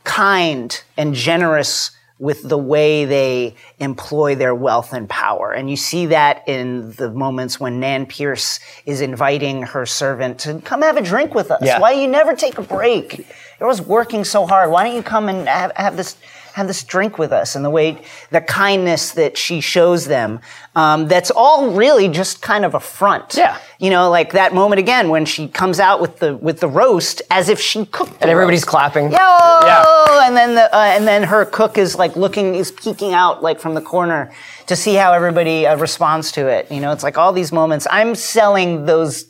kind 0.03 0.83
and 0.97 1.13
generous 1.13 1.91
with 2.21 2.47
the 2.47 2.57
way 2.57 3.03
they 3.03 3.55
employ 3.79 4.35
their 4.35 4.53
wealth 4.53 4.93
and 4.93 5.09
power. 5.09 5.51
And 5.51 5.71
you 5.71 5.75
see 5.75 6.05
that 6.05 6.47
in 6.47 6.91
the 6.91 7.09
moments 7.09 7.59
when 7.59 7.79
Nan 7.79 8.05
Pierce 8.05 8.59
is 8.85 9.01
inviting 9.01 9.63
her 9.63 9.87
servant 9.87 10.37
to 10.41 10.59
come 10.59 10.83
have 10.83 10.97
a 10.97 11.01
drink 11.01 11.33
with 11.33 11.49
us. 11.49 11.63
Yeah. 11.63 11.79
Why 11.79 11.93
you 11.93 12.07
never 12.07 12.35
take 12.35 12.59
a 12.59 12.61
break? 12.61 13.25
You're 13.59 13.67
always 13.67 13.81
working 13.81 14.23
so 14.23 14.45
hard. 14.45 14.69
Why 14.69 14.83
don't 14.83 14.95
you 14.95 15.01
come 15.01 15.29
and 15.29 15.47
have, 15.47 15.71
have 15.75 15.97
this 15.97 16.15
have 16.53 16.67
this 16.67 16.83
drink 16.83 17.17
with 17.17 17.31
us? 17.31 17.55
And 17.55 17.63
the 17.63 17.69
way 17.69 18.01
the 18.29 18.41
kindness 18.41 19.11
that 19.11 19.37
she 19.37 19.61
shows 19.61 20.05
them, 20.05 20.39
um, 20.75 21.07
that's 21.07 21.31
all 21.31 21.71
really 21.71 22.07
just 22.07 22.41
kind 22.41 22.65
of 22.65 22.75
a 22.75 22.79
front. 22.79 23.35
Yeah. 23.35 23.57
You 23.79 23.89
know, 23.89 24.09
like 24.09 24.33
that 24.33 24.53
moment 24.53 24.79
again 24.79 25.09
when 25.09 25.25
she 25.25 25.47
comes 25.47 25.79
out 25.79 26.01
with 26.01 26.19
the 26.19 26.35
with 26.37 26.59
the 26.59 26.67
roast 26.67 27.21
as 27.29 27.49
if 27.49 27.59
she 27.59 27.85
cooked. 27.85 28.21
and 28.21 28.29
everybody's 28.29 28.61
roast. 28.61 28.69
clapping. 28.69 29.05
Yo! 29.11 29.17
Yeah. 29.17 30.27
And 30.27 30.35
then 30.35 30.55
the 30.55 30.75
uh, 30.75 30.79
and 30.79 31.07
then 31.07 31.23
her 31.23 31.45
cook 31.45 31.77
is 31.77 31.95
like 31.95 32.15
looking, 32.15 32.55
is 32.55 32.71
peeking 32.71 33.13
out 33.13 33.41
like 33.41 33.59
from 33.59 33.73
the 33.73 33.81
corner 33.81 34.31
to 34.67 34.75
see 34.75 34.95
how 34.95 35.13
everybody 35.13 35.65
uh, 35.65 35.77
responds 35.77 36.31
to 36.33 36.47
it. 36.47 36.71
You 36.71 36.79
know, 36.79 36.91
it's 36.91 37.03
like 37.03 37.17
all 37.17 37.33
these 37.33 37.51
moments. 37.51 37.87
I'm 37.89 38.15
selling 38.15 38.85
those 38.85 39.25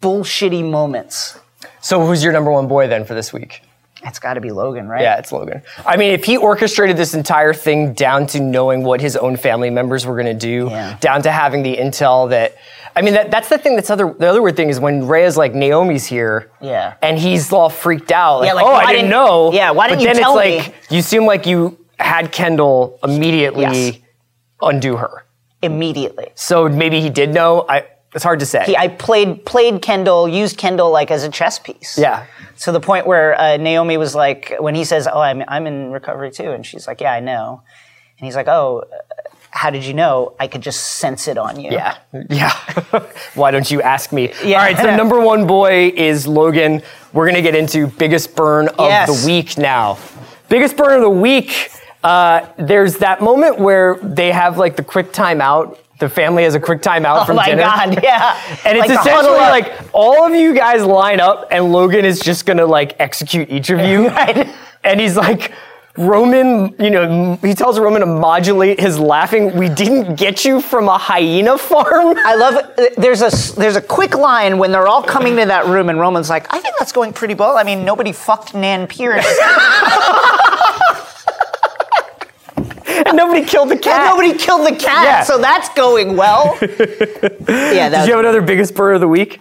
bullshitty 0.00 0.68
moments. 0.68 1.38
So 1.80 2.04
who's 2.06 2.22
your 2.22 2.32
number 2.32 2.50
one 2.50 2.68
boy 2.68 2.86
then 2.88 3.04
for 3.04 3.14
this 3.14 3.32
week? 3.32 3.62
It's 4.02 4.18
got 4.18 4.34
to 4.34 4.40
be 4.40 4.50
Logan, 4.50 4.88
right? 4.88 5.02
Yeah, 5.02 5.18
it's 5.18 5.30
Logan. 5.30 5.62
I 5.84 5.96
mean, 5.96 6.12
if 6.12 6.24
he 6.24 6.36
orchestrated 6.36 6.96
this 6.96 7.12
entire 7.14 7.52
thing 7.52 7.92
down 7.92 8.26
to 8.28 8.40
knowing 8.40 8.82
what 8.82 9.00
his 9.00 9.16
own 9.16 9.36
family 9.36 9.68
members 9.70 10.06
were 10.06 10.14
going 10.14 10.26
to 10.26 10.34
do, 10.34 10.68
Yeah. 10.70 10.96
down 11.00 11.22
to 11.22 11.30
having 11.30 11.62
the 11.62 11.76
intel 11.76 12.30
that, 12.30 12.56
I 12.96 13.02
mean, 13.02 13.14
that, 13.14 13.30
that's 13.30 13.48
the 13.50 13.58
thing. 13.58 13.76
That's 13.76 13.90
other. 13.90 14.12
The 14.12 14.26
other 14.28 14.40
weird 14.42 14.56
thing 14.56 14.68
is 14.70 14.80
when 14.80 15.06
Rhea's 15.06 15.36
like 15.36 15.54
Naomi's 15.54 16.06
here, 16.06 16.50
Yeah. 16.60 16.94
and 17.02 17.18
he's 17.18 17.52
all 17.52 17.68
freaked 17.68 18.10
out, 18.10 18.38
like, 18.40 18.46
Yeah, 18.48 18.52
like, 18.54 18.64
oh, 18.66 18.72
I 18.72 18.86
didn't 18.86 18.94
didn't- 18.96 19.10
know. 19.10 19.52
yeah, 19.52 19.70
why 19.70 19.86
didn't 19.88 19.98
but 19.98 20.08
you 20.08 20.14
then 20.14 20.22
tell 20.22 20.38
it's 20.38 20.48
me? 20.48 20.58
like 20.72 20.74
you 20.90 21.02
seem 21.02 21.26
like 21.26 21.46
you 21.46 21.78
had 21.98 22.32
Kendall 22.32 22.98
immediately 23.04 23.62
Yes. 23.62 23.98
undo 24.62 24.96
her. 24.96 25.24
Immediately. 25.62 26.28
So 26.36 26.68
maybe 26.68 27.00
he 27.00 27.10
did 27.10 27.34
know. 27.34 27.66
I. 27.68 27.84
It's 28.12 28.24
hard 28.24 28.40
to 28.40 28.46
say. 28.46 28.64
He, 28.64 28.76
I 28.76 28.88
played 28.88 29.44
played 29.44 29.82
Kendall, 29.82 30.26
used 30.28 30.56
Kendall 30.58 30.90
like 30.90 31.12
as 31.12 31.22
a 31.22 31.28
chess 31.28 31.60
piece. 31.60 31.96
yeah. 31.96 32.24
To 32.60 32.72
the 32.72 32.80
point 32.80 33.06
where 33.06 33.38
uh, 33.40 33.56
Naomi 33.56 33.96
was 33.96 34.14
like, 34.14 34.54
when 34.58 34.74
he 34.74 34.84
says, 34.84 35.08
"Oh, 35.10 35.20
I'm 35.20 35.42
I'm 35.48 35.66
in 35.66 35.90
recovery 35.92 36.30
too," 36.30 36.50
and 36.52 36.64
she's 36.64 36.86
like, 36.86 37.00
"Yeah, 37.00 37.12
I 37.12 37.20
know," 37.20 37.62
and 38.18 38.24
he's 38.26 38.36
like, 38.36 38.48
"Oh, 38.48 38.80
uh, 38.92 38.96
how 39.50 39.70
did 39.70 39.84
you 39.84 39.94
know? 39.94 40.34
I 40.38 40.46
could 40.46 40.60
just 40.60 40.98
sense 40.98 41.26
it 41.26 41.38
on 41.38 41.58
you." 41.58 41.70
Yeah. 41.70 41.96
Yeah. 42.28 42.52
Why 43.34 43.50
don't 43.50 43.70
you 43.70 43.80
ask 43.82 44.12
me? 44.12 44.32
Yeah. 44.44 44.58
All 44.58 44.64
right, 44.64 44.76
so 44.76 44.94
number 44.94 45.20
one 45.20 45.46
boy 45.46 45.88
is 45.96 46.26
Logan. 46.26 46.82
We're 47.12 47.24
going 47.24 47.36
to 47.36 47.42
get 47.42 47.54
into 47.54 47.86
biggest 47.86 48.36
burn 48.36 48.68
of 48.68 48.88
Yes. 48.90 49.08
the 49.22 49.26
week 49.26 49.56
now. 49.56 49.98
Biggest 50.48 50.76
burn 50.76 50.92
of 50.96 51.00
the 51.02 51.08
week. 51.10 51.70
Uh, 52.04 52.46
there's 52.58 52.96
that 52.98 53.20
moment 53.22 53.58
where 53.58 53.94
they 54.02 54.32
have 54.32 54.58
like 54.58 54.76
the 54.76 54.84
quick 54.84 55.12
timeout. 55.12 55.78
The 56.00 56.08
family 56.08 56.42
has 56.44 56.54
a 56.54 56.60
quick 56.60 56.80
timeout 56.82 57.22
Oh 57.22 57.24
from 57.26 57.36
my 57.36 57.46
dinner. 57.46 57.62
god, 57.62 58.02
yeah. 58.02 58.40
And 58.64 58.76
it's 58.78 58.88
Like 58.88 58.98
essentially 59.00 59.36
like 59.36 59.72
all 59.92 60.26
of 60.26 60.34
you 60.34 60.54
guys 60.54 60.82
line 60.84 61.20
up, 61.20 61.48
and 61.50 61.70
Logan 61.72 62.04
is 62.04 62.18
just 62.20 62.46
gonna 62.46 62.66
like 62.66 62.96
execute 62.98 63.48
each 63.50 63.70
of 63.70 63.78
you. 63.80 64.08
Right. 64.10 64.48
And 64.82 64.98
he's 64.98 65.16
like, 65.16 65.52
Roman, 65.98 66.74
you 66.78 66.88
know, 66.88 67.34
he 67.42 67.52
tells 67.52 67.78
Roman 67.78 68.00
to 68.00 68.06
modulate 68.06 68.80
his 68.80 68.98
laughing. 68.98 69.54
We 69.56 69.68
didn't 69.68 70.14
get 70.16 70.44
you 70.44 70.60
from 70.62 70.88
a 70.88 70.96
hyena 70.96 71.58
farm. 71.58 72.16
I 72.24 72.34
love. 72.36 72.64
There's 72.96 73.20
a 73.20 73.30
there's 73.60 73.76
a 73.76 73.82
quick 73.82 74.14
line 74.16 74.56
when 74.56 74.72
they're 74.72 74.88
all 74.88 75.02
coming 75.02 75.36
to 75.36 75.44
that 75.46 75.66
room, 75.66 75.88
and 75.90 75.98
Roman's 76.00 76.30
like, 76.30 76.46
"I 76.54 76.60
think 76.60 76.76
that's 76.78 76.92
going 76.92 77.12
pretty 77.12 77.34
well. 77.34 77.58
I 77.58 77.64
mean, 77.64 77.84
nobody 77.84 78.12
fucked 78.12 78.54
Nan 78.54 78.86
Pierce. 78.86 79.26
And 83.10 83.16
nobody 83.24 83.44
killed 83.44 83.68
the 83.68 83.74
and 83.74 83.82
cat. 83.82 84.04
nobody 84.06 84.36
killed 84.36 84.66
the 84.66 84.76
cat, 84.76 85.04
Yeah. 85.04 85.22
so 85.22 85.38
that's 85.38 85.68
going 85.70 86.16
well." 86.16 86.56
yeah, 86.62 86.66
Did 86.68 87.92
that's 87.92 88.06
you 88.08 88.12
have 88.14 88.20
another 88.20 88.42
biggest 88.42 88.74
burr 88.74 88.94
of 88.94 89.00
the 89.00 89.08
week? 89.08 89.38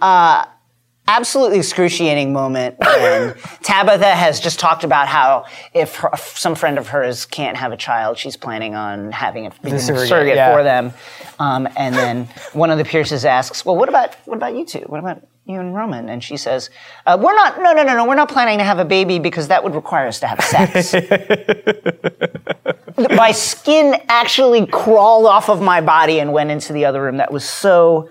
absolutely 1.10 1.58
excruciating 1.58 2.32
moment 2.32 2.76
when 2.80 3.34
Tabitha 3.64 4.14
has 4.14 4.40
just 4.40 4.60
talked 4.60 4.84
about 4.84 5.08
how 5.08 5.46
if, 5.74 5.96
her, 5.96 6.10
if 6.14 6.38
some 6.38 6.54
friend 6.54 6.78
of 6.78 6.88
hers 6.88 7.26
can't 7.26 7.58
have 7.58 7.72
a 7.72 7.78
child, 7.78 8.18
she's 8.18 8.38
planning 8.38 8.76
on 8.76 9.12
having 9.12 9.48
a 9.48 9.50
a 9.64 9.80
surrogate, 9.80 10.08
surrogate, 10.08 10.36
yeah. 10.36 10.54
for 10.56 10.64
them. 10.64 10.94
Um, 11.40 11.68
and 11.76 11.96
then 11.96 12.26
one 12.54 12.70
of 12.70 12.78
the 12.78 12.86
Pierces 12.86 13.26
asks, 13.26 13.66
"Well, 13.66 13.76
what 13.76 13.90
about 13.90 14.16
what 14.26 14.38
about 14.38 14.56
you 14.56 14.66
two? 14.66 14.82
What 14.82 15.00
about 15.00 15.24
you 15.50 15.60
and 15.60 15.76
Roman?" 15.76 16.10
And 16.10 16.24
she 16.24 16.38
says, 16.38 16.70
uh, 17.06 17.18
"We're 17.20 17.36
not. 17.36 17.58
No, 17.58 17.74
no, 17.74 17.84
no, 17.84 17.96
no. 17.96 18.06
We're 18.06 18.16
not 18.16 18.30
planning 18.30 18.60
to 18.60 18.64
have 18.64 18.80
a 18.80 18.86
baby 18.86 19.20
because 19.20 19.50
that 19.50 19.64
would 19.64 19.76
require 19.76 20.08
us 20.08 20.20
to 20.22 20.28
have 20.28 20.42
sex." 20.42 20.94
my 23.16 23.32
skin 23.32 23.96
actually 24.08 24.66
crawled 24.68 25.26
off 25.26 25.50
of 25.50 25.62
my 25.62 25.82
body 25.82 26.20
and 26.20 26.34
went 26.34 26.52
into 26.52 26.74
the 26.74 26.86
other 26.86 27.02
room. 27.02 27.18
That 27.18 27.32
was 27.32 27.44
so 27.44 28.10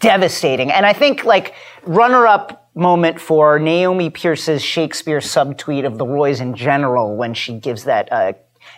devastating. 0.00 0.70
And 0.70 0.84
I 0.84 0.92
think 0.92 1.24
like 1.24 1.54
runner-up 1.84 2.70
moment 2.74 3.20
for 3.20 3.58
Naomi 3.58 4.10
Pierce's 4.10 4.62
Shakespeare 4.62 5.20
subtweet 5.20 5.86
of 5.86 5.98
the 5.98 6.06
Roys 6.06 6.40
in 6.40 6.54
general 6.54 7.16
when 7.16 7.34
she 7.34 7.58
gives 7.58 7.84
that. 7.84 8.12
Uh, 8.12 8.32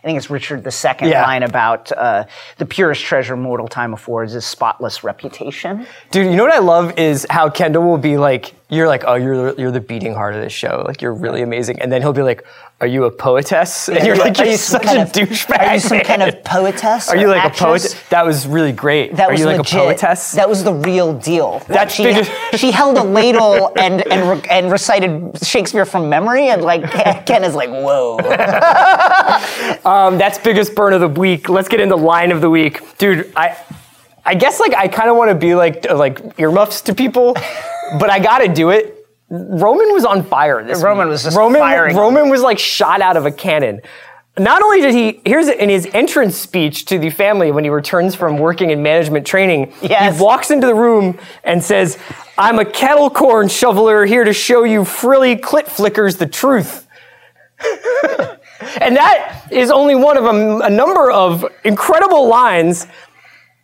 think 0.07 0.19
it's 0.19 0.31
Richard 0.31 0.65
II 0.65 1.11
Yeah. 1.11 1.23
line 1.25 1.43
about 1.43 1.91
uh, 1.93 2.25
the 2.59 2.65
purest 2.67 3.03
treasure 3.03 3.37
mortal 3.37 3.67
time 3.69 3.93
affords 3.93 4.35
is 4.35 4.47
spotless 4.47 5.03
reputation. 5.03 5.87
Dude, 6.13 6.27
you 6.31 6.37
know 6.37 6.45
what 6.45 6.53
I 6.55 6.59
love 6.61 6.97
is 6.99 7.27
how 7.29 7.51
Kendall 7.51 7.83
will 7.83 7.99
be 7.99 8.17
like, 8.17 8.55
you're 8.69 8.87
like, 8.89 9.03
oh, 9.07 9.15
you're 9.15 9.55
you're 9.59 9.71
the 9.73 9.81
beating 9.81 10.15
heart 10.15 10.35
of 10.35 10.41
this 10.43 10.53
show. 10.53 10.85
Like, 10.87 11.03
you're 11.03 11.13
really 11.13 11.43
amazing. 11.43 11.81
And 11.83 11.91
then 11.91 12.03
he'll 12.03 12.13
be 12.13 12.23
like, 12.23 12.45
are 12.79 12.87
you 12.87 13.05
a 13.05 13.11
poetess? 13.11 13.89
And 13.97 14.05
you're 14.07 14.17
like, 14.17 14.39
Are 14.39 14.45
you're 14.45 14.53
you 14.53 14.59
such 14.59 14.85
a 14.85 15.03
of- 15.03 15.13
douchebag. 15.13 15.59
Are 15.67 15.75
you 15.75 15.81
some 15.81 16.01
kind 16.01 16.23
of 16.23 16.45
poetess? 16.45 17.09
Are 17.09 17.17
you 17.17 17.29
like 17.29 17.43
actress? 17.45 17.93
a 17.93 17.97
poet? 17.97 18.05
That 18.11 18.27
was 18.27 18.47
really 18.47 18.73
great. 18.73 19.17
That 19.17 19.29
Are 19.29 19.33
was 19.33 19.41
you 19.41 19.47
like 19.47 19.59
legit. 19.59 19.75
a 19.75 19.85
poetess? 19.85 20.33
That 20.33 20.49
was 20.49 20.63
the 20.63 20.75
real 20.75 21.15
deal. 21.19 21.61
That 21.69 21.91
she, 21.91 22.23
she 22.57 22.71
held 22.71 22.99
a 22.99 23.03
ladle 23.03 23.73
and 23.79 24.07
and 24.13 24.29
re- 24.43 24.49
and 24.51 24.71
recited 24.71 25.39
Shakespeare 25.43 25.87
from 25.87 26.09
memory, 26.11 26.49
and 26.51 26.61
like 26.63 26.83
Ken 27.27 27.45
is 27.45 27.55
like, 27.55 27.71
whoa. 27.71 28.19
Um, 29.85 30.19
that's 30.19 30.39
biggest 30.39 30.75
burn 30.75 30.93
of 30.93 31.01
the 31.01 31.09
week. 31.09 31.49
Let's 31.49 31.69
get 31.69 31.81
into 31.81 31.97
line 31.97 32.31
of 32.33 32.41
the 32.41 32.51
week, 32.51 32.99
dude. 32.99 33.33
I, 33.37 33.57
I 34.25 34.35
guess 34.35 34.61
like 34.61 34.75
I 34.75 34.89
kind 34.89 35.09
of 35.09 35.17
want 35.17 35.31
to 35.31 35.35
be 35.35 35.55
like 35.55 35.91
like 35.91 36.39
earmuffs 36.39 36.81
to 36.83 36.95
people, 36.95 37.35
but 37.99 38.11
I 38.11 38.19
got 38.19 38.39
to 38.39 38.49
do 38.49 38.71
it. 38.71 38.96
Roman 39.29 39.93
was 39.93 40.05
on 40.05 40.23
fire. 40.25 40.63
This 40.65 40.83
Roman 40.83 41.07
week. 41.07 41.13
was 41.13 41.25
just 41.25 41.37
Roman. 41.37 41.61
firing. 41.61 41.97
Roman 41.97 42.29
was 42.29 42.43
like 42.43 42.59
shot 42.59 43.01
out 43.01 43.17
of 43.17 43.27
a 43.27 43.33
cannon. 43.33 43.81
Not 44.39 44.63
only 44.63 44.83
did 44.83 44.93
he, 44.95 45.21
here's 45.25 45.49
in 45.49 45.69
his 45.71 45.89
entrance 45.95 46.37
speech 46.37 46.85
to 46.87 46.99
the 46.99 47.09
family 47.09 47.51
when 47.51 47.65
he 47.65 47.71
returns 47.71 48.15
from 48.15 48.37
working 48.39 48.71
in 48.71 48.83
management 48.83 49.27
training, 49.27 49.73
Yes. 49.81 50.17
he 50.19 50.23
walks 50.23 50.51
into 50.51 50.67
the 50.67 50.75
room 50.75 51.19
and 51.43 51.65
says, 51.65 51.99
"I'm 52.37 52.59
a 52.59 52.65
kettle 52.65 53.09
corn 53.09 53.49
shoveler 53.49 54.05
here 54.05 54.25
to 54.25 54.35
show 54.35 54.65
you 54.65 54.85
frilly 54.85 55.37
clit 55.37 55.67
flickers 55.67 56.17
the 56.17 56.27
truth." 56.27 56.87
And 58.81 58.97
that 58.97 59.49
is 59.51 59.71
only 59.71 59.95
one 59.95 60.17
of 60.17 60.25
a, 60.25 60.59
a 60.61 60.71
number 60.71 61.11
of 61.11 61.45
incredible 61.65 62.27
lines. 62.27 62.87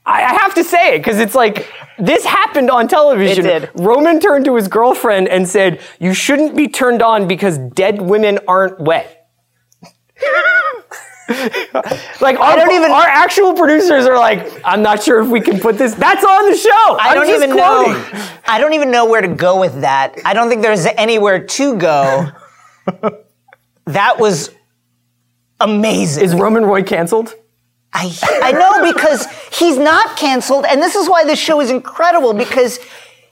I, 0.05 0.23
I 0.25 0.35
have 0.35 0.55
to 0.55 0.65
say 0.65 0.95
it 0.95 0.99
because 0.99 1.19
it's 1.21 1.35
like 1.35 1.71
this 1.99 2.25
happened 2.25 2.71
on 2.71 2.89
television. 2.89 3.47
It 3.47 3.61
did. 3.61 3.71
Roman 3.75 4.19
turned 4.21 4.45
to 4.47 4.57
his 4.57 4.67
girlfriend 4.69 5.29
and 5.29 5.49
said, 5.49 5.81
"You 6.01 6.13
shouldn't 6.15 6.57
be 6.57 6.67
turned 6.69 7.03
on 7.03 7.29
because 7.29 7.59
dead 7.59 8.01
women 8.03 8.39
aren't 8.49 8.81
wet." 8.81 9.19
like 12.21 12.39
our, 12.39 12.57
don't 12.57 12.73
even- 12.73 12.91
our 12.91 13.07
actual 13.07 13.55
producers 13.55 14.07
are 14.07 14.19
like, 14.19 14.61
I'm 14.65 14.83
not 14.83 15.03
sure 15.03 15.21
if 15.23 15.29
we 15.29 15.41
can 15.41 15.59
put 15.61 15.79
this. 15.79 15.95
That's 15.95 16.25
on 16.25 16.51
the 16.51 16.57
show. 16.57 16.71
I 16.99 17.11
I'm 17.11 17.15
don't 17.15 17.31
even 17.31 17.53
quoting. 17.53 17.93
know. 17.93 18.29
I 18.47 18.59
don't 18.61 18.73
even 18.75 18.91
know 18.91 19.07
where 19.09 19.23
to 19.23 19.29
go 19.29 19.59
with 19.61 19.81
that. 19.81 20.19
I 20.25 20.35
don't 20.35 20.49
think 20.49 20.63
there's 20.63 20.85
anywhere 20.87 21.47
to 21.47 21.77
go. 21.77 22.31
that 23.87 24.19
was 24.19 24.51
amazing. 25.61 26.25
Is 26.25 26.35
Roman 26.35 26.65
Roy 26.65 26.83
canceled? 26.83 27.35
I, 27.93 28.16
I 28.43 28.53
know 28.53 28.93
because 28.93 29.26
he's 29.53 29.76
not 29.76 30.16
canceled, 30.16 30.64
and 30.64 30.82
this 30.82 30.95
is 30.95 31.09
why 31.09 31.24
this 31.24 31.38
show 31.38 31.61
is 31.61 31.70
incredible 31.70 32.32
because 32.32 32.78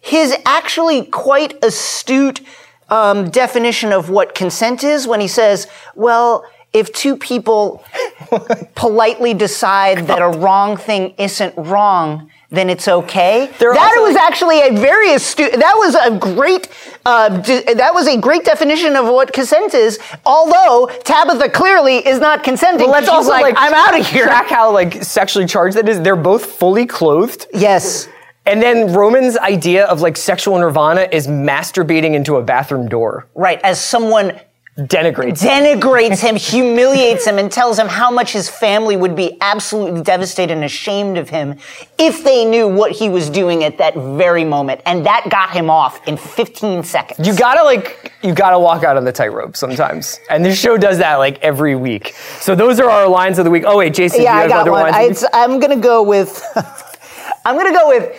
his 0.00 0.34
actually 0.44 1.06
quite 1.06 1.62
astute 1.64 2.40
um, 2.88 3.30
definition 3.30 3.92
of 3.92 4.10
what 4.10 4.34
consent 4.34 4.84
is 4.84 5.06
when 5.06 5.20
he 5.20 5.28
says, 5.28 5.66
well, 5.94 6.44
if 6.72 6.92
two 6.92 7.16
people 7.16 7.84
politely 8.74 9.34
decide 9.34 10.06
that 10.06 10.20
a 10.20 10.28
wrong 10.38 10.76
thing 10.76 11.14
isn't 11.18 11.54
wrong, 11.56 12.30
then 12.50 12.68
it's 12.68 12.88
okay. 12.88 13.50
They're 13.58 13.72
that 13.74 13.94
was 14.00 14.14
like- 14.14 14.22
actually 14.24 14.60
a 14.60 14.72
very 14.72 15.12
astute. 15.14 15.52
That 15.52 15.74
was 15.76 15.94
a 15.94 16.16
great. 16.18 16.68
Uh, 17.06 17.28
de- 17.40 17.74
that 17.74 17.94
was 17.94 18.06
a 18.08 18.18
great 18.18 18.44
definition 18.44 18.94
of 18.96 19.06
what 19.06 19.32
consent 19.32 19.72
is. 19.72 19.98
Although 20.26 20.90
Tabitha 21.04 21.48
clearly 21.50 22.06
is 22.06 22.20
not 22.20 22.44
consenting. 22.44 22.86
Well, 22.86 22.90
let's 23.00 23.08
also 23.08 23.30
like, 23.30 23.42
like, 23.42 23.54
I'm 23.56 23.72
out 23.72 23.98
of 23.98 24.06
here. 24.06 24.24
Track 24.24 24.48
how 24.48 24.72
like 24.72 25.02
sexually 25.02 25.46
charged 25.46 25.76
that 25.76 25.88
is. 25.88 26.00
They're 26.02 26.16
both 26.16 26.44
fully 26.44 26.86
clothed. 26.86 27.46
Yes. 27.54 28.08
And 28.46 28.60
then 28.60 28.92
Roman's 28.92 29.36
idea 29.38 29.84
of 29.86 30.00
like 30.00 30.16
sexual 30.16 30.58
nirvana 30.58 31.08
is 31.12 31.26
masturbating 31.26 32.14
into 32.14 32.36
a 32.36 32.42
bathroom 32.42 32.88
door. 32.88 33.26
Right, 33.34 33.60
as 33.62 33.82
someone 33.82 34.40
Denigrates. 34.78 35.42
denigrates 35.42 36.20
him, 36.20 36.36
humiliates 36.36 37.26
him, 37.26 37.38
and 37.38 37.50
tells 37.50 37.78
him 37.78 37.88
how 37.88 38.10
much 38.10 38.32
his 38.32 38.48
family 38.48 38.96
would 38.96 39.14
be 39.16 39.36
absolutely 39.40 40.00
devastated 40.02 40.52
and 40.52 40.64
ashamed 40.64 41.18
of 41.18 41.28
him 41.28 41.58
if 41.98 42.24
they 42.24 42.44
knew 42.44 42.68
what 42.68 42.92
he 42.92 43.08
was 43.08 43.28
doing 43.28 43.64
at 43.64 43.78
that 43.78 43.94
very 43.94 44.44
moment. 44.44 44.80
And 44.86 45.04
that 45.04 45.26
got 45.28 45.50
him 45.50 45.68
off 45.68 46.06
in 46.06 46.16
15 46.16 46.84
seconds. 46.84 47.26
you 47.26 47.36
gotta 47.36 47.62
like 47.64 48.12
you 48.22 48.32
gotta 48.32 48.58
walk 48.58 48.84
out 48.84 48.96
on 48.96 49.04
the 49.04 49.12
tightrope 49.12 49.56
sometimes. 49.56 50.18
And 50.30 50.44
this 50.44 50.58
show 50.58 50.78
does 50.78 50.98
that 50.98 51.16
like 51.16 51.38
every 51.40 51.74
week. 51.74 52.14
So 52.40 52.54
those 52.54 52.78
are 52.80 52.88
our 52.88 53.08
lines 53.08 53.38
of 53.38 53.44
the 53.44 53.50
week. 53.50 53.64
Oh 53.66 53.78
wait, 53.78 53.92
Jason, 53.92 54.22
yeah, 54.22 54.32
do 54.32 54.34
you 54.34 54.38
I 54.38 54.40
have 54.42 54.50
got 54.50 54.60
other 54.60 54.72
one. 54.72 54.94
I, 54.94 55.14
I'm 55.32 55.58
gonna 55.58 55.76
go 55.76 56.02
with. 56.02 56.42
I'm 57.44 57.56
gonna 57.56 57.72
go 57.72 57.88
with 57.88 58.16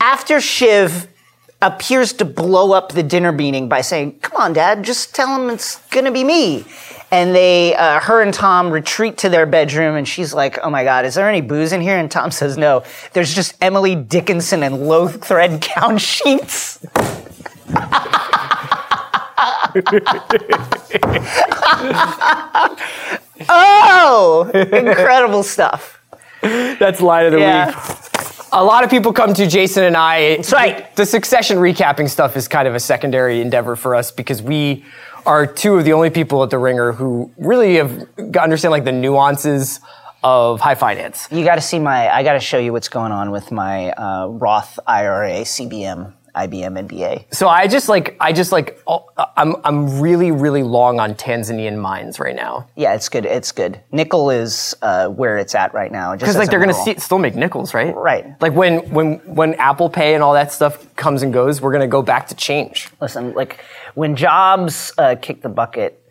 after 0.00 0.40
Shiv 0.40 1.08
appears 1.60 2.12
to 2.14 2.24
blow 2.24 2.72
up 2.72 2.92
the 2.92 3.02
dinner 3.02 3.32
meeting 3.32 3.68
by 3.68 3.80
saying, 3.80 4.18
"Come 4.22 4.40
on, 4.40 4.52
Dad, 4.52 4.84
just 4.84 5.14
tell 5.14 5.34
him 5.34 5.50
it's 5.50 5.76
gonna 5.90 6.12
be 6.12 6.24
me." 6.24 6.64
And 7.10 7.34
they, 7.34 7.74
uh, 7.74 8.00
her 8.00 8.20
and 8.22 8.32
Tom 8.34 8.70
retreat 8.70 9.16
to 9.18 9.28
their 9.28 9.46
bedroom, 9.46 9.96
and 9.96 10.06
she's 10.06 10.34
like, 10.34 10.58
"Oh 10.62 10.70
my 10.70 10.84
God, 10.84 11.04
is 11.04 11.14
there 11.14 11.28
any 11.28 11.40
booze 11.40 11.72
in 11.72 11.80
here?" 11.80 11.96
And 11.96 12.10
Tom 12.10 12.30
says, 12.30 12.56
"No, 12.58 12.82
there's 13.12 13.34
just 13.34 13.54
Emily 13.60 13.94
Dickinson 13.96 14.62
and 14.62 14.86
low 14.88 15.08
thread 15.08 15.60
count 15.60 16.00
sheets." 16.12 16.78
oh, 23.48 24.50
incredible 24.54 25.42
stuff. 25.42 26.00
That's 26.42 27.00
line 27.00 27.26
of 27.26 27.32
the 27.32 27.40
Yeah. 27.40 27.66
week. 27.66 27.76
A 28.52 28.64
lot 28.64 28.82
of 28.82 28.90
people 28.90 29.12
come 29.12 29.34
to 29.34 29.46
Jason 29.46 29.84
and 29.84 29.96
I. 29.96 30.36
That's 30.36 30.52
right. 30.52 30.94
The 30.96 31.04
succession 31.04 31.58
recapping 31.58 32.08
stuff 32.08 32.36
is 32.36 32.48
kind 32.48 32.66
of 32.66 32.74
a 32.74 32.80
secondary 32.80 33.40
endeavor 33.40 33.76
for 33.76 33.94
us 33.94 34.10
because 34.10 34.40
we 34.42 34.84
are 35.26 35.46
two 35.46 35.76
of 35.76 35.84
the 35.84 35.92
only 35.92 36.10
people 36.10 36.42
at 36.42 36.50
the 36.50 36.58
Ringer 36.58 36.92
who 36.92 37.30
really 37.36 37.76
have 37.76 38.08
understand 38.40 38.72
like 38.72 38.84
the 38.84 38.92
nuances 38.92 39.80
of 40.24 40.60
high 40.60 40.74
finance. 40.74 41.28
You 41.30 41.44
got 41.44 41.56
to 41.56 41.60
see 41.60 41.78
my. 41.78 42.08
I 42.08 42.22
got 42.22 42.32
to 42.32 42.40
show 42.40 42.58
you 42.58 42.72
what's 42.72 42.88
going 42.88 43.12
on 43.12 43.30
with 43.30 43.52
my 43.52 43.90
uh, 43.90 44.28
Roth 44.28 44.78
IRA, 44.86 45.42
CBM, 45.42 46.12
IBM, 46.46 46.88
NBA. 46.88 47.34
So 47.34 47.48
I 47.48 47.66
just 47.66 47.88
like 47.88 48.16
I 48.20 48.32
just 48.32 48.52
like 48.52 48.80
oh, 48.86 49.06
I'm 49.36 49.56
I'm 49.64 50.00
really 50.00 50.30
really 50.30 50.62
long 50.62 51.00
on 51.00 51.14
Tanzanian 51.14 51.78
mines 51.78 52.20
right 52.20 52.36
now 52.36 52.68
Yeah, 52.76 52.94
it's 52.94 53.08
good. 53.08 53.24
It's 53.26 53.52
good. 53.52 53.80
Nickel 53.92 54.30
is 54.30 54.74
uh, 54.82 55.08
where 55.08 55.38
it's 55.38 55.54
at 55.54 55.74
right 55.74 55.90
now. 55.90 56.14
because 56.14 56.36
like 56.36 56.50
they're 56.50 56.60
gonna 56.60 56.74
see, 56.74 56.94
still 56.98 57.18
make 57.18 57.34
nickels, 57.34 57.74
right? 57.74 57.94
Right. 57.94 58.40
Like 58.40 58.52
when 58.54 58.88
when 58.90 59.14
when 59.34 59.54
Apple 59.54 59.90
Pay 59.90 60.14
and 60.14 60.22
all 60.22 60.34
that 60.34 60.52
stuff 60.52 60.94
comes 60.96 61.22
and 61.22 61.32
goes, 61.32 61.60
we're 61.60 61.72
gonna 61.72 61.86
go 61.86 62.02
back 62.02 62.28
to 62.28 62.34
change. 62.34 62.88
Listen, 63.00 63.32
like 63.34 63.60
when 63.94 64.14
Jobs 64.16 64.92
uh, 64.98 65.16
kicked 65.20 65.42
the 65.42 65.48
bucket, 65.48 66.02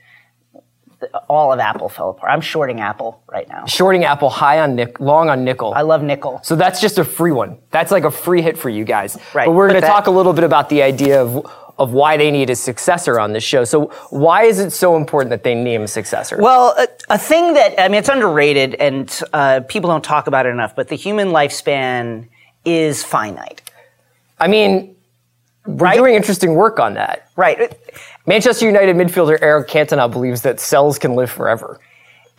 all 1.30 1.54
of 1.54 1.60
Apple 1.60 1.90
fell 1.90 2.10
apart. 2.10 2.32
I'm 2.32 2.42
shorting 2.42 2.82
Apple 2.82 3.22
right 3.28 3.48
now. 3.48 3.66
Shorting 3.66 4.04
Apple 4.04 4.30
high 4.30 4.60
on 4.60 4.76
nick, 4.76 5.00
long 5.00 5.30
on 5.30 5.44
nickel. 5.44 5.74
I 5.76 5.82
love 5.82 6.02
nickel. 6.02 6.40
So 6.44 6.56
that's 6.56 6.82
just 6.82 6.98
a 6.98 7.04
free 7.04 7.32
one. 7.32 7.58
That's 7.72 7.92
like 7.92 8.04
a 8.04 8.12
free 8.12 8.42
hit 8.42 8.58
for 8.58 8.70
you 8.70 8.84
guys. 8.84 9.18
Right, 9.34 9.46
But 9.46 9.54
we're 9.54 9.70
going 9.70 9.82
to 9.82 9.88
talk 9.88 10.08
a 10.08 10.12
little 10.12 10.34
bit 10.34 10.44
about 10.44 10.70
the 10.70 10.82
idea 10.82 11.22
of 11.22 11.46
of 11.78 11.94
why 11.94 12.18
they 12.18 12.32
need 12.32 12.50
a 12.50 12.56
successor 12.56 13.20
on 13.20 13.34
this 13.34 13.44
show. 13.44 13.64
So 13.64 13.88
why 14.10 14.44
is 14.44 14.60
it 14.60 14.72
so 14.72 14.96
important 14.98 15.30
that 15.30 15.44
they 15.44 15.54
name 15.54 15.84
a 15.84 15.88
successor? 15.88 16.38
Well, 16.40 16.74
a, 16.76 16.88
a 17.10 17.18
thing 17.20 17.54
that 17.54 17.80
I 17.80 17.88
mean, 17.88 18.00
it's 18.00 18.10
underrated, 18.10 18.74
and 18.76 19.22
uh, 19.32 19.62
people 19.68 19.90
don't 19.90 20.04
talk 20.04 20.26
about 20.26 20.48
it 20.48 20.50
enough. 20.50 20.76
But 20.76 20.88
the 20.88 20.96
human 20.96 21.28
lifespan 21.28 22.28
is 22.66 23.04
finite. 23.04 23.62
I 24.40 24.48
mean, 24.48 24.96
we're 25.68 25.94
doing 25.94 26.16
interesting 26.16 26.56
work 26.56 26.80
on 26.80 26.96
that. 26.96 27.30
Right. 27.36 27.78
Manchester 28.28 28.66
United 28.66 28.98
midfielder 28.98 29.40
Eric 29.42 29.70
Cantona 29.70 30.12
believes 30.12 30.42
that 30.42 30.60
cells 30.60 31.00
can 31.00 31.16
live 31.16 31.32
forever. 31.32 31.80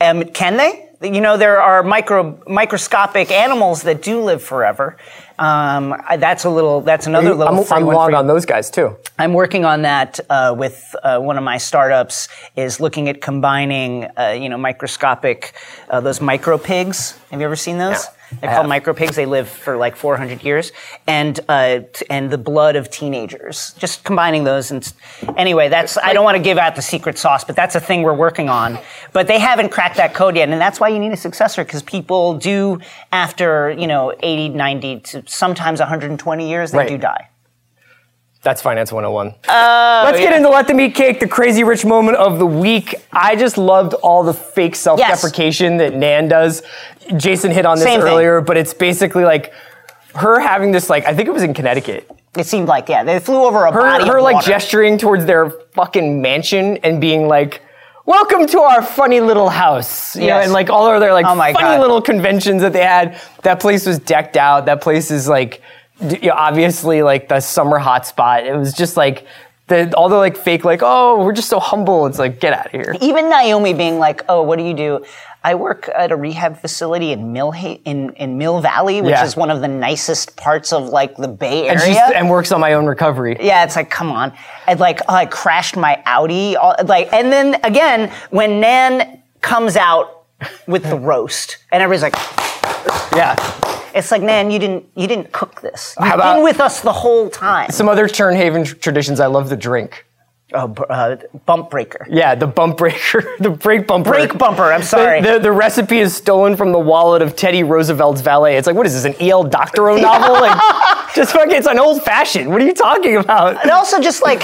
Um, 0.00 0.24
can 0.24 0.58
they? 0.58 0.84
You 1.00 1.20
know, 1.20 1.36
there 1.36 1.60
are 1.60 1.82
micro, 1.82 2.42
microscopic 2.46 3.30
animals 3.30 3.82
that 3.82 4.02
do 4.02 4.20
live 4.20 4.42
forever. 4.42 4.96
Um, 5.38 5.94
that's 6.18 6.44
a 6.44 6.50
little. 6.50 6.80
That's 6.80 7.06
another 7.06 7.34
little. 7.34 7.60
I'm, 7.60 7.72
I'm 7.72 7.86
long 7.86 8.14
on 8.14 8.26
those 8.26 8.44
guys 8.44 8.68
too. 8.68 8.96
I'm 9.18 9.32
working 9.32 9.64
on 9.64 9.82
that 9.82 10.18
uh, 10.28 10.54
with 10.58 10.94
uh, 11.02 11.20
one 11.20 11.38
of 11.38 11.44
my 11.44 11.56
startups. 11.56 12.28
Is 12.56 12.80
looking 12.80 13.08
at 13.08 13.20
combining, 13.20 14.08
uh, 14.18 14.36
you 14.38 14.48
know, 14.48 14.58
microscopic 14.58 15.54
uh, 15.88 16.00
those 16.00 16.20
micro 16.20 16.58
pigs. 16.58 17.16
Have 17.30 17.40
you 17.40 17.46
ever 17.46 17.56
seen 17.56 17.78
those? 17.78 18.04
Yeah, 18.04 18.10
They're 18.40 18.50
I 18.50 18.52
called 18.54 18.64
have. 18.64 18.68
micro 18.68 18.92
pigs. 18.94 19.16
They 19.16 19.26
live 19.26 19.48
for 19.48 19.76
like 19.76 19.96
400 19.96 20.42
years, 20.44 20.72
and 21.06 21.38
uh, 21.48 21.80
t- 21.92 22.04
and 22.10 22.30
the 22.30 22.38
blood 22.38 22.76
of 22.76 22.90
teenagers. 22.90 23.74
Just 23.78 24.04
combining 24.04 24.44
those, 24.44 24.70
and 24.70 24.90
anyway, 25.36 25.68
that's. 25.68 25.96
I 25.98 26.12
don't 26.12 26.24
want 26.24 26.36
to 26.36 26.42
give 26.42 26.58
out 26.58 26.76
the 26.76 26.82
secret 26.82 27.16
sauce, 27.18 27.44
but 27.44 27.56
that's 27.56 27.74
a 27.74 27.80
thing 27.80 28.02
we're 28.02 28.12
working 28.14 28.48
on. 28.48 28.78
But 29.12 29.26
they 29.28 29.38
haven't 29.38 29.70
cracked 29.70 29.96
that 29.96 30.14
code 30.14 30.36
yet, 30.36 30.48
and 30.48 30.60
that's 30.60 30.78
why 30.80 30.88
you 30.88 30.98
need 30.98 31.12
a 31.12 31.16
successor 31.16 31.64
because 31.64 31.82
people 31.82 32.34
do 32.38 32.80
after 33.12 33.70
you 33.70 33.86
know 33.86 34.12
80, 34.20 34.50
90, 34.50 35.00
to 35.00 35.22
sometimes 35.26 35.80
120 35.80 36.48
years, 36.48 36.70
they 36.72 36.78
Right. 36.78 36.88
do 36.88 36.98
die. 36.98 37.28
That's 38.42 38.62
Finance 38.62 38.92
101. 38.92 39.34
Oh, 39.48 40.02
Let's 40.04 40.18
get 40.18 40.34
into 40.36 40.48
Let 40.48 40.68
Them 40.68 40.80
Eat 40.80 40.94
Cake, 40.94 41.18
the 41.20 41.26
crazy 41.28 41.64
rich 41.64 41.84
moment 41.84 42.16
of 42.18 42.38
the 42.38 42.46
week. 42.46 42.94
I 43.12 43.34
just 43.34 43.58
loved 43.58 43.94
all 43.94 44.22
the 44.22 44.32
fake 44.32 44.76
self 44.76 45.00
deprecation 45.00 45.76
that 45.78 45.94
Nan 45.94 46.28
does. 46.28 46.62
Jason 47.16 47.50
hit 47.50 47.66
on 47.66 47.76
this 47.78 47.84
Same 47.84 48.00
thing. 48.00 48.08
earlier, 48.12 48.40
but 48.40 48.56
it's 48.56 48.72
basically 48.72 49.24
like 49.24 49.52
her 50.14 50.38
having 50.38 50.70
this, 50.70 50.88
like, 50.88 51.04
I 51.04 51.14
think 51.14 51.28
it 51.28 51.32
was 51.32 51.42
in 51.42 51.52
Connecticut. 51.52 52.08
It 52.36 52.46
seemed 52.46 52.68
like 52.68 52.88
yeah, 52.88 53.02
they 53.02 53.18
flew 53.18 53.44
over 53.44 53.64
a 53.64 53.72
Her, 53.72 53.80
body. 53.80 54.06
her 54.06 54.18
of 54.18 54.22
like 54.22 54.34
water. 54.34 54.46
gesturing 54.50 54.98
towards 54.98 55.24
their 55.26 55.50
fucking 55.74 56.22
mansion 56.22 56.76
and 56.78 57.00
being 57.00 57.26
like, 57.26 57.62
Welcome 58.06 58.46
to 58.46 58.60
our 58.60 58.80
funny 58.80 59.20
little 59.20 59.50
house. 59.50 60.14
You 60.16 60.28
know, 60.28 60.38
and 60.38 60.52
like 60.52 60.70
all 60.70 60.86
of 60.90 61.00
their 61.00 61.12
like 61.12 61.26
Oh 61.26 61.34
my 61.34 61.52
funny 61.52 61.76
God. 61.76 61.80
little 61.80 62.00
conventions 62.00 62.62
that 62.62 62.72
they 62.72 62.82
had. 62.84 63.20
That 63.42 63.60
place 63.60 63.84
was 63.84 63.98
decked 63.98 64.36
out. 64.38 64.64
That 64.66 64.80
place 64.80 65.10
is 65.10 65.28
like 65.28 65.56
d- 65.56 65.62
you 66.00 66.28
know, 66.28 66.34
obviously 66.36 67.02
like 67.02 67.28
the 67.28 67.40
summer 67.40 67.78
hotspot. 67.80 68.44
It 68.44 68.56
was 68.56 68.72
just 68.72 68.96
like 68.96 69.26
the 69.66 69.92
all 69.96 70.08
the 70.08 70.16
like 70.16 70.36
fake 70.36 70.64
like, 70.64 70.80
oh, 70.82 71.22
we're 71.24 71.32
just 71.32 71.48
so 71.48 71.60
humble. 71.60 72.06
It's 72.06 72.18
like, 72.18 72.40
get 72.40 72.52
out 72.52 72.66
of 72.66 72.72
here. 72.72 72.94
Even 73.00 73.28
Naomi 73.28 73.74
being 73.74 73.98
like, 73.98 74.24
"Oh, 74.28 74.42
what 74.42 74.58
do 74.58 74.64
you 74.64 74.74
do?" 74.74 75.04
I 75.44 75.54
work 75.54 75.88
at 75.94 76.10
a 76.10 76.16
rehab 76.16 76.58
facility 76.60 77.12
in 77.12 77.32
Mill 77.32 77.52
in, 77.84 78.10
in 78.14 78.38
Mill 78.38 78.60
Valley, 78.60 79.00
which 79.02 79.12
Yeah. 79.12 79.24
is 79.24 79.36
one 79.36 79.50
of 79.50 79.60
the 79.60 79.68
nicest 79.68 80.36
parts 80.36 80.72
of 80.72 80.88
like 80.88 81.16
the 81.16 81.28
Bay 81.28 81.68
And, 81.68 81.78
Area. 81.80 81.94
she's, 81.94 82.14
and 82.16 82.28
works 82.28 82.50
on 82.50 82.60
my 82.60 82.72
own 82.72 82.86
recovery. 82.86 83.36
yeah, 83.40 83.62
it's 83.64 83.76
like, 83.76 83.88
come 83.88 84.10
on. 84.10 84.32
And 84.66 84.80
like, 84.80 85.00
oh, 85.08 85.14
I 85.14 85.26
crashed 85.26 85.76
my 85.76 86.02
Audi. 86.06 86.56
all- 86.56 86.74
Like, 86.84 87.12
and 87.12 87.30
then 87.32 87.60
again, 87.62 88.10
when 88.30 88.58
Nan 88.60 89.22
comes 89.40 89.76
out 89.76 90.24
with 90.66 90.82
the 90.82 90.98
roast, 90.98 91.58
and 91.70 91.82
everybody's 91.82 92.02
like, 92.02 92.16
Yeah. 93.14 93.36
It's 93.94 94.10
like, 94.10 94.22
man, 94.22 94.50
you 94.50 94.58
didn't, 94.58 94.86
you 94.96 95.06
didn't 95.06 95.32
cook 95.32 95.60
this. 95.60 95.94
You've 96.00 96.14
about- 96.14 96.34
been 96.36 96.44
with 96.44 96.60
us 96.60 96.80
the 96.80 96.92
whole 96.92 97.30
time. 97.30 97.70
Some 97.70 97.88
other 97.88 98.08
Tern 98.08 98.34
Haven 98.36 98.64
tr- 98.64 98.74
traditions. 98.76 99.20
I 99.20 99.26
love 99.26 99.48
the 99.48 99.56
drink. 99.56 100.04
Oh, 100.54 100.72
uh, 100.88 101.16
bump 101.44 101.68
breaker. 101.68 102.06
Yeah, 102.08 102.34
the 102.34 102.46
bump 102.46 102.78
breaker, 102.78 103.22
the 103.38 103.50
brake 103.50 103.86
bumper. 103.86 104.08
Brake 104.12 104.38
bumper, 104.38 104.62
I'm 104.72 104.80
The- 104.80 104.86
sorry. 104.86 105.20
The, 105.20 105.38
the, 105.38 105.52
recipe 105.52 105.98
is 105.98 106.16
stolen 106.16 106.56
from 106.56 106.72
the 106.72 106.78
wallet 106.78 107.20
of 107.20 107.36
Teddy 107.36 107.62
Roosevelt's 107.64 108.22
valet. 108.22 108.56
It's 108.56 108.66
like, 108.66 108.74
what 108.74 108.86
is 108.86 108.94
this, 108.94 109.04
an 109.14 109.20
E.L. 109.22 109.44
Doctorow 109.44 109.96
novel? 110.00 110.32
Like, 110.40 110.58
just 111.14 111.32
fucking, 111.34 111.54
it's 111.54 111.66
an 111.66 111.78
old 111.78 112.02
fashioned. 112.02 112.48
What 112.48 112.62
are 112.62 112.64
you 112.64 112.72
talking 112.72 113.16
about? 113.18 113.60
And 113.60 113.70
also 113.70 114.00
just 114.00 114.22
like, 114.22 114.40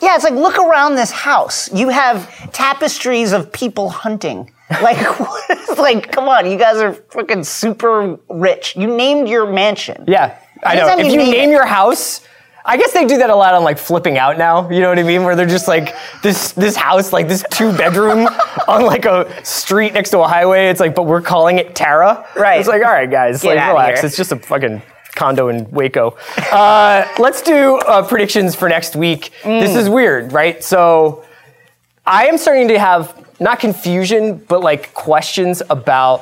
yeah, 0.00 0.14
it's 0.14 0.22
like 0.22 0.34
look 0.34 0.56
around 0.56 0.94
this 0.94 1.10
house. 1.10 1.68
You 1.72 1.88
have 1.88 2.28
tapestries 2.52 3.32
of 3.32 3.50
people 3.52 3.90
hunting. 3.90 4.52
Like, 4.70 4.98
what 5.20 5.50
is, 5.50 5.78
like, 5.78 6.10
come 6.10 6.28
on, 6.28 6.50
you 6.50 6.58
guys 6.58 6.76
are 6.78 6.92
fucking 6.92 7.44
super 7.44 8.18
rich. 8.28 8.76
You 8.76 8.86
named 8.86 9.28
your 9.28 9.50
mansion. 9.50 10.04
Yeah, 10.06 10.38
I 10.62 10.76
know. 10.76 10.98
If 10.98 11.12
you 11.12 11.18
name 11.18 11.30
name 11.30 11.50
your 11.50 11.66
house, 11.66 12.22
I 12.66 12.78
guess 12.78 12.92
they 12.92 13.04
do 13.04 13.18
that 13.18 13.28
a 13.28 13.36
lot 13.36 13.52
on 13.52 13.62
like 13.62 13.76
flipping 13.76 14.16
out 14.16 14.38
now. 14.38 14.70
You 14.70 14.80
know 14.80 14.88
what 14.88 14.98
I 14.98 15.02
mean? 15.02 15.24
Where 15.24 15.36
they're 15.36 15.46
just 15.46 15.68
like 15.68 15.94
this 16.22 16.52
this 16.52 16.76
house, 16.76 17.12
like 17.12 17.28
this 17.28 17.44
two 17.50 17.76
bedroom 17.76 18.26
on 18.68 18.86
like 18.86 19.04
a 19.04 19.44
street 19.44 19.92
next 19.92 20.10
to 20.10 20.20
a 20.20 20.26
highway. 20.26 20.68
It's 20.68 20.80
like, 20.80 20.94
but 20.94 21.02
we're 21.02 21.20
calling 21.20 21.58
it 21.58 21.74
Tara. 21.74 22.26
Right. 22.34 22.58
It's 22.58 22.68
like, 22.68 22.82
all 22.82 22.90
right, 22.90 23.10
guys, 23.10 23.42
Get 23.42 23.56
like 23.56 23.68
relax. 23.68 24.02
It's 24.02 24.16
just 24.16 24.32
a 24.32 24.36
fucking 24.36 24.80
condo 25.14 25.48
in 25.48 25.70
Waco. 25.70 26.16
Uh, 26.50 27.06
let's 27.18 27.42
do 27.42 27.76
uh, 27.76 28.06
predictions 28.06 28.54
for 28.54 28.68
next 28.68 28.96
week. 28.96 29.30
Mm. 29.42 29.60
This 29.60 29.76
is 29.76 29.88
weird, 29.90 30.32
right? 30.32 30.64
So 30.64 31.24
I 32.06 32.26
am 32.26 32.38
starting 32.38 32.68
to 32.68 32.78
have 32.78 33.23
not 33.40 33.58
confusion, 33.60 34.36
but 34.48 34.60
like 34.62 34.92
questions 34.94 35.62
about 35.70 36.20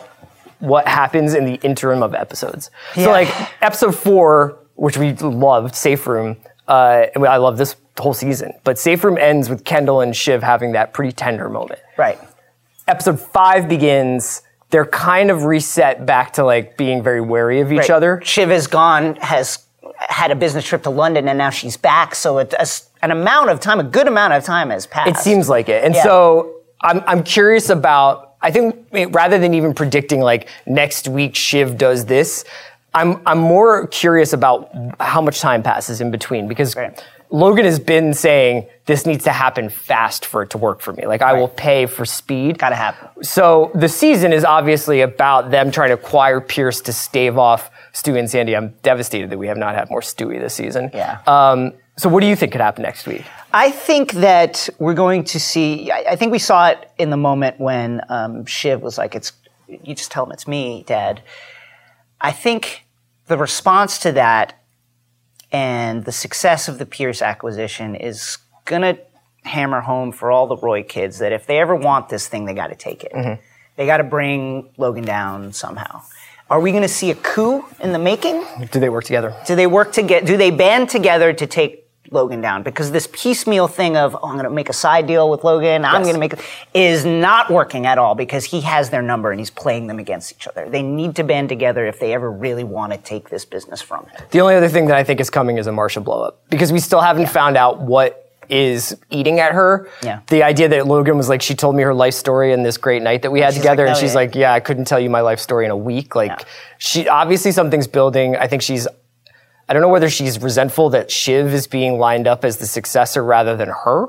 what 0.59 0.87
happens 0.87 1.35
in 1.35 1.45
the 1.45 1.55
interim 1.57 2.03
of 2.03 2.15
episodes. 2.15 2.71
Yeah. 2.97 3.05
So 3.05 3.11
like 3.11 3.63
episode 3.63 3.95
four, 3.97 4.59
which 4.75 4.97
we 4.97 5.13
loved, 5.15 5.75
Safe 5.75 6.07
Room, 6.07 6.37
uh, 6.69 7.07
and 7.15 7.27
I 7.27 7.37
love 7.39 7.59
this 7.59 7.77
whole 7.99 8.15
season. 8.15 8.53
But 8.65 8.79
Safe 8.79 9.03
Room 9.05 9.19
ends 9.19 9.49
with 9.51 9.65
Kendall 9.65 10.01
and 10.01 10.15
Shiv 10.17 10.43
having 10.43 10.73
that 10.73 10.93
pretty 10.95 11.13
tender 11.13 11.49
moment. 11.49 11.81
Right. 11.99 12.19
Episode 12.89 13.21
five 13.21 13.69
begins. 13.69 14.43
They're 14.71 14.87
kind 14.87 15.31
of 15.31 15.45
reset 15.45 16.07
back 16.07 16.33
to 16.35 16.45
like 16.45 16.77
being 16.77 17.03
very 17.03 17.21
wary 17.21 17.61
of 17.61 17.71
each 17.73 17.81
Right. 17.81 17.91
other. 17.91 18.21
Shiv 18.25 18.51
is 18.51 18.67
gone, 18.67 19.17
has 19.17 19.67
had 19.99 20.31
a 20.31 20.35
business 20.35 20.65
trip 20.65 20.83
to 20.85 20.91
London, 20.91 21.29
and 21.29 21.37
now 21.37 21.51
she's 21.51 21.77
back. 21.77 22.15
So 22.15 22.39
it, 22.39 22.55
a 22.59 22.67
an 23.03 23.11
amount 23.11 23.51
of 23.51 23.59
time, 23.61 23.81
a 23.81 23.85
good 23.85 24.07
amount 24.09 24.33
of 24.33 24.45
time 24.45 24.71
has 24.71 24.87
passed. 24.87 25.11
It 25.11 25.17
seems 25.19 25.49
like 25.49 25.69
it. 25.69 25.85
And 25.85 25.95
Yeah. 25.95 26.05
so 26.05 26.53
I'm, 26.83 27.03
I'm 27.07 27.23
curious 27.23 27.71
about, 27.71 28.35
I 28.41 28.51
think 28.51 28.87
eh, 28.93 29.07
rather 29.11 29.39
than 29.39 29.55
even 29.55 29.75
predicting 29.75 30.21
like 30.21 30.49
next 30.67 31.09
week 31.09 31.35
Shiv 31.35 31.79
does 31.79 32.07
this, 32.07 32.45
I'm, 32.95 33.23
I'm 33.27 33.39
more 33.39 33.87
curious 33.87 34.33
about 34.33 34.71
how 35.01 35.23
much 35.23 35.41
time 35.41 35.63
passes 35.63 36.01
in 36.01 36.11
between 36.11 36.49
because 36.49 36.77
Right. 36.77 37.03
Logan 37.33 37.65
has 37.65 37.79
been 37.79 38.13
saying 38.13 38.67
this 38.85 39.07
needs 39.07 39.25
to 39.25 39.33
happen 39.33 39.71
fast 39.71 40.27
for 40.27 40.43
it 40.43 40.51
to 40.51 40.59
work 40.59 40.81
for 40.83 40.93
me. 40.93 41.07
Like 41.07 41.23
I 41.23 41.33
will 41.33 41.49
pay 41.49 41.87
for 41.87 42.05
speed. 42.05 42.59
Gotta 42.59 42.77
happen. 42.77 43.25
So 43.25 43.71
the 43.75 43.89
season 43.89 44.35
is 44.35 44.45
obviously 44.45 45.01
about 45.01 45.51
them 45.51 45.71
trying 45.71 45.89
to 45.89 45.95
acquire 45.95 46.43
Pierce 46.43 46.83
to 46.83 46.93
stave 46.93 47.39
off 47.39 47.71
Stewie 47.95 48.19
and 48.19 48.29
Sandy. 48.29 48.55
I'm 48.55 48.75
devastated 48.83 49.31
that 49.31 49.39
we 49.39 49.47
have 49.47 49.57
not 49.57 49.75
had 49.75 49.89
more 49.89 50.03
Stewie 50.03 50.39
this 50.39 50.53
season. 50.53 50.91
Yeah. 50.93 51.21
Um, 51.27 51.73
so 51.97 52.11
what 52.11 52.21
do 52.21 52.27
you 52.27 52.37
think 52.37 52.53
could 52.53 52.61
happen 52.61 52.83
next 52.83 53.07
week? 53.07 53.25
I 53.53 53.71
think 53.71 54.13
that 54.13 54.69
we're 54.79 54.95
going 54.95 55.25
to 55.25 55.41
see. 55.41 55.91
I, 55.91 56.05
I 56.11 56.17
think 56.17 56.33
we 56.33 56.39
saw 56.39 56.69
it 56.69 56.91
in 56.99 57.11
the 57.11 57.17
moment 57.17 57.61
when 57.61 58.01
um, 58.09 58.47
Shiv 58.47 58.83
was 58.83 58.99
like, 58.99 59.15
"It's 59.15 59.33
you 59.69 59.95
just 59.95 60.11
tell 60.11 60.25
him 60.25 60.33
it's 60.33 60.49
me, 60.49 60.85
Dad." 60.87 61.23
I 62.21 62.33
think 62.33 62.87
the 63.27 63.37
response 63.37 63.99
to 63.99 64.13
that 64.13 64.63
and 65.51 66.05
the 66.05 66.13
success 66.13 66.69
of 66.69 66.79
the 66.79 66.87
Pierce 66.87 67.21
acquisition 67.21 67.95
is 67.95 68.39
gonna 68.65 68.97
hammer 69.45 69.81
home 69.81 70.13
for 70.13 70.31
all 70.31 70.47
the 70.47 70.57
Roy 70.57 70.83
kids 70.83 71.19
that 71.19 71.33
if 71.33 71.47
they 71.47 71.59
ever 71.59 71.75
want 71.75 72.09
this 72.09 72.29
thing, 72.29 72.45
they 72.45 72.55
got 72.55 72.69
to 72.69 72.77
take 72.77 73.05
it. 73.05 73.13
They 73.77 73.87
got 73.87 73.97
to 73.99 74.05
bring 74.05 74.71
Logan 74.77 75.05
down 75.05 75.53
somehow. 75.53 76.03
Are 76.49 76.61
we 76.61 76.71
going 76.71 76.83
to 76.83 76.89
see 76.89 77.11
a 77.11 77.15
coup 77.15 77.65
in 77.81 77.93
the 77.93 77.99
making? 77.99 78.45
Do 78.71 78.79
they 78.79 78.91
work 78.91 79.05
together? 79.05 79.35
Do 79.47 79.57
they 79.57 79.67
work 79.67 79.93
together? 79.93 80.27
Do 80.27 80.37
they 80.37 80.51
band 80.51 80.91
together 80.91 81.33
to 81.33 81.47
take 81.47 81.82
Logan 82.13 82.41
down? 82.41 82.63
Because 82.63 82.91
this 82.91 83.09
piecemeal 83.13 83.69
thing 83.69 83.97
of 83.97 84.15
oh, 84.15 84.19
I'm 84.27 84.33
going 84.35 84.45
to 84.45 84.51
make 84.51 84.69
a 84.69 84.73
side 84.75 85.07
deal 85.07 85.31
with 85.31 85.45
Logan, 85.45 85.85
I'm 85.85 86.03
Yes. 86.03 86.13
going 86.13 86.15
to 86.15 86.21
make 86.21 86.35
is 86.75 87.05
not 87.05 87.51
working 87.51 87.87
at 87.87 87.99
all 87.99 88.15
because 88.15 88.45
he 88.45 88.61
has 88.63 88.91
their 88.91 89.03
number 89.03 89.31
and 89.31 89.41
he's 89.41 89.51
playing 89.51 89.87
them 89.87 89.99
against 89.99 90.33
each 90.33 90.47
other. 90.47 90.69
They 90.69 90.83
need 90.83 91.17
to 91.17 91.25
band 91.25 91.49
together 91.49 91.87
if 91.87 91.99
they 92.01 92.13
ever 92.15 92.31
really 92.31 92.65
want 92.65 92.93
to 92.93 92.99
take 92.99 93.31
this 93.31 93.45
business 93.45 93.81
from 93.83 94.07
him. 94.07 94.23
The 94.31 94.41
only 94.41 94.55
other 94.55 94.69
thing 94.69 94.87
that 94.87 94.97
I 94.97 95.05
think 95.05 95.21
is 95.21 95.31
coming 95.31 95.59
is 95.59 95.67
a 95.67 95.73
Marcia 95.73 96.01
blowup 96.01 96.35
because 96.51 96.73
we 96.73 96.81
still 96.81 97.01
haven't 97.01 97.29
found 97.29 97.57
out 97.57 97.81
what 97.81 98.19
is 98.49 98.97
eating 99.09 99.39
at 99.41 99.53
her. 99.53 99.89
Yeah. 100.03 100.21
The 100.29 100.43
idea 100.43 100.69
that 100.69 100.87
Logan 100.87 101.17
was 101.17 101.29
like, 101.29 101.41
she 101.41 101.55
told 101.55 101.75
me 101.77 101.85
her 101.85 101.95
life 101.95 102.13
story 102.13 102.53
in 102.53 102.63
this 102.65 102.77
great 102.77 103.01
night 103.01 103.23
that 103.23 103.31
we 103.31 103.41
had 103.41 103.55
She's 103.55 103.63
together, 103.63 103.85
like, 103.85 103.91
and 103.91 103.97
"Oh, 103.97 104.01
she's 104.01 104.11
yeah." 104.11 104.17
like, 104.21 104.35
yeah, 104.35 104.53
I 104.53 104.61
couldn't 104.61 104.85
tell 104.85 105.01
you 105.01 105.09
my 105.09 105.21
life 105.23 105.39
story 105.41 105.65
in 105.65 105.71
a 105.71 105.77
week. 105.77 106.15
Like, 106.15 106.31
Yeah. 106.31 106.45
she 106.77 107.09
obviously 107.09 107.53
something's 107.53 107.87
building. 107.87 108.37
I 108.37 108.49
think 108.49 108.61
she's. 108.63 108.87
I 109.73 109.75
don't 109.75 109.81
know 109.81 109.89
whether 109.89 110.11
she's 110.11 110.39
resentful 110.39 110.91
that 110.91 111.11
Shiv 111.11 111.55
is 111.55 111.67
being 111.67 111.99
lined 111.99 112.27
up 112.27 112.45
as 112.45 112.59
the 112.59 112.67
successor 112.67 113.25
rather 113.25 113.57
than 113.57 113.69
her. 113.69 114.09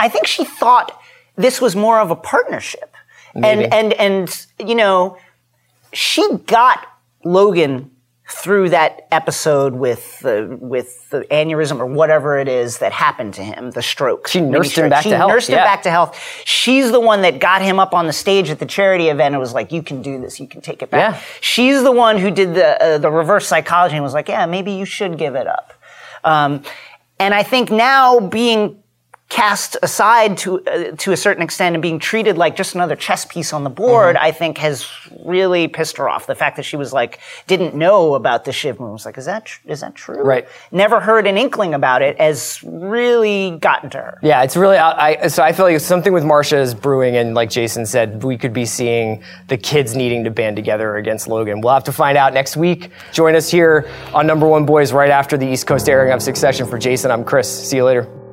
I 0.00 0.08
think 0.08 0.26
she 0.26 0.44
thought 0.44 1.00
this 1.36 1.60
was 1.60 1.76
more 1.76 2.00
of 2.00 2.10
a 2.10 2.16
partnership. 2.16 2.92
Maybe. 3.32 3.66
And 3.66 3.72
and 3.72 3.92
and 3.92 4.46
you 4.58 4.74
know, 4.74 5.16
she 5.92 6.28
got 6.38 6.88
Logan 7.24 7.92
through 8.28 8.70
that 8.70 9.06
episode 9.12 9.74
with 9.74 10.18
the 10.20 10.58
with 10.60 11.08
the 11.10 11.20
aneurysm 11.30 11.78
or 11.78 11.86
whatever 11.86 12.38
it 12.38 12.48
is 12.48 12.78
that 12.78 12.92
happened 12.92 13.34
to 13.34 13.42
him, 13.42 13.70
the 13.70 13.82
stroke. 13.82 14.26
She 14.26 14.40
nursed 14.40 14.76
him 14.76 14.88
back 14.88 15.04
she 15.04 15.10
to 15.10 15.16
health, 15.16 15.30
nursed 15.30 15.48
him 15.48 15.56
back 15.58 15.82
to 15.82 15.90
health. 15.90 16.18
She's 16.44 16.90
the 16.90 16.98
one 16.98 17.22
that 17.22 17.38
got 17.38 17.62
him 17.62 17.78
up 17.78 17.94
on 17.94 18.06
the 18.06 18.12
stage 18.12 18.50
at 18.50 18.58
the 18.58 18.66
charity 18.66 19.08
event 19.08 19.34
and 19.34 19.40
was 19.40 19.54
like, 19.54 19.70
"You 19.70 19.82
can 19.82 20.02
do 20.02 20.20
this. 20.20 20.40
You 20.40 20.48
can 20.48 20.60
take 20.60 20.82
it 20.82 20.90
back." 20.90 21.14
Yeah. 21.14 21.20
She's 21.40 21.84
the 21.84 21.92
one 21.92 22.18
who 22.18 22.32
did 22.32 22.54
the 22.54 22.82
uh, 22.82 22.98
the 22.98 23.10
reverse 23.10 23.46
psychology 23.46 23.94
and 23.94 24.02
was 24.02 24.14
like, 24.14 24.28
"Yeah, 24.28 24.44
maybe 24.46 24.72
you 24.72 24.84
should 24.84 25.18
give 25.18 25.36
it 25.36 25.46
up." 25.46 25.72
Um, 26.24 26.62
and 27.20 27.32
I 27.32 27.44
think 27.44 27.70
now 27.70 28.18
being 28.18 28.82
cast 29.28 29.76
aside 29.82 30.38
to 30.38 30.64
uh, 30.68 30.92
to 30.92 31.10
a 31.10 31.16
certain 31.16 31.42
extent 31.42 31.74
and 31.74 31.82
being 31.82 31.98
treated 31.98 32.38
like 32.38 32.54
just 32.54 32.76
another 32.76 32.94
chess 32.94 33.24
piece 33.24 33.52
on 33.52 33.64
the 33.64 33.70
board, 33.70 34.14
Mm-hmm. 34.14 34.24
I 34.24 34.30
think 34.30 34.58
has 34.58 34.86
really 35.24 35.66
pissed 35.66 35.96
her 35.96 36.08
off. 36.08 36.26
The 36.28 36.34
fact 36.36 36.56
that 36.56 36.62
she 36.64 36.76
was 36.76 36.92
like 36.92 37.18
didn't 37.48 37.74
know 37.74 38.14
about 38.14 38.44
the 38.44 38.52
Shiv 38.52 38.78
move 38.78 38.92
was 38.92 39.04
like, 39.04 39.18
is 39.18 39.24
that 39.24 39.46
tr- 39.46 39.60
is 39.66 39.80
that 39.80 39.94
true? 39.96 40.22
Right. 40.22 40.46
Never 40.70 41.00
heard 41.00 41.26
an 41.26 41.36
inkling 41.36 41.74
about 41.74 42.02
it 42.02 42.20
has 42.20 42.60
really 42.62 43.58
gotten 43.60 43.90
to 43.90 43.98
her. 43.98 44.18
Yeah, 44.22 44.42
it's 44.44 44.56
really. 44.56 44.76
I, 44.76 45.24
I 45.24 45.26
so 45.26 45.42
I 45.42 45.52
feel 45.52 45.66
like 45.66 45.80
something 45.80 46.12
with 46.12 46.24
Marcia 46.24 46.58
is 46.58 46.72
brewing, 46.74 47.16
and 47.16 47.34
like 47.34 47.50
Jason 47.50 47.84
said, 47.84 48.22
we 48.22 48.38
could 48.38 48.52
be 48.52 48.64
seeing 48.64 49.24
the 49.48 49.56
kids 49.56 49.96
needing 49.96 50.22
to 50.24 50.30
band 50.30 50.54
together 50.56 50.96
against 50.96 51.26
Logan. 51.26 51.60
We'll 51.62 51.74
have 51.74 51.84
to 51.84 51.92
find 51.92 52.16
out 52.16 52.32
next 52.32 52.56
week. 52.56 52.90
Join 53.12 53.34
us 53.34 53.50
here 53.50 53.90
on 54.14 54.26
Number 54.26 54.46
One 54.46 54.66
Boys 54.66 54.92
right 54.92 55.10
after 55.10 55.36
the 55.36 55.46
East 55.48 55.66
Coast 55.66 55.88
airing 55.88 56.12
of 56.12 56.22
Succession. 56.22 56.66
For 56.66 56.78
Jason, 56.78 57.10
I'm 57.10 57.24
Chris. 57.24 57.68
See 57.68 57.76
you 57.76 57.84
later. 57.84 58.25